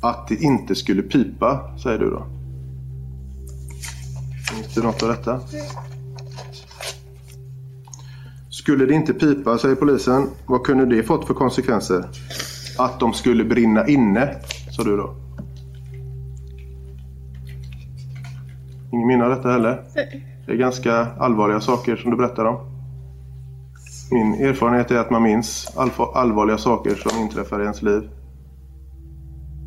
Att 0.00 0.28
det 0.28 0.34
inte 0.34 0.74
skulle 0.74 1.02
pipa, 1.02 1.78
säger 1.82 1.98
du 1.98 2.10
då. 2.10 2.26
Finns 4.74 4.84
det 4.84 4.90
något 4.90 5.02
av 5.02 5.08
detta? 5.08 5.40
Skulle 8.50 8.86
det 8.86 8.94
inte 8.94 9.14
pipa, 9.14 9.58
säger 9.58 9.74
polisen. 9.74 10.28
Vad 10.46 10.64
kunde 10.64 10.96
det 10.96 11.02
fått 11.02 11.26
för 11.26 11.34
konsekvenser? 11.34 12.04
Att 12.78 13.00
de 13.00 13.12
skulle 13.12 13.44
brinna 13.44 13.86
inne, 13.86 14.36
sa 14.70 14.82
du 14.82 14.96
då. 14.96 15.14
Ingen 18.92 19.06
minne 19.06 19.24
av 19.24 19.30
detta 19.30 19.52
heller? 19.52 19.82
Det 20.46 20.52
är 20.52 20.56
ganska 20.56 21.06
allvarliga 21.18 21.60
saker 21.60 21.96
som 21.96 22.10
du 22.10 22.16
berättar 22.16 22.44
om. 22.44 22.56
Min 24.10 24.34
erfarenhet 24.34 24.90
är 24.90 24.98
att 24.98 25.10
man 25.10 25.22
minns 25.22 25.72
allvarliga 26.14 26.58
saker 26.58 26.94
som 26.94 27.22
inträffar 27.22 27.60
i 27.60 27.62
ens 27.62 27.82
liv. 27.82 28.10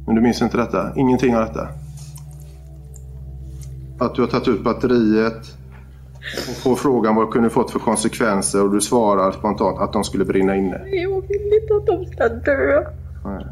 Men 0.05 0.15
du 0.15 0.21
minns 0.21 0.41
inte 0.41 0.57
detta? 0.57 0.95
Ingenting 0.95 1.35
av 1.35 1.45
detta? 1.45 1.86
Att 3.97 4.15
du 4.15 4.21
har 4.21 4.29
tagit 4.29 4.47
ut 4.47 4.63
batteriet 4.63 5.57
och 6.49 6.55
får 6.63 6.75
frågan 6.75 7.15
vad 7.15 7.27
det 7.27 7.31
kunde 7.31 7.49
fått 7.49 7.71
för 7.71 7.79
konsekvenser 7.79 8.63
och 8.63 8.71
du 8.73 8.81
svarar 8.81 9.31
spontant 9.31 9.79
att 9.79 9.93
de 9.93 10.03
skulle 10.03 10.25
brinna 10.25 10.55
inne. 10.55 10.81
Jag 10.87 11.21
vill 11.21 11.59
inte 11.61 11.75
att 11.75 11.85
de 11.85 12.05
ska 12.05 12.29
dö. 12.29 12.83
Nej. 13.25 13.45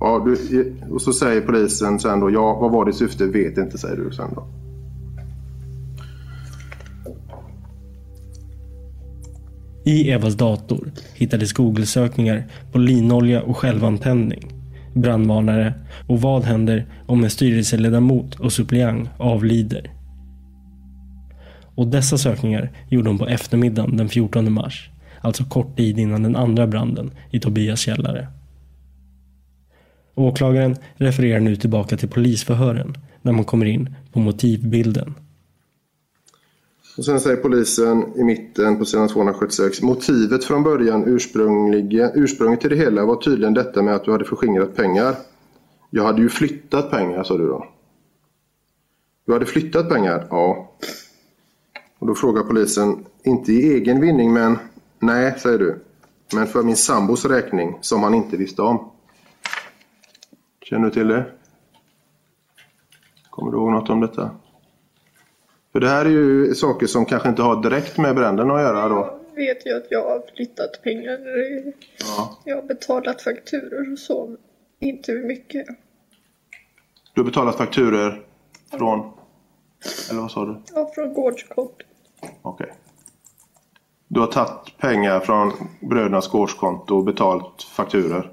Ja, 0.00 0.22
du, 0.24 0.74
och 0.90 1.02
så 1.02 1.12
säger 1.12 1.40
polisen 1.40 2.00
sen 2.00 2.20
då, 2.20 2.30
ja 2.30 2.58
vad 2.60 2.72
var 2.72 2.84
det 2.84 2.92
syfte? 2.92 3.26
Vet 3.26 3.58
inte 3.58 3.78
säger 3.78 3.96
du 3.96 4.12
sen 4.12 4.28
då. 4.34 4.46
I 9.84 10.10
Evas 10.10 10.34
dator 10.34 10.92
hittades 11.14 11.52
Google-sökningar 11.52 12.44
på 12.72 12.78
linolja 12.78 13.42
och 13.42 13.56
självantändning, 13.56 14.52
brandvarnare 14.96 15.74
och 16.06 16.20
vad 16.20 16.44
händer 16.44 16.86
om 17.06 17.24
en 17.24 17.30
styrelseledamot 17.30 18.34
och 18.34 18.52
suppleant 18.52 19.08
avlider. 19.18 19.90
Och 21.74 21.86
dessa 21.86 22.18
sökningar 22.18 22.70
gjorde 22.88 23.10
hon 23.10 23.18
på 23.18 23.26
eftermiddagen 23.26 23.96
den 23.96 24.08
14 24.08 24.52
mars, 24.52 24.90
alltså 25.20 25.44
kort 25.44 25.76
tid 25.76 25.98
innan 25.98 26.22
den 26.22 26.36
andra 26.36 26.66
branden 26.66 27.10
i 27.30 27.40
Tobias 27.40 27.80
källare. 27.80 28.28
Åklagaren 30.14 30.76
refererar 30.94 31.40
nu 31.40 31.56
tillbaka 31.56 31.96
till 31.96 32.08
polisförhören 32.08 32.94
när 33.22 33.32
man 33.32 33.44
kommer 33.44 33.66
in 33.66 33.94
på 34.12 34.20
motivbilden 34.20 35.14
och 36.96 37.04
sen 37.04 37.20
säger 37.20 37.36
polisen 37.36 38.12
i 38.16 38.24
mitten 38.24 38.78
på 38.78 38.84
sidan 38.84 39.08
276. 39.08 39.82
Motivet 39.82 40.44
från 40.44 40.62
början 40.62 41.04
ursprungligen. 41.06 42.10
ursprunget 42.14 42.60
till 42.60 42.70
det 42.70 42.76
hela 42.76 43.04
var 43.04 43.16
tydligen 43.16 43.54
detta 43.54 43.82
med 43.82 43.94
att 43.94 44.04
du 44.04 44.12
hade 44.12 44.24
förskingrat 44.24 44.76
pengar. 44.76 45.16
Jag 45.90 46.04
hade 46.04 46.22
ju 46.22 46.28
flyttat 46.28 46.90
pengar 46.90 47.24
sa 47.24 47.38
du 47.38 47.46
då. 47.46 47.66
Du 49.26 49.32
hade 49.32 49.46
flyttat 49.46 49.88
pengar? 49.88 50.26
Ja. 50.30 50.72
Och 51.98 52.06
då 52.06 52.14
frågar 52.14 52.42
polisen, 52.42 53.04
inte 53.22 53.52
i 53.52 53.74
egen 53.74 54.00
vinning 54.00 54.32
men 54.32 54.58
nej, 54.98 55.38
säger 55.38 55.58
du. 55.58 55.84
Men 56.34 56.46
för 56.46 56.62
min 56.62 56.76
sambos 56.76 57.24
räkning 57.24 57.78
som 57.80 58.02
han 58.02 58.14
inte 58.14 58.36
visste 58.36 58.62
om. 58.62 58.90
Känner 60.62 60.84
du 60.84 60.90
till 60.90 61.08
det? 61.08 61.26
Kommer 63.30 63.52
du 63.52 63.58
ihåg 63.58 63.72
något 63.72 63.90
om 63.90 64.00
detta? 64.00 64.30
För 65.76 65.80
det 65.80 65.88
här 65.88 66.04
är 66.04 66.10
ju 66.10 66.54
saker 66.54 66.86
som 66.86 67.06
kanske 67.06 67.28
inte 67.28 67.42
har 67.42 67.62
direkt 67.62 67.98
med 67.98 68.14
bränderna 68.14 68.54
att 68.54 68.60
göra 68.60 68.88
då. 68.88 69.18
Jag 69.34 69.46
vet 69.46 69.66
ju 69.66 69.76
att 69.76 69.86
jag 69.90 70.02
har 70.02 70.22
flyttat 70.36 70.82
pengar. 70.82 71.18
Ja. 71.98 72.38
Jag 72.44 72.56
har 72.56 72.62
betalat 72.62 73.22
fakturor 73.22 73.92
och 73.92 73.98
så. 73.98 74.36
Inte 74.80 75.12
hur 75.12 75.26
mycket. 75.26 75.66
Du 77.14 77.20
har 77.20 77.24
betalat 77.24 77.56
fakturor 77.56 78.26
från? 78.70 78.98
Ja. 78.98 79.14
Eller 80.10 80.20
vad 80.20 80.30
sa 80.30 80.44
du? 80.44 80.56
Ja, 80.74 80.90
från 80.94 81.14
gårdskontot. 81.14 81.82
Okej. 82.42 82.64
Okay. 82.64 82.76
Du 84.08 84.20
har 84.20 84.26
tagit 84.26 84.78
pengar 84.78 85.20
från 85.20 85.52
brödernas 85.80 86.28
gårdskonto 86.28 86.96
och 86.96 87.04
betalt 87.04 87.62
fakturor? 87.62 88.32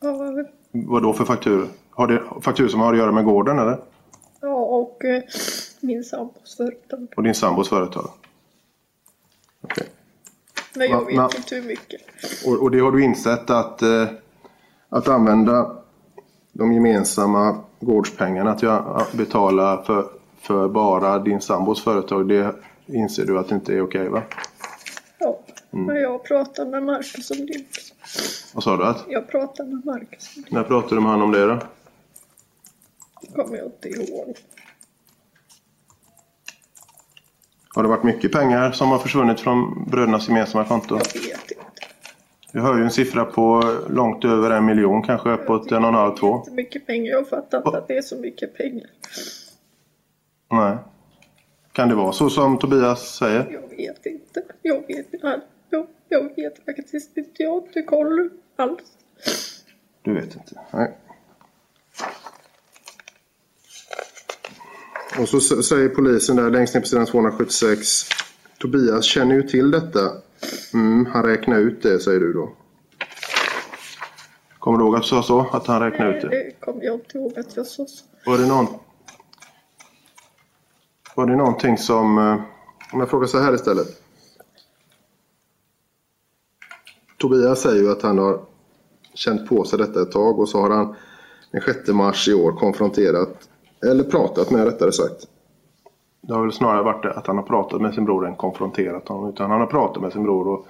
Ja. 0.00 0.44
Vad 0.72 1.02
då 1.02 1.12
för 1.12 1.24
fakturor? 1.24 1.68
Har 1.90 2.06
det 2.06 2.22
fakturor 2.40 2.68
som 2.68 2.80
har 2.80 2.92
att 2.92 2.98
göra 2.98 3.12
med 3.12 3.24
gården 3.24 3.58
eller? 3.58 3.78
Ja, 4.40 4.54
och 4.54 5.04
eh, 5.04 5.22
min 5.84 6.04
sambos 6.04 6.56
företag. 6.56 7.08
Och 7.16 7.22
din 7.22 7.34
sambos 7.34 7.68
företag? 7.68 8.10
Okej. 9.60 9.72
Okay. 9.72 9.86
Men 10.74 10.90
jag 10.90 11.06
vet 11.06 11.16
na, 11.16 11.30
inte 11.36 11.54
hur 11.54 11.62
mycket. 11.62 12.00
Och, 12.46 12.62
och, 12.62 12.70
det 12.70 12.80
har 12.80 12.92
du 12.92 13.04
insett 13.04 13.50
att, 13.50 13.82
eh, 13.82 14.06
att 14.88 15.08
använda 15.08 15.76
de 16.52 16.72
gemensamma 16.72 17.64
gårdspengarna 17.80 18.54
till 18.54 18.68
att 18.68 19.12
betala 19.12 19.82
för, 19.82 20.08
för 20.40 20.68
bara 20.68 21.18
din 21.18 21.40
sambos 21.40 21.84
företag. 21.84 22.28
Det 22.28 22.54
inser 22.86 23.26
du 23.26 23.38
att 23.38 23.48
det 23.48 23.54
inte 23.54 23.72
är 23.74 23.80
okej 23.80 24.00
okay, 24.00 24.12
va? 24.12 24.22
Ja, 25.18 25.40
mm. 25.72 25.86
men 25.86 25.96
jag 25.96 26.24
pratar 26.24 26.66
med 26.66 26.82
Marcus 26.82 27.30
om 27.30 27.46
det. 27.46 27.64
Vad 28.54 28.64
sa 28.64 28.76
du? 28.76 28.84
Att? 28.84 29.04
Jag 29.08 29.28
pratar 29.28 29.64
med 29.64 29.86
Marcus 29.86 30.36
om 30.36 30.42
det. 30.42 30.54
När 30.54 30.62
pratade 30.62 30.94
du 30.94 31.00
med 31.00 31.10
honom 31.10 31.22
om 31.22 31.32
det 31.32 31.46
då? 31.46 31.58
kommer 33.34 33.56
jag 33.56 33.66
inte 33.66 33.88
ihåg. 33.88 34.36
Har 37.74 37.82
det 37.82 37.88
varit 37.88 38.02
mycket 38.02 38.32
pengar 38.32 38.72
som 38.72 38.88
har 38.88 38.98
försvunnit 38.98 39.40
från 39.40 39.84
brödernas 39.90 40.28
gemensamma 40.28 40.64
konto? 40.64 40.94
Jag 40.94 40.98
vet 40.98 41.50
inte. 41.50 41.64
Jag 42.52 42.62
hör 42.62 42.76
ju 42.76 42.84
en 42.84 42.90
siffra 42.90 43.24
på 43.24 43.74
långt 43.90 44.24
över 44.24 44.50
en 44.50 44.64
miljon, 44.64 45.02
kanske 45.02 45.30
uppåt 45.30 45.72
en 45.72 45.82
och 45.82 45.88
en 45.88 45.94
halv, 45.94 46.16
två. 46.16 46.36
Inte 46.36 46.50
mycket 46.50 46.86
pengar. 46.86 47.12
Jag 47.12 47.28
fattar 47.28 47.58
inte 47.58 47.78
att 47.78 47.88
det 47.88 47.96
är 47.96 48.02
så 48.02 48.16
mycket 48.16 48.56
pengar. 48.56 48.86
Nej. 50.52 50.76
Kan 51.72 51.88
det 51.88 51.94
vara 51.94 52.12
så 52.12 52.30
som 52.30 52.58
Tobias 52.58 53.16
säger? 53.16 53.50
Jag 53.50 53.76
vet 53.76 54.06
inte. 54.06 54.42
Jag 54.62 54.86
vet 54.86 55.14
inte. 55.14 55.40
Jag, 55.70 55.86
jag 56.08 56.36
vet 56.36 56.64
faktiskt 56.64 57.16
inte. 57.16 57.42
Jag 57.42 57.50
har 57.50 57.56
inte 57.56 57.82
koll 57.82 58.30
alls. 58.56 58.82
Du 60.02 60.14
vet 60.14 60.36
inte? 60.36 60.60
Nej. 60.70 60.92
Och 65.18 65.28
så 65.28 65.40
säger 65.62 65.88
polisen 65.88 66.36
där 66.36 66.50
längst 66.50 66.74
ner 66.74 66.80
på 66.80 66.86
sidan 66.86 67.06
276. 67.06 67.78
Tobias 68.58 69.04
känner 69.04 69.34
ju 69.34 69.42
till 69.42 69.70
detta. 69.70 70.12
Mm, 70.74 71.06
han 71.06 71.22
räknar 71.24 71.58
ut 71.58 71.82
det, 71.82 71.98
säger 72.00 72.20
du 72.20 72.32
då. 72.32 72.52
Kommer 74.58 74.78
du 74.78 74.84
ihåg 74.84 74.96
att 74.96 75.02
du 75.02 75.08
sa 75.08 75.22
så? 75.22 75.40
Att 75.52 75.66
han 75.66 75.80
räknar 75.82 76.14
ut 76.16 76.22
det? 76.22 76.28
Det 76.28 76.52
kommer 76.60 76.84
jag 76.84 76.94
inte 76.94 77.18
ihåg 77.18 77.38
att 77.38 77.56
jag 77.56 77.66
sa 77.66 77.86
så. 77.86 78.04
Var 78.26 78.38
det 78.38 78.46
någon... 78.46 78.66
Var 81.16 81.26
det 81.26 81.36
någonting 81.36 81.78
som... 81.78 82.18
eh, 82.18 82.40
Om 82.92 83.00
jag 83.00 83.10
frågar 83.10 83.26
så 83.26 83.38
här 83.38 83.54
istället. 83.54 83.86
Tobias 87.18 87.60
säger 87.62 87.82
ju 87.82 87.90
att 87.92 88.02
han 88.02 88.18
har 88.18 88.40
känt 89.14 89.48
på 89.48 89.64
sig 89.64 89.78
detta 89.78 90.02
ett 90.02 90.12
tag 90.12 90.38
och 90.38 90.48
så 90.48 90.60
har 90.60 90.70
han 90.70 90.94
den 91.52 91.60
6 91.62 91.88
mars 91.88 92.28
i 92.28 92.34
år 92.34 92.52
konfronterat, 92.52 93.48
eller 93.90 94.04
pratat 94.04 94.50
med 94.50 94.64
rättare 94.64 94.92
sagt. 94.92 95.28
Det 96.20 96.34
har 96.34 96.42
väl 96.42 96.52
snarare 96.52 96.82
varit 96.82 97.02
det 97.02 97.12
att 97.12 97.26
han 97.26 97.36
har 97.36 97.44
pratat 97.44 97.80
med 97.80 97.94
sin 97.94 98.04
bror 98.04 98.26
än 98.26 98.36
konfronterat 98.36 99.08
honom. 99.08 99.28
Utan 99.28 99.50
han 99.50 99.60
har 99.60 99.66
pratat 99.66 100.02
med 100.02 100.12
sin 100.12 100.22
bror 100.22 100.48
och 100.48 100.66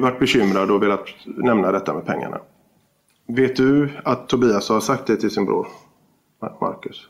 varit 0.00 0.18
bekymrad 0.18 0.70
och 0.70 0.82
velat 0.82 1.04
nämna 1.24 1.72
detta 1.72 1.94
med 1.94 2.06
pengarna. 2.06 2.40
Vet 3.26 3.56
du 3.56 3.90
att 4.04 4.28
Tobias 4.28 4.68
har 4.68 4.80
sagt 4.80 5.06
det 5.06 5.16
till 5.16 5.30
sin 5.30 5.44
bror? 5.44 5.66
Marcus? 6.60 7.08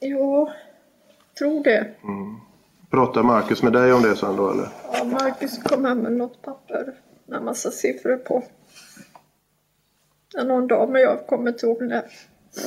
Jag 0.00 0.52
tror 1.38 1.64
det. 1.64 1.94
Pratar 2.90 3.22
Marcus 3.22 3.62
med 3.62 3.72
dig 3.72 3.92
om 3.92 4.02
det 4.02 4.16
sen 4.16 4.36
då 4.36 4.50
eller? 4.50 4.68
Ja, 4.92 5.04
Marcus 5.04 5.62
kom 5.62 5.84
hem 5.84 5.98
med 5.98 6.12
något 6.12 6.42
papper 6.42 6.94
med 7.26 7.42
massa 7.42 7.70
siffror 7.70 8.16
på. 8.16 8.42
Någon 10.34 10.66
dag, 10.66 10.90
men 10.90 11.02
jag 11.02 11.26
kommer 11.26 11.50
inte 11.50 11.66
ihåg 11.66 11.82
när. 11.82 12.04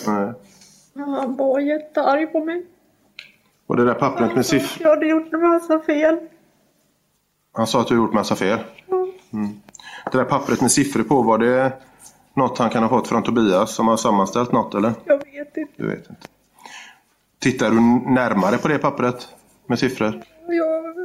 Nej. 0.08 0.34
Han 0.96 1.36
var 1.36 1.60
jättearg 1.60 2.32
på 2.32 2.46
mig. 2.46 2.66
Och 3.68 3.78
det 3.78 3.86
där 3.86 3.94
pappret 3.94 4.36
med 4.36 4.46
siffror. 4.46 4.84
Jag 4.84 4.90
hade 4.90 5.08
gjort 5.08 5.34
en 5.34 5.42
massa 5.42 5.80
fel. 5.80 6.18
Han 7.54 7.68
sa 7.68 7.82
att 7.82 7.88
du 7.88 7.96
gjort 7.96 8.14
massa 8.14 8.36
fel. 8.36 8.60
Mm. 9.34 9.60
Det 10.12 10.18
där 10.18 10.26
pappret 10.26 10.62
med 10.62 10.72
siffror 10.72 11.04
på, 11.04 11.22
var 11.22 11.38
det 11.38 11.72
något 12.34 12.58
han 12.58 12.70
kan 12.70 12.84
ha 12.84 12.90
fått 12.90 13.08
från 13.08 13.24
Tobias 13.24 13.76
som 13.76 13.88
har 13.88 13.98
sammanställt 13.98 14.52
något 14.52 14.76
eller? 14.76 14.94
Jag 15.06 15.18
vet 15.18 15.58
inte. 15.58 15.74
Du 15.76 15.88
vet 15.88 16.10
inte. 16.10 16.28
Tittar 17.40 17.70
du 17.70 17.82
närmare 18.12 18.58
på 18.58 18.68
det 18.68 18.78
pappret 18.78 19.28
med 19.68 19.80
siffror? 19.80 20.24
Jag... 20.48 20.96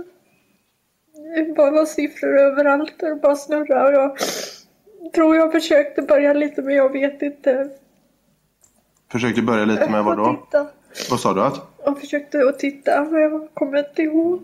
Det 1.37 1.55
bara 1.57 1.71
var 1.71 1.85
siffror 1.85 2.39
överallt. 2.39 2.95
Det 2.99 3.15
bara 3.23 3.37
snurrade. 3.37 3.89
Och 3.89 3.93
jag 3.93 4.17
tror 5.15 5.37
jag 5.37 5.53
försökte 5.53 6.03
börja 6.03 6.33
lite, 6.33 6.63
men 6.63 6.75
jag 6.75 6.93
vet 6.93 7.23
inte. 7.23 7.69
Försökte 9.13 9.43
börja 9.43 9.65
lite 9.65 9.91
med 9.91 10.05
vad 10.05 10.17
då? 10.19 10.37
Titta. 10.45 10.67
Vad 11.11 11.21
sa 11.21 11.35
du 11.35 11.43
att? 11.43 11.61
Jag 11.85 12.01
försökte 12.01 12.49
att 12.49 12.59
titta, 12.59 13.05
men 13.05 13.21
jag 13.21 13.49
kommer 13.55 13.79
inte 13.79 14.03
ihåg. 14.03 14.43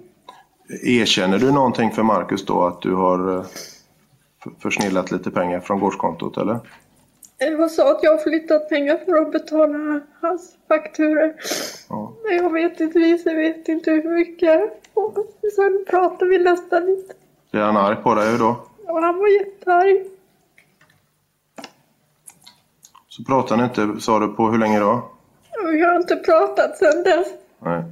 Erkänner 0.82 1.38
du 1.38 1.52
någonting 1.52 1.90
för 1.90 2.02
Marcus 2.02 2.44
då 2.46 2.64
att 2.64 2.82
du 2.82 2.94
har 2.94 3.38
eh, 3.38 3.44
försnillat 4.58 5.10
lite 5.10 5.30
pengar 5.30 5.60
från 5.60 5.80
gårdskontot 5.80 6.36
eller? 6.36 6.58
Jag 7.38 7.70
sa 7.70 7.90
att 7.90 8.02
jag 8.02 8.10
har 8.10 8.18
flyttat 8.18 8.68
pengar 8.68 8.96
för 9.04 9.16
att 9.16 9.32
betala 9.32 10.00
hans 10.20 10.56
fakturor. 10.68 11.34
Men 12.24 12.36
jag 12.36 12.52
vet 12.52 12.80
inte, 12.80 12.98
jag 12.98 13.34
vet 13.34 13.68
inte 13.68 13.90
hur 13.90 14.14
mycket. 14.18 14.82
Och 14.94 15.14
sen 15.56 15.84
pratade 15.90 16.30
vi 16.30 16.38
nästan 16.38 16.88
inte. 16.88 17.14
Är 17.52 17.60
han 17.60 17.76
arg 17.76 17.96
på 17.96 18.14
dig 18.14 18.38
då? 18.38 18.56
Och 18.86 19.02
han 19.02 19.18
var 19.18 19.28
jättearg. 19.28 20.15
Så 23.16 23.24
pratar 23.24 23.56
ni 23.56 23.64
inte, 23.64 24.00
sa 24.00 24.18
du, 24.18 24.28
på 24.28 24.50
hur 24.50 24.58
länge 24.58 24.80
då? 24.80 25.10
Vi 25.72 25.80
har 25.80 25.96
inte 25.96 26.16
pratat 26.16 26.78
sen 26.78 27.02
dess. 27.02 27.28
Nej. 27.58 27.84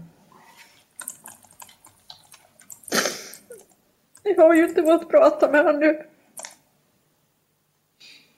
Jag 4.22 4.43
har 4.43 4.55
ju 4.55 4.68
inte 4.68 4.83
fått 4.83 5.11
prata 5.11 5.51
med 5.51 5.64
honom 5.64 5.81
nu. 5.81 6.07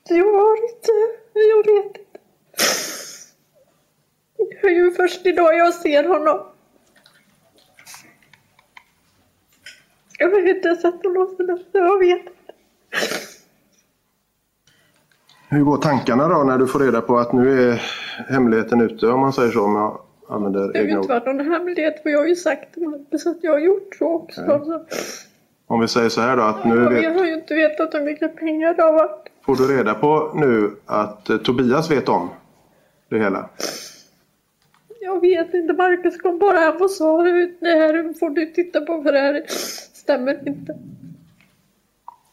Jag 0.09 0.32
har 0.32 0.68
inte, 0.70 0.93
jag 1.32 1.74
vet 1.74 1.87
inte. 1.87 2.01
Det 4.39 4.66
är 4.66 4.70
ju 4.70 4.93
först 4.93 5.26
idag 5.26 5.57
jag 5.57 5.74
ser 5.74 6.05
honom. 6.05 6.47
Jag 10.18 10.30
har 10.30 10.49
inte 10.49 10.76
sett 10.76 11.05
honom 11.05 11.37
dess, 11.39 11.61
jag 11.72 11.99
vet 11.99 12.20
inte. 12.20 12.53
Hur 15.49 15.64
går 15.64 15.76
tankarna 15.76 16.28
då 16.28 16.42
när 16.42 16.59
du 16.59 16.66
får 16.66 16.78
reda 16.78 17.01
på 17.01 17.18
att 17.18 17.32
nu 17.32 17.70
är 17.70 17.82
hemligheten 18.28 18.80
ute 18.80 19.07
om 19.07 19.20
man 19.20 19.32
säger 19.32 19.51
så 19.51 19.64
om 19.64 19.74
jag 19.74 20.01
använder 20.28 20.72
Det 20.72 20.78
har 20.78 20.84
ju 20.84 20.90
inte 20.90 21.09
varit 21.09 21.26
någon 21.26 21.40
hemlighet 21.40 22.03
för 22.03 22.11
jag 22.11 22.18
har 22.18 22.26
ju 22.26 22.36
sagt 22.36 22.74
till 22.74 22.88
Marcus 22.88 23.26
att 23.26 23.36
jag 23.42 23.53
har 23.53 23.59
gjort 23.59 23.94
så 23.99 24.14
också. 24.14 24.40
Så. 24.40 24.84
Om 25.66 25.80
vi 25.80 25.88
säger 25.88 26.09
så 26.09 26.20
här 26.20 26.36
då 26.36 26.42
att 26.42 26.64
nu 26.64 26.76
Jag 26.76 26.90
vet, 26.90 27.18
har 27.18 27.26
ju 27.26 27.34
inte 27.34 27.55
vetat 27.55 27.94
hur 27.94 28.01
mycket 28.01 28.36
pengar 28.36 28.74
det 28.74 28.82
har 28.82 28.92
varit. 28.92 29.28
får 29.47 29.57
du 29.57 29.76
reda 29.76 29.94
på 29.94 30.32
nu 30.34 30.70
att 30.86 31.30
eh, 31.30 31.36
Tobias 31.36 31.90
vet 31.90 32.09
om 32.09 32.28
det 33.11 33.18
hela? 33.18 33.49
Jag 35.01 35.20
vet 35.20 35.55
inte, 35.55 35.72
Marcus 35.72 36.22
kom 36.22 36.38
bara 36.38 36.59
hem 36.59 36.76
och 36.82 36.90
sa 36.90 37.22
det 37.22 37.68
här 37.68 38.18
får 38.18 38.30
du 38.30 38.47
titta 38.47 38.80
på 38.80 39.03
för 39.03 39.12
det 39.12 39.18
här 39.18 39.44
stämmer 39.92 40.49
inte. 40.49 40.76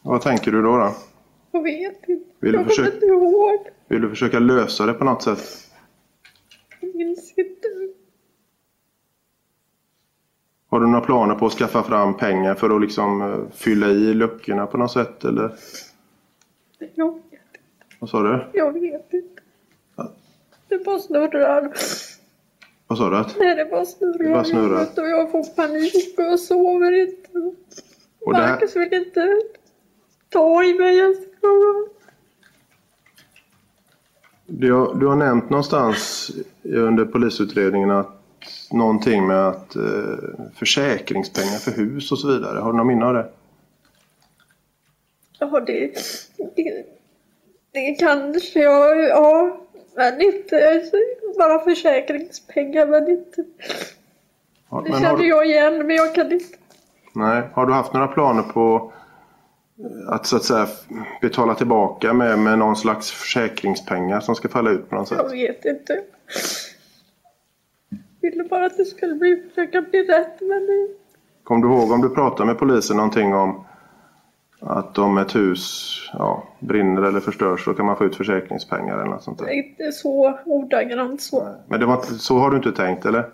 Vad 0.02 0.22
tänker 0.22 0.50
du 0.50 0.62
då? 0.62 0.76
då? 0.76 0.94
Jag 1.54 1.62
vet 1.62 2.08
inte. 2.08 2.24
Vill 2.40 2.52
du 2.52 2.58
jag 2.58 2.66
försöka- 2.66 2.90
kommer 2.90 2.94
inte 2.94 3.06
ihåg. 3.06 3.58
Vill 3.88 4.00
du 4.02 4.08
försöka 4.08 4.38
lösa 4.38 4.86
det 4.86 4.92
på 4.94 5.04
något 5.04 5.22
sätt? 5.22 5.70
Jag 6.80 6.94
minns 6.94 7.32
inte. 7.36 7.68
Har 10.68 10.80
du 10.80 10.86
några 10.86 11.00
planer 11.04 11.34
på 11.34 11.46
att 11.46 11.52
skaffa 11.52 11.82
fram 11.82 12.16
pengar 12.16 12.54
för 12.54 12.70
att 12.76 12.80
liksom 12.80 13.22
eh, 13.22 13.56
fylla 13.56 13.86
i 13.88 14.14
luckorna 14.14 14.66
på 14.66 14.78
något 14.78 14.92
sätt 14.92 15.24
eller? 15.24 15.54
Jag, 16.94 17.22
Vad 17.98 18.10
sa 18.10 18.22
du? 18.22 18.46
jag 18.58 18.72
vet 18.72 19.12
inte. 19.12 19.42
Det 20.68 20.84
bara 20.84 20.98
snurrar. 20.98 21.72
Vad 22.86 22.98
sa 22.98 23.10
du? 23.10 23.16
Att? 23.16 23.36
Nej, 23.38 23.56
det 23.56 23.64
bara 23.64 23.84
snurrar. 23.84 24.18
Det 24.24 24.30
bara 24.30 24.44
snurrar. 24.44 24.62
huvudet 24.68 24.98
Och 24.98 25.08
jag 25.08 25.30
får 25.30 25.44
panik 25.56 26.18
och 26.18 26.24
jag 26.24 26.40
sover 26.40 26.92
inte. 27.08 27.38
Och 28.20 28.32
det 28.32 28.38
här- 28.40 28.52
Marcus 28.52 28.76
vill 28.76 28.94
inte 28.94 29.40
ta 30.28 30.64
i 30.64 30.74
mig 30.78 30.98
ens. 30.98 31.18
Du 34.46 34.72
har, 34.72 34.94
du 34.94 35.06
har 35.06 35.16
nämnt 35.16 35.50
någonstans 35.50 36.30
under 36.64 37.04
polisutredningen 37.04 37.90
att 37.90 38.20
någonting 38.72 39.26
med 39.26 39.48
att 39.48 39.76
eh, 39.76 39.82
försäkringspengar 40.54 41.58
för 41.58 41.70
hus 41.70 42.12
och 42.12 42.18
så 42.18 42.28
vidare. 42.28 42.58
Har 42.58 42.72
du 42.72 42.76
någon 42.78 42.86
minne 42.86 43.04
av 43.06 43.14
det? 43.14 43.28
Ja, 45.38 45.60
det, 45.66 45.92
det, 46.56 46.84
det 47.72 47.94
kanske 47.94 48.60
jag, 48.62 49.08
ja, 49.08 49.56
men 49.96 50.20
inte 50.20 50.82
bara 51.38 51.58
försäkringspengar, 51.64 52.86
men 52.86 53.08
inte. 53.08 53.42
Det 53.42 53.46
men 54.70 54.92
har, 54.92 55.00
känner 55.00 55.16
du- 55.18 55.28
jag 55.28 55.46
igen, 55.46 55.86
men 55.86 55.96
jag 55.96 56.14
kan 56.14 56.32
inte. 56.32 56.56
nej, 57.12 57.42
har 57.52 57.66
du 57.66 57.72
haft 57.72 57.92
några 57.92 58.06
planer 58.08 58.42
på 58.42 58.92
att 60.06 60.26
så 60.26 60.36
att 60.36 60.44
säga 60.44 60.66
betala 61.20 61.54
tillbaka 61.54 62.12
med, 62.12 62.38
med 62.38 62.58
någon 62.58 62.76
slags 62.76 63.10
försäkringspengar 63.10 64.20
som 64.20 64.34
ska 64.34 64.48
falla 64.48 64.70
ut 64.70 64.90
på 64.90 64.96
något 64.96 65.08
sätt? 65.08 65.18
Jag 65.22 65.30
vet 65.30 65.64
inte. 65.64 66.02
Jag 68.20 68.30
ville 68.30 68.44
bara 68.44 68.66
att 68.66 68.76
det 68.76 68.84
skulle 68.84 69.14
bli, 69.14 69.42
försöka 69.48 69.82
bli 69.82 70.02
rätt, 70.02 70.40
men 70.40 70.66
det, 70.66 70.88
Kom 71.44 71.60
du 71.60 71.68
ihåg 71.68 71.90
om 71.90 72.00
du 72.00 72.10
pratade 72.10 72.46
med 72.46 72.58
polisen 72.58 72.96
någonting 72.96 73.34
om 73.34 73.64
att 74.60 74.98
om 74.98 75.18
ett 75.18 75.36
hus 75.36 75.90
ja, 76.12 76.44
brinner 76.58 77.02
eller 77.02 77.20
förstörs 77.20 77.64
så 77.64 77.74
kan 77.74 77.86
man 77.86 77.96
få 77.96 78.04
ut 78.04 78.16
försäkringspengar 78.16 78.94
eller 78.98 79.10
något 79.10 79.22
sånt 79.22 79.38
där? 79.38 79.46
är 79.46 79.52
inte 79.52 79.92
så 79.92 80.38
ordagrant 80.44 81.22
så. 81.22 81.48
Men 81.66 81.80
det 81.80 81.86
var 81.86 82.02
så 82.02 82.38
har 82.38 82.50
du 82.50 82.56
inte 82.56 82.72
tänkt 82.72 83.06
eller? 83.06 83.30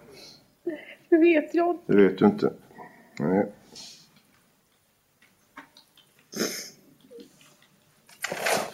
Det 1.09 1.17
vet 1.17 1.55
jag 1.55 1.71
inte. 1.71 1.93
Det 1.93 2.03
vet 2.03 2.19
du 2.19 2.27
inte. 2.27 2.53
Nej. 3.19 3.47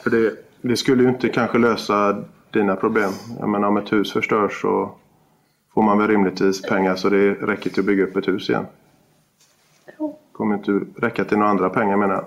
För 0.02 0.10
det, 0.10 0.36
det 0.62 0.76
skulle 0.76 1.02
ju 1.02 1.08
inte 1.08 1.28
kanske 1.28 1.58
lösa 1.58 2.24
dina 2.50 2.76
problem. 2.76 3.10
Jag 3.40 3.48
menar 3.48 3.68
om 3.68 3.76
ett 3.76 3.92
hus 3.92 4.12
förstörs 4.12 4.60
så 4.60 4.90
får 5.74 5.82
man 5.82 5.98
väl 5.98 6.08
rimligtvis 6.08 6.62
pengar 6.62 6.96
så 6.96 7.08
det 7.08 7.34
räcker 7.34 7.70
till 7.70 7.80
att 7.80 7.86
bygga 7.86 8.04
upp 8.04 8.16
ett 8.16 8.28
hus 8.28 8.50
igen. 8.50 8.66
Kommer 10.32 10.54
inte 10.54 10.80
räcka 10.96 11.24
till 11.24 11.38
några 11.38 11.50
andra 11.50 11.70
pengar 11.70 11.96
menar 11.96 12.14
jag. 12.14 12.24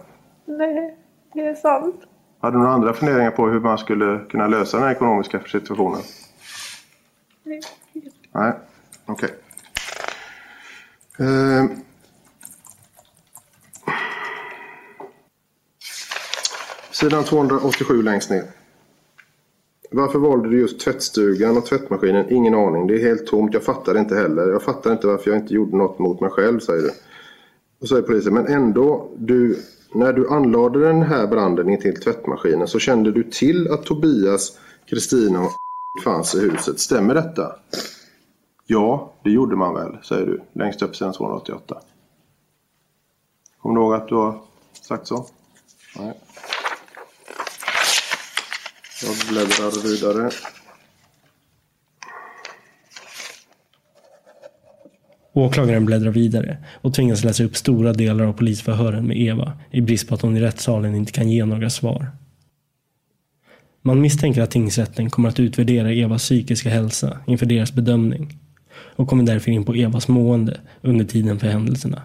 Nej, 0.57 0.97
det 1.33 1.41
är 1.41 1.55
sant. 1.55 1.95
Har 2.39 2.51
du 2.51 2.57
några 2.57 2.71
andra 2.71 2.93
funderingar 2.93 3.31
på 3.31 3.47
hur 3.47 3.59
man 3.59 3.77
skulle 3.77 4.19
kunna 4.29 4.47
lösa 4.47 4.77
den 4.77 4.85
här 4.85 4.95
ekonomiska 4.95 5.39
situationen? 5.39 6.01
Nej. 7.43 7.61
Nej, 8.31 8.53
okej. 9.05 9.29
Eh, 11.19 11.65
sidan 16.99 17.23
287 17.23 18.01
längst 18.01 18.29
ner. 18.29 18.43
Varför 19.91 20.19
valde 20.19 20.49
du 20.49 20.59
just 20.59 20.79
tvättstugan 20.79 21.57
och 21.57 21.65
tvättmaskinen? 21.65 22.25
Ingen 22.29 22.53
aning. 22.55 22.87
Det 22.87 22.95
är 22.95 23.07
helt 23.07 23.27
tomt. 23.27 23.53
Jag 23.53 23.63
fattar 23.63 23.97
inte 23.97 24.15
heller. 24.15 24.47
Jag 24.47 24.63
fattar 24.63 24.91
inte 24.91 25.07
varför 25.07 25.31
jag 25.31 25.39
inte 25.39 25.53
gjorde 25.53 25.77
något 25.77 25.99
mot 25.99 26.21
mig 26.21 26.29
själv, 26.29 26.59
säger 26.59 26.81
du. 26.81 26.91
Och 27.81 27.89
säger 27.89 28.01
polisen, 28.01 28.33
men 28.33 28.47
ändå, 28.47 29.11
du, 29.17 29.59
när 29.93 30.13
du 30.13 30.29
anlade 30.29 30.79
den 30.79 31.01
här 31.01 31.27
branden 31.27 31.69
in 31.69 31.79
till 31.79 32.01
tvättmaskinen 32.01 32.67
så 32.67 32.79
kände 32.79 33.11
du 33.11 33.23
till 33.23 33.71
att 33.71 33.83
Tobias, 33.83 34.59
Kristina 34.85 35.41
och 35.41 35.51
fanns 36.03 36.35
i 36.35 36.39
huset. 36.39 36.79
Stämmer 36.79 37.13
detta? 37.13 37.55
Ja, 38.65 39.13
det 39.23 39.29
gjorde 39.29 39.55
man 39.55 39.73
väl, 39.73 39.97
säger 40.03 40.25
du, 40.25 40.41
längst 40.53 40.81
upp 40.81 40.95
sidan 40.95 41.13
288. 41.13 41.81
Kommer 43.61 43.75
du 43.75 43.81
ihåg 43.81 43.93
att 43.93 44.07
du 44.07 44.15
har 44.15 44.41
sagt 44.81 45.07
så? 45.07 45.25
Nej. 45.99 46.13
Jag 49.03 49.15
bläddrar 49.29 49.83
vidare. 49.83 50.31
Åklagaren 55.33 55.85
bläddrar 55.85 56.11
vidare 56.11 56.57
och 56.81 56.93
tvingas 56.93 57.23
läsa 57.23 57.43
upp 57.43 57.57
stora 57.57 57.93
delar 57.93 58.25
av 58.25 58.33
polisförhören 58.33 59.07
med 59.07 59.17
Eva 59.17 59.53
i 59.71 59.81
brist 59.81 60.07
på 60.07 60.15
att 60.15 60.21
hon 60.21 60.37
i 60.37 60.41
rättssalen 60.41 60.95
inte 60.95 61.11
kan 61.11 61.29
ge 61.29 61.45
några 61.45 61.69
svar. 61.69 62.11
Man 63.81 64.01
misstänker 64.01 64.41
att 64.41 64.51
tingsrätten 64.51 65.09
kommer 65.09 65.29
att 65.29 65.39
utvärdera 65.39 65.91
Evas 65.91 66.23
psykiska 66.23 66.69
hälsa 66.69 67.19
inför 67.27 67.45
deras 67.45 67.73
bedömning 67.73 68.37
och 68.95 69.07
kommer 69.07 69.23
därför 69.23 69.51
in 69.51 69.65
på 69.65 69.75
Evas 69.75 70.07
mående 70.07 70.59
under 70.81 71.05
tiden 71.05 71.39
för 71.39 71.47
händelserna. 71.47 72.01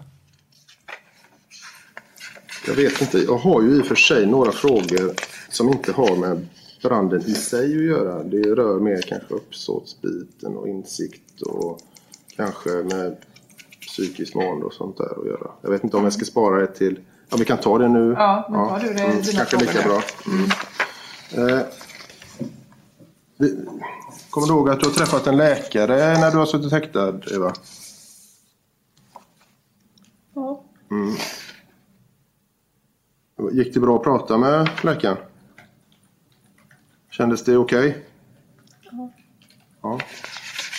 Jag 2.67 2.75
vet 2.75 3.01
inte. 3.01 3.17
Jag 3.17 3.37
har 3.37 3.61
ju 3.61 3.77
i 3.77 3.81
och 3.81 3.85
för 3.85 3.95
sig 3.95 4.25
några 4.25 4.51
frågor 4.51 5.13
som 5.49 5.69
inte 5.69 5.91
har 5.91 6.15
med 6.15 6.47
branden 6.85 7.21
i 7.21 7.33
sig 7.33 7.77
att 7.77 7.83
göra. 7.83 8.23
Det 8.23 8.55
rör 8.55 8.79
mer 8.79 9.01
kanske 9.01 9.33
uppsåtsbiten 9.33 10.57
och 10.57 10.67
insikt 10.67 11.41
och 11.41 11.79
kanske 12.35 12.69
med 12.69 13.17
psykiskt 13.81 14.35
mående 14.35 14.65
och 14.65 14.73
sånt 14.73 14.97
där 14.97 15.19
att 15.19 15.27
göra. 15.27 15.51
Jag 15.61 15.69
vet 15.69 15.83
inte 15.83 15.97
om 15.97 16.03
jag 16.03 16.13
ska 16.13 16.25
spara 16.25 16.59
det 16.59 16.67
till... 16.67 16.99
Ja, 17.29 17.37
vi 17.37 17.45
kan 17.45 17.57
ta 17.57 17.77
det 17.77 17.87
nu. 17.87 18.13
Ja, 18.17 18.47
men 18.49 18.69
tar 18.69 18.79
du 18.79 18.93
det, 18.93 19.03
mm, 19.03 19.21
Kanske 19.21 19.57
lika 19.57 19.81
bra. 19.87 20.01
Mm. 20.27 21.49
Eh, 21.49 21.65
vi, 23.37 23.65
kommer 24.29 24.47
du 24.47 24.53
ihåg 24.53 24.69
att 24.69 24.79
du 24.79 24.85
har 24.85 24.93
träffat 24.93 25.27
en 25.27 25.37
läkare 25.37 26.19
när 26.19 26.31
du 26.31 26.37
har 26.37 26.45
suttit 26.45 26.71
häktad, 26.71 27.19
Eva? 27.35 27.53
Ja. 30.35 30.63
Mm. 30.91 31.15
Gick 33.51 33.73
det 33.73 33.79
bra 33.79 33.95
att 33.95 34.03
prata 34.03 34.37
med 34.37 34.69
läkaren? 34.83 35.17
Kändes 37.17 37.43
det 37.43 37.57
okej? 37.57 37.97
Ja. 38.91 39.13
Ja. 39.81 39.99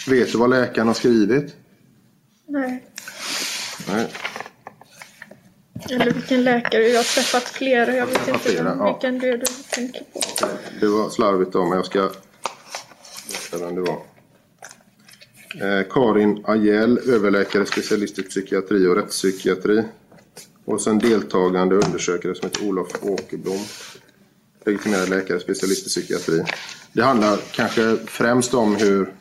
Vet 0.08 0.32
du 0.32 0.38
vad 0.38 0.50
läkaren 0.50 0.86
har 0.86 0.94
skrivit? 0.94 1.56
Nej. 2.48 2.86
Nej. 3.88 4.08
Eller 5.90 6.10
vilken 6.10 6.44
läkare? 6.44 6.82
Jag 6.82 6.96
har 6.98 7.14
träffat 7.14 7.42
flera. 7.42 7.96
Jag 7.96 8.06
vet 8.06 8.28
inte 8.28 8.38
flera, 8.40 8.64
vem- 8.64 8.78
ja. 8.78 8.92
vilken 8.92 9.18
det 9.18 9.28
är 9.28 9.36
du 9.38 9.46
tänker 9.70 10.00
på. 10.12 10.20
Det 10.80 10.86
var 10.86 11.10
slarvigt 11.10 11.52
då, 11.52 11.64
men 11.64 11.76
jag 11.76 11.86
ska 11.86 11.98
berätta 13.28 13.66
vem 13.66 13.74
det 13.74 13.80
var. 13.80 13.98
Eh, 15.78 15.86
Karin 15.90 16.44
Ajell, 16.46 16.98
överläkare, 16.98 17.66
specialist 17.66 18.18
i 18.18 18.22
psykiatri 18.22 18.86
och 18.86 18.96
rättspsykiatri. 18.96 19.84
Och 20.64 20.80
sen 20.80 20.98
deltagande 20.98 21.74
undersökare 21.74 22.34
som 22.34 22.48
heter 22.48 22.64
Olof 22.68 22.88
Åkerblom. 23.02 23.58
Legitimerad 24.66 25.08
läkare, 25.08 25.40
specialist 25.40 25.86
i 25.86 25.88
psykiatri. 25.88 26.42
Det 26.92 27.02
handlar 27.02 27.36
kanske 27.52 27.96
främst 28.06 28.54
om 28.54 28.76
hur 28.76 29.14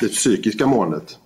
det 0.00 0.08
psykiska 0.08 0.66
måendet. 0.66 1.18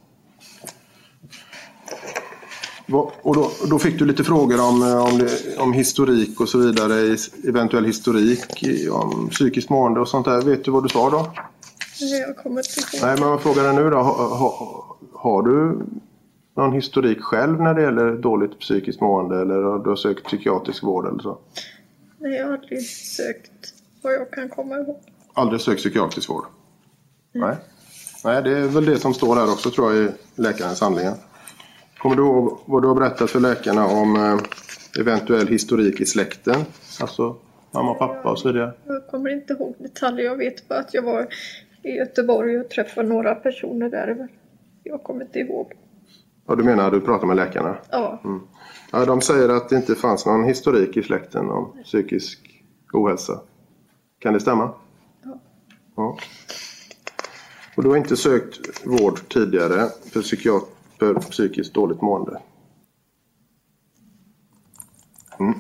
Och 3.23 3.35
då, 3.35 3.51
då 3.71 3.79
fick 3.79 3.99
du 3.99 4.05
lite 4.05 4.25
frågor 4.25 4.61
om, 4.61 4.83
eh, 4.83 5.05
om, 5.05 5.19
det, 5.19 5.59
om 5.59 5.73
historik 5.73 6.41
och 6.41 6.49
så 6.49 6.59
vidare, 6.59 7.17
eventuell 7.49 7.85
historik 7.85 8.65
om 8.93 9.29
psykiskt 9.29 9.71
mående 9.71 10.01
och 10.01 10.09
sånt 10.09 10.27
där. 10.27 10.43
Vet 10.43 10.65
du 10.65 10.71
vad 10.71 10.83
du 10.83 10.89
sa 10.89 11.11
då? 11.11 11.33
Nej, 12.01 12.21
jag 12.21 12.37
kommer 12.37 12.61
inte 12.61 12.97
ihåg. 12.97 13.07
Nej, 13.09 13.21
men 13.21 13.29
vad 13.29 13.41
frågar 13.41 13.65
jag 13.65 13.75
nu 13.75 13.91
då? 13.91 13.97
Ha, 13.97 14.37
ha, 14.37 14.99
har 15.15 15.43
du 15.43 15.79
någon 16.57 16.73
historik 16.73 17.23
själv 17.23 17.61
när 17.61 17.75
det 17.75 17.83
gäller 17.83 18.17
dåligt 18.17 18.59
psykiskt 18.59 19.01
mående 19.01 19.41
eller 19.41 19.63
har 19.63 19.79
du 19.79 19.97
sökt 19.97 20.25
psykiatrisk 20.25 20.83
vård 20.83 21.07
eller 21.07 21.23
så? 21.23 21.39
Nej, 22.19 22.33
jag 22.37 22.47
har 22.47 22.53
aldrig 22.53 22.87
sökt 22.87 23.75
vad 24.03 24.13
jag 24.13 24.31
kan 24.31 24.49
komma 24.49 24.77
ihåg. 24.77 24.97
Aldrig 25.35 25.61
sökt 25.61 25.79
psykiatrisk 25.81 26.31
vård? 26.31 26.45
Nej. 27.33 27.57
Nej, 28.25 28.43
det 28.43 28.51
är 28.59 28.69
väl 28.69 28.85
det 28.85 28.99
som 28.99 29.15
står 29.15 29.37
här 29.37 29.53
också 29.53 29.71
tror 29.71 29.95
jag 29.95 30.05
i 30.05 30.11
läkarens 30.35 30.81
handlingar. 30.81 31.15
Kommer 31.99 32.17
du 32.17 32.23
ihåg 32.23 32.59
vad 32.65 32.83
du 32.83 32.89
har 32.89 32.95
berättat 32.95 33.31
för 33.31 33.41
läkarna 33.41 33.87
om 33.87 34.17
eh, 34.17 35.01
eventuell 35.01 35.47
historik 35.47 36.01
i 36.01 36.07
släkten? 36.07 36.55
Alltså 37.01 37.37
mamma, 37.71 37.95
pappa 37.95 38.31
och 38.31 38.39
så 38.39 38.53
vidare. 38.53 38.73
Jag 38.87 39.07
kommer 39.07 39.31
inte 39.31 39.53
ihåg 39.53 39.75
detaljer. 39.79 40.25
Jag 40.25 40.37
vet 40.37 40.69
bara 40.69 40.79
att 40.79 40.95
jag 40.95 41.03
var 41.03 41.27
i 41.83 41.91
Göteborg 41.91 42.59
och 42.59 42.69
träffade 42.69 43.09
några 43.09 43.35
personer 43.35 43.91
där. 43.91 44.29
Jag 44.83 45.03
kommer 45.03 45.25
inte 45.25 45.39
ihåg. 45.39 45.73
Vad 46.47 46.59
du 46.59 46.65
menar, 46.65 46.91
du 46.91 47.01
pratar 47.01 47.27
med 47.27 47.37
läkarna? 47.37 47.77
Ja, 47.91 48.21
Mm. 48.25 48.41
Ja, 48.91 49.05
de 49.05 49.21
säger 49.21 49.49
att 49.49 49.69
det 49.69 49.77
inte 49.77 49.95
fanns 49.95 50.27
någon 50.27 50.45
historik 50.45 50.97
i 50.97 51.03
släkten 51.03 51.51
om 51.51 51.73
psykisk 51.85 52.39
ohälsa. 52.93 53.41
Kan 54.19 54.35
det 54.35 54.41
stämma? 54.41 54.71
Ja. 55.25 55.39
ja. 55.97 56.19
Och 57.77 57.83
du 57.83 57.89
har 57.89 57.97
inte 57.97 58.17
sökt 58.17 58.87
vård 58.87 59.29
tidigare 59.29 59.89
för, 60.13 60.21
psykiat- 60.23 60.67
för 60.99 61.15
psykiskt 61.15 61.75
dåligt 61.75 62.03
mående? 62.03 62.41
Mm. 65.41 65.55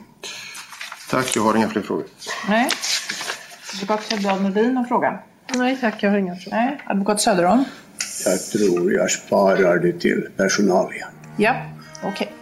Tack, 1.10 1.36
jag 1.36 1.42
har 1.42 1.54
inga 1.56 1.68
fler 1.68 1.82
frågor. 1.82 2.04
Nej. 2.48 2.68
Advokat 3.74 4.02
Söderholm 4.04 4.42
Nordin 4.42 4.76
har 4.76 4.84
fråga. 4.84 5.18
Nej 5.54 5.78
tack, 5.80 6.02
jag 6.02 6.10
har 6.10 6.18
inga 6.18 6.36
frågor. 6.36 6.56
Nej. 6.56 6.82
Advokat 6.86 7.20
Söderholm? 7.20 7.64
Jag 8.24 8.40
tror 8.42 8.92
jag 8.92 9.10
sparar 9.10 9.78
det 9.78 9.92
till 10.00 10.28
personalia. 10.36 11.08
Ja, 11.36 11.54
okej. 12.04 12.32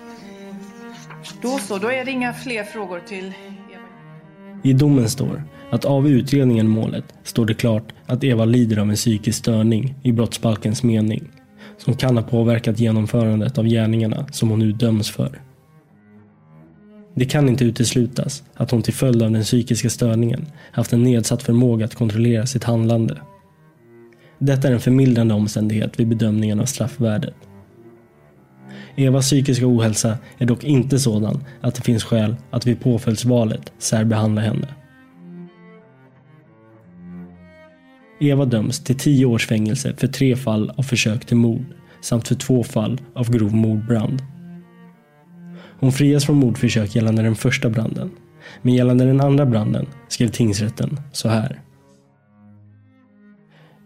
Då 1.45 1.59
så, 1.59 1.78
då 1.78 1.88
är 1.88 2.05
det 2.05 2.11
inga 2.11 2.32
fler 2.32 2.64
frågor 2.64 3.01
till 3.09 3.32
I 4.62 4.72
domen 4.72 5.09
står 5.09 5.42
att 5.70 5.84
av 5.84 6.09
utredningen 6.09 6.66
i 6.66 6.68
målet 6.68 7.05
står 7.22 7.47
det 7.47 7.55
klart 7.55 7.92
att 8.07 8.24
Eva 8.24 8.45
lider 8.45 8.76
av 8.78 8.90
en 8.90 8.97
psykisk 8.97 9.38
störning 9.38 9.95
i 10.03 10.12
brottsbalkens 10.12 10.82
mening 10.82 11.28
som 11.78 11.97
kan 11.97 12.16
ha 12.16 12.24
påverkat 12.24 12.78
genomförandet 12.78 13.59
av 13.59 13.66
gärningarna 13.66 14.26
som 14.32 14.51
hon 14.51 14.59
nu 14.59 14.72
döms 14.72 15.11
för. 15.11 15.40
Det 17.14 17.24
kan 17.24 17.49
inte 17.49 17.64
uteslutas 17.64 18.42
att 18.55 18.70
hon 18.70 18.82
till 18.82 18.95
följd 18.95 19.22
av 19.22 19.30
den 19.30 19.42
psykiska 19.42 19.90
störningen 19.90 20.47
haft 20.72 20.92
en 20.92 21.03
nedsatt 21.03 21.42
förmåga 21.42 21.84
att 21.84 21.95
kontrollera 21.95 22.47
sitt 22.47 22.64
handlande. 22.64 23.20
Detta 24.38 24.68
är 24.68 24.72
en 24.72 24.80
förmildrande 24.80 25.34
omständighet 25.34 26.01
vid 26.01 26.09
bedömningen 26.09 26.61
av 26.61 26.64
straffvärdet. 26.64 27.34
Evas 28.97 29.24
psykiska 29.24 29.66
ohälsa 29.66 30.18
är 30.38 30.47
dock 30.47 30.64
inte 30.64 30.99
sådan 30.99 31.45
att 31.61 31.74
det 31.74 31.82
finns 31.82 32.05
skäl 32.05 32.36
att 32.51 32.66
vid 32.66 32.80
påföljdsvalet 32.80 33.72
särbehandla 33.78 34.40
henne. 34.40 34.68
Eva 38.20 38.45
döms 38.45 38.84
till 38.84 38.99
10 38.99 39.26
års 39.26 39.47
fängelse 39.47 39.95
för 39.97 40.07
tre 40.07 40.36
fall 40.36 40.72
av 40.76 40.82
försök 40.82 41.24
till 41.24 41.36
mord 41.36 41.64
samt 42.01 42.28
för 42.28 42.34
två 42.34 42.64
fall 42.64 43.01
av 43.14 43.30
grov 43.30 43.55
mordbrand. 43.55 44.22
Hon 45.80 45.92
frias 45.92 46.24
från 46.24 46.36
mordförsök 46.36 46.95
gällande 46.95 47.22
den 47.22 47.34
första 47.34 47.70
branden, 47.70 48.11
men 48.62 48.74
gällande 48.74 49.05
den 49.05 49.20
andra 49.20 49.47
branden 49.47 49.86
skrev 50.09 50.28
tingsrätten 50.28 51.01
så 51.12 51.28
här. 51.28 51.61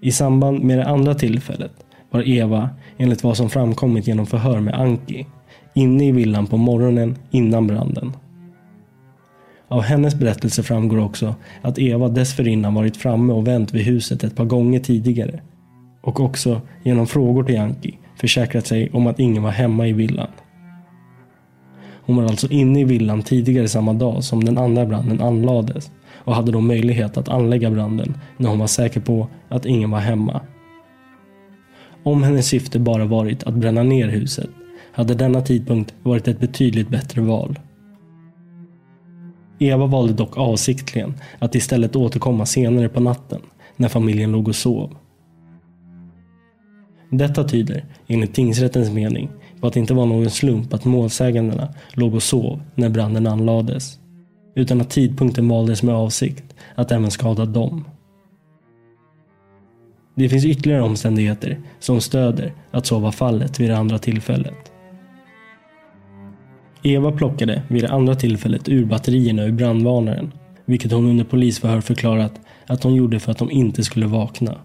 I 0.00 0.12
samband 0.12 0.64
med 0.64 0.78
det 0.78 0.86
andra 0.86 1.14
tillfället 1.14 1.72
var 2.11 2.28
Eva, 2.28 2.70
enligt 2.98 3.24
vad 3.24 3.36
som 3.36 3.50
framkommit 3.50 4.06
genom 4.06 4.26
förhör 4.26 4.61
med 4.61 4.74
Anki, 4.74 5.26
inne 5.74 6.09
i 6.09 6.12
villan 6.12 6.46
på 6.46 6.56
morgonen 6.56 7.16
innan 7.30 7.66
branden. 7.66 8.12
Av 9.68 9.82
hennes 9.82 10.14
berättelse 10.14 10.62
framgår 10.62 10.98
också 10.98 11.34
att 11.62 11.78
Eva 11.78 12.09
dessförinnan 12.09 12.74
varit 12.74 12.96
framme 12.96 13.32
och 13.32 13.46
vänt 13.46 13.74
vid 13.74 13.84
huset 13.84 14.24
ett 14.24 14.36
par 14.36 14.44
gånger 14.44 14.80
tidigare. 14.80 15.40
Och 16.00 16.20
också 16.20 16.61
genom 16.82 17.06
frågor 17.06 17.44
till 17.44 17.61
Anki, 17.61 17.98
försäkrat 18.16 18.66
sig 18.66 18.90
om 18.92 19.06
att 19.06 19.20
ingen 19.20 19.42
var 19.42 19.50
hemma 19.50 19.86
i 19.86 19.92
villan. 19.92 20.28
Hon 22.09 22.16
var 22.16 22.24
alltså 22.24 22.48
inne 22.50 22.80
i 22.80 22.84
villan 22.84 23.22
tidigare 23.22 23.68
samma 23.68 23.92
dag 23.92 24.24
som 24.24 24.44
den 24.44 24.59
andra 24.59 24.86
branden 24.86 25.20
anlades 25.20 25.90
och 26.12 26.34
hade 26.34 26.52
då 26.52 26.61
möjlighet 26.61 27.16
att 27.16 27.28
anlägga 27.28 27.70
branden 27.70 28.14
när 28.36 28.48
hon 28.48 28.59
var 28.59 28.66
säker 28.66 29.00
på 29.00 29.28
att 29.48 29.66
ingen 29.66 29.90
var 29.90 29.98
hemma. 29.98 30.40
Om 32.03 32.22
hennes 32.22 32.46
syfte 32.46 32.78
bara 32.78 33.05
varit 33.05 33.42
att 33.42 33.55
bränna 33.55 33.82
ner 33.82 34.09
huset 34.09 34.51
hade 34.92 35.14
denna 35.14 35.40
tidpunkt 35.40 35.94
varit 36.03 36.28
ett 36.28 36.40
betydligt 36.40 36.88
bättre 36.88 37.20
val. 37.20 37.59
Eva 39.59 39.86
valde 39.86 40.12
dock 40.12 40.38
avsiktligen 40.38 41.14
att 41.38 41.55
istället 41.55 41.96
återkomma 41.96 42.46
senare 42.46 42.88
på 42.88 43.01
natten 43.01 43.40
när 43.76 43.88
familjen 43.88 44.32
låg 44.32 44.49
och 44.49 44.57
sov. 44.57 44.96
Detta 47.11 47.44
tyder, 47.44 47.84
enligt 48.07 48.34
tingsrättens 48.34 48.90
mening, 48.90 49.30
på 49.61 49.66
att 49.66 49.72
det 49.72 49.80
inte 49.80 49.94
var 49.94 50.07
någon 50.07 50.30
slump 50.30 50.74
att 50.74 50.84
målsägandena 50.84 51.68
låg 51.92 52.14
och 52.14 52.22
sov 52.22 52.62
när 52.74 52.88
branden 52.88 53.26
anlades. 53.26 53.99
Utan 54.55 54.80
att 54.80 54.90
tidpunkten 54.90 55.49
valdes 55.49 55.82
med 55.82 55.94
avsikt 55.94 56.55
att 56.74 56.92
även 56.92 57.11
skada 57.11 57.44
dem. 57.46 57.84
Det 60.19 60.29
finns 60.29 60.45
ytterligare 60.45 60.83
omständigheter 60.83 61.59
som 61.79 62.01
stöder 62.01 62.53
att 62.71 62.87
så 62.87 62.99
var 62.99 63.12
fallet 63.12 63.61
vid 63.61 63.71
det 63.71 63.77
andra 63.77 63.99
tillfället. 63.99 64.73
Eva 66.83 67.12
plockade 67.12 67.62
vid 67.69 67.83
det 67.83 67.89
andra 67.89 68.14
tillfället 68.14 68.69
ur 68.69 68.85
batterierna 68.85 69.45
ur 69.45 69.53
brandvarnaren, 69.53 70.33
vilket 70.64 70.93
hon 70.93 71.11
under 71.11 71.25
polisförhör 71.25 71.81
förklarat 71.81 72.41
att 72.66 72.83
hon 72.83 72.95
gjorde 72.95 73.21
för 73.21 73.33
att 73.33 73.39
de 73.39 73.51
inte 73.51 73.85
skulle 73.85 74.07
vakna. 74.07 74.59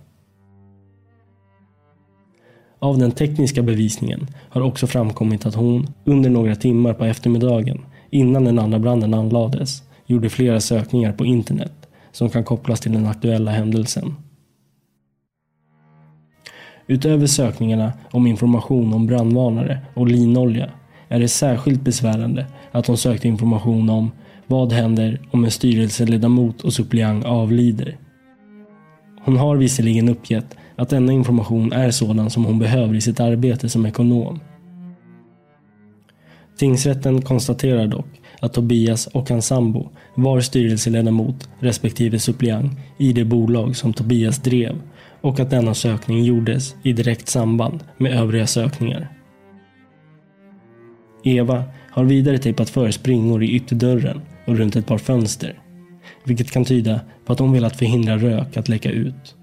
Av 2.80 2.98
den 2.98 3.12
tekniska 3.12 3.62
bevisningen 3.62 4.28
har 4.50 4.62
också 4.62 4.88
framkommit 4.88 5.46
att 5.46 5.56
hon 5.56 5.88
under 6.06 6.30
några 6.30 6.56
timmar 6.56 6.94
på 6.94 7.06
eftermiddagen 7.06 7.86
innan 8.10 8.44
den 8.44 8.60
andra 8.60 8.80
branden 8.80 9.14
anlades 9.14 9.84
gjorde 10.06 10.30
flera 10.30 10.60
sökningar 10.60 11.14
på 11.14 11.26
internet 11.26 11.88
som 12.12 12.30
kan 12.30 12.44
kopplas 12.44 12.80
till 12.80 12.94
den 12.94 13.06
aktuella 13.06 13.52
händelsen. 13.52 14.16
Utöver 16.88 17.28
sökningarna 17.28 17.94
om 18.12 18.28
information 18.28 18.94
om 18.94 19.08
brandvarnare 19.08 19.80
och 19.94 20.08
linolja 20.08 20.70
är 21.08 21.20
det 21.20 21.28
särskilt 21.28 21.82
besvärande 21.82 22.46
att 22.72 22.88
hon 22.88 22.98
sökte 22.98 23.28
information 23.28 23.90
om 23.90 24.12
vad 24.48 24.74
händer 24.74 25.22
om 25.32 25.46
en 25.46 25.52
styrelseledamot 25.52 26.62
och 26.62 26.74
suppleant 26.74 27.26
avlider. 27.26 27.98
Hon 29.26 29.38
har 29.38 29.56
visserligen 29.56 30.10
uppgett 30.10 30.56
att 30.76 30.90
denna 30.90 31.12
information 31.12 31.74
är 31.74 31.92
sådan 31.92 32.30
som 32.30 32.46
hon 32.46 32.60
behöver 32.60 32.96
i 32.96 33.02
sitt 33.02 33.20
arbete 33.20 33.70
som 33.70 33.86
ekonom. 33.86 34.40
Tingsrätten 36.58 37.22
konstaterar 37.22 37.88
dock 37.88 38.08
att 38.40 38.54
Tobias 38.54 39.08
och 39.08 39.30
hans 39.30 39.46
sambo 39.46 39.90
var 40.16 40.42
styrelseledamot 40.42 41.50
respektive 41.60 42.20
suppleant 42.20 42.72
i 42.98 43.14
det 43.14 43.26
bolag 43.26 43.76
som 43.76 43.94
Tobias 43.94 44.38
drev 44.38 44.82
och 45.24 45.40
att 45.40 45.50
denna 45.50 45.74
sökning 45.74 46.24
gjordes 46.24 46.76
i 46.84 46.94
direkt 46.94 47.28
samband 47.28 47.84
med 47.98 48.12
övriga 48.12 48.48
sökningar. 48.48 49.08
Eva 51.24 51.64
har 51.92 52.04
vidare 52.04 52.38
tejpat 52.38 52.70
för 52.70 52.92
springor 52.92 53.44
i 53.44 53.56
ytterdörren 53.56 54.22
och 54.48 54.58
runt 54.58 54.76
ett 54.76 54.88
par 54.88 54.98
fönster. 54.98 55.60
Vilket 56.24 56.52
kan 56.52 56.66
tyda 56.66 57.00
på 57.26 57.34
att 57.34 57.40
hon 57.40 57.52
velat 57.52 57.76
förhindra 57.76 58.18
rök 58.18 58.58
att 58.58 58.70
läcka 58.70 58.92
ut. 58.92 59.36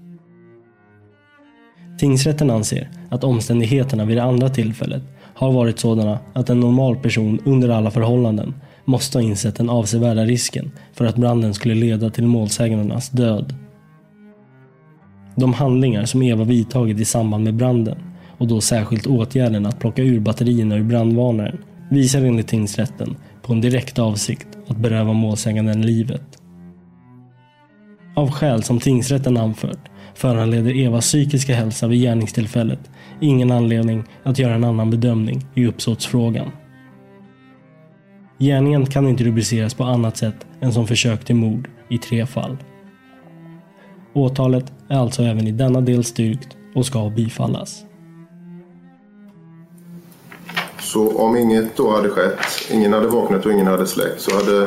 Tingsrätten 1.99 2.49
anser 2.49 2.89
att 3.09 3.23
omständigheterna 3.23 4.05
vid 4.05 4.17
det 4.17 4.23
andra 4.23 4.49
tillfället 4.49 5.03
har 5.33 5.51
varit 5.51 5.79
sådana 5.79 6.19
att 6.33 6.49
en 6.49 6.59
normal 6.59 6.95
person 6.95 7.39
under 7.45 7.69
alla 7.69 7.91
förhållanden 7.91 8.53
måste 8.85 9.17
ha 9.17 9.23
insett 9.23 9.55
den 9.55 9.69
avsevärda 9.69 10.25
risken 10.25 10.71
för 10.93 11.05
att 11.05 11.15
branden 11.15 11.53
skulle 11.53 11.75
leda 11.75 12.09
till 12.09 12.25
målsägandenas 12.25 13.09
död. 13.09 13.55
De 15.41 15.53
handlingar 15.53 16.05
som 16.05 16.21
Eva 16.21 16.43
vidtagit 16.43 16.99
i 16.99 17.05
samband 17.05 17.43
med 17.43 17.53
branden 17.53 17.97
och 18.37 18.47
då 18.47 18.61
särskilt 18.61 19.07
åtgärden 19.07 19.65
att 19.65 19.79
plocka 19.79 20.01
ur 20.01 20.19
batterierna 20.19 20.75
ur 20.75 20.83
brandvarnaren 20.83 21.57
visar 21.89 22.21
enligt 22.21 22.47
tingsrätten 22.47 23.15
på 23.41 23.53
en 23.53 23.61
direkt 23.61 23.99
avsikt 23.99 24.47
att 24.67 24.77
beröva 24.77 25.13
målsäganden 25.13 25.81
livet. 25.81 26.21
Av 28.15 28.31
skäl 28.31 28.63
som 28.63 28.79
tingsrätten 28.79 29.37
anfört 29.37 29.89
föranleder 30.15 30.85
Evas 30.85 31.05
psykiska 31.05 31.55
hälsa 31.55 31.87
vid 31.87 32.01
gärningstillfället 32.01 32.91
ingen 33.21 33.51
anledning 33.51 34.03
att 34.23 34.39
göra 34.39 34.55
en 34.55 34.63
annan 34.63 34.89
bedömning 34.89 35.45
i 35.55 35.65
uppsåtsfrågan. 35.65 36.51
Gärningen 38.39 38.85
kan 38.85 39.07
inte 39.07 39.23
rubriceras 39.23 39.73
på 39.73 39.83
annat 39.83 40.17
sätt 40.17 40.45
än 40.61 40.73
som 40.73 40.87
försök 40.87 41.25
till 41.25 41.35
mord 41.35 41.69
i 41.89 41.97
tre 41.97 42.25
fall. 42.25 42.57
Åtalet 44.13 44.65
är 44.89 44.97
alltså 44.97 45.21
även 45.21 45.47
i 45.47 45.51
denna 45.51 45.81
del 45.81 46.03
styrkt 46.03 46.47
och 46.75 46.85
ska 46.85 47.09
bifallas. 47.15 47.83
Så 50.79 51.17
om 51.17 51.37
inget 51.37 51.77
då 51.77 51.89
hade 51.91 52.09
skett, 52.09 52.39
ingen 52.71 52.93
hade 52.93 53.07
vaknat 53.07 53.45
och 53.45 53.51
ingen 53.51 53.67
hade 53.67 53.87
släckt, 53.87 54.21
så 54.21 54.35
hade, 54.35 54.57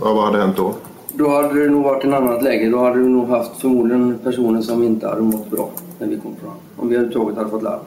ja, 0.00 0.14
vad 0.14 0.24
hade 0.24 0.38
hänt 0.38 0.56
då? 0.56 0.74
Då 1.14 1.28
hade 1.28 1.62
det 1.64 1.70
nog 1.70 1.84
varit 1.84 2.04
en 2.04 2.14
annat 2.14 2.42
läge. 2.42 2.70
Då 2.70 2.78
hade 2.78 2.98
du 2.98 3.08
nog 3.08 3.28
haft 3.28 3.60
förmodligen 3.60 4.18
personer 4.24 4.62
som 4.62 4.82
inte 4.82 5.08
hade 5.08 5.20
mått 5.22 5.50
bra 5.50 5.70
när 5.98 6.06
vi 6.06 6.16
kom 6.16 6.36
fram. 6.42 6.52
Om 6.76 6.88
vi 6.88 6.94
överhuvudtaget 6.94 7.36
hade 7.38 7.50
fått 7.50 7.62
larm. 7.62 7.80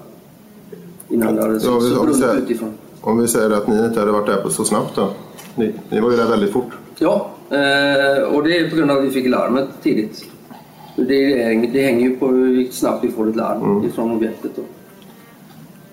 Innan 1.10 1.36
det 1.36 1.42
hade 1.42 1.54
Ja, 1.54 1.60
vi- 1.60 1.60
så 1.60 1.74
om, 1.78 1.84
vi 1.84 1.96
brunnit 1.96 2.16
säger, 2.20 2.38
utifrån. 2.38 2.72
om 3.02 3.18
vi 3.18 3.28
säger 3.28 3.50
att 3.50 3.68
ni 3.68 3.86
inte 3.86 4.00
hade 4.00 4.12
varit 4.12 4.26
där 4.28 4.42
på 4.42 4.50
så 4.50 4.64
snabbt 4.66 4.96
då? 4.96 5.10
Ni, 5.56 5.74
ni 5.90 6.00
var 6.00 6.12
ju 6.12 6.18
där 6.18 6.30
väldigt 6.30 6.52
fort. 6.52 6.72
Ja, 7.00 7.30
eh, 7.50 8.24
och 8.36 8.44
det 8.44 8.58
är 8.60 8.70
på 8.70 8.76
grund 8.76 8.92
av 8.92 8.98
att 8.98 9.04
vi 9.04 9.10
fick 9.10 9.28
larmet 9.30 9.68
tidigt. 9.84 10.26
Det, 10.96 11.44
hänger- 11.44 11.74
det 11.74 11.82
hänger 11.82 12.10
ju 12.10 12.16
på 12.16 12.28
hur 12.28 12.66
snabbt 12.72 13.04
vi 13.04 13.12
får 13.12 13.30
ett 13.30 13.36
larm 13.36 13.62
Mm. 13.64 13.86
ifrån 13.90 14.12
objektet. 14.12 14.52
Då. 14.56 14.62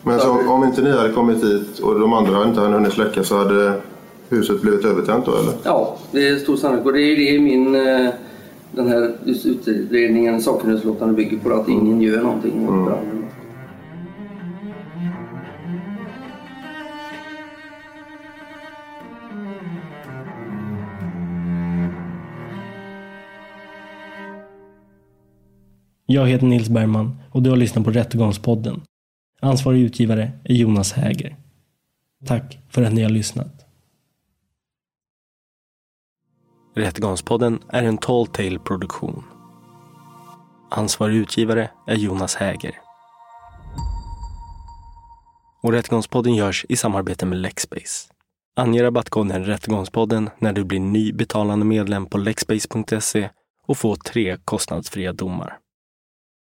Men 0.02 0.20
så, 0.20 0.50
om 0.50 0.64
inte 0.64 0.82
ni 0.82 0.90
hade 0.96 1.12
kommit 1.12 1.40
dit 1.42 1.78
och 1.78 2.00
de 2.00 2.12
andra 2.12 2.44
inte 2.44 2.60
hade 2.60 2.72
hunnit 2.74 2.92
släcka 2.92 3.22
så 3.24 3.36
hade 3.38 3.72
huset 4.28 4.62
blivit 4.62 4.84
övertänt 4.84 5.26
då 5.26 5.32
eller? 5.32 5.52
Ja, 5.64 5.96
det 6.12 6.28
är 6.28 6.36
stor 6.36 6.56
sannolikhet. 6.56 6.86
Och 6.86 6.92
det 6.92 7.00
är 7.02 7.32
det 7.32 7.38
min 7.40 7.74
eh, 7.74 8.10
den 8.72 8.88
här 8.88 9.12
utredningen, 9.44 10.40
sakkunnigutlåtandet 10.42 11.16
bygger 11.16 11.38
på. 11.38 11.52
Att 11.54 11.68
ingen 11.68 12.00
gör 12.00 12.22
någonting 12.22 12.62
åt 12.68 12.86
branden. 12.86 13.19
Jag 26.12 26.26
heter 26.26 26.46
Nils 26.46 26.68
Bergman 26.68 27.18
och 27.30 27.42
du 27.42 27.50
har 27.50 27.56
lyssnat 27.56 27.84
på 27.84 27.90
Rättegångspodden. 27.90 28.82
Ansvarig 29.40 29.80
utgivare 29.80 30.32
är 30.44 30.54
Jonas 30.54 30.92
Häger. 30.92 31.36
Tack 32.26 32.58
för 32.68 32.82
att 32.82 32.92
ni 32.92 33.02
har 33.02 33.10
lyssnat. 33.10 33.66
Rättegångspodden 36.74 37.58
är 37.68 37.82
en 37.82 37.98
Tall 37.98 38.26
Tale 38.26 38.58
produktion. 38.58 39.24
Ansvarig 40.70 41.16
utgivare 41.16 41.70
är 41.86 41.96
Jonas 41.96 42.34
Häger. 42.34 42.74
Och 45.62 45.72
Rättegångspodden 45.72 46.34
görs 46.34 46.66
i 46.68 46.76
samarbete 46.76 47.26
med 47.26 47.38
Lexbase. 47.38 48.12
Ange 48.56 48.82
rabattkoden 48.82 49.44
Rättegångspodden 49.44 50.30
när 50.38 50.52
du 50.52 50.64
blir 50.64 50.80
ny 50.80 51.12
betalande 51.12 51.64
medlem 51.64 52.06
på 52.06 52.18
lexbase.se 52.18 53.28
och 53.66 53.78
få 53.78 53.96
tre 53.96 54.36
kostnadsfria 54.44 55.12
domar. 55.12 55.58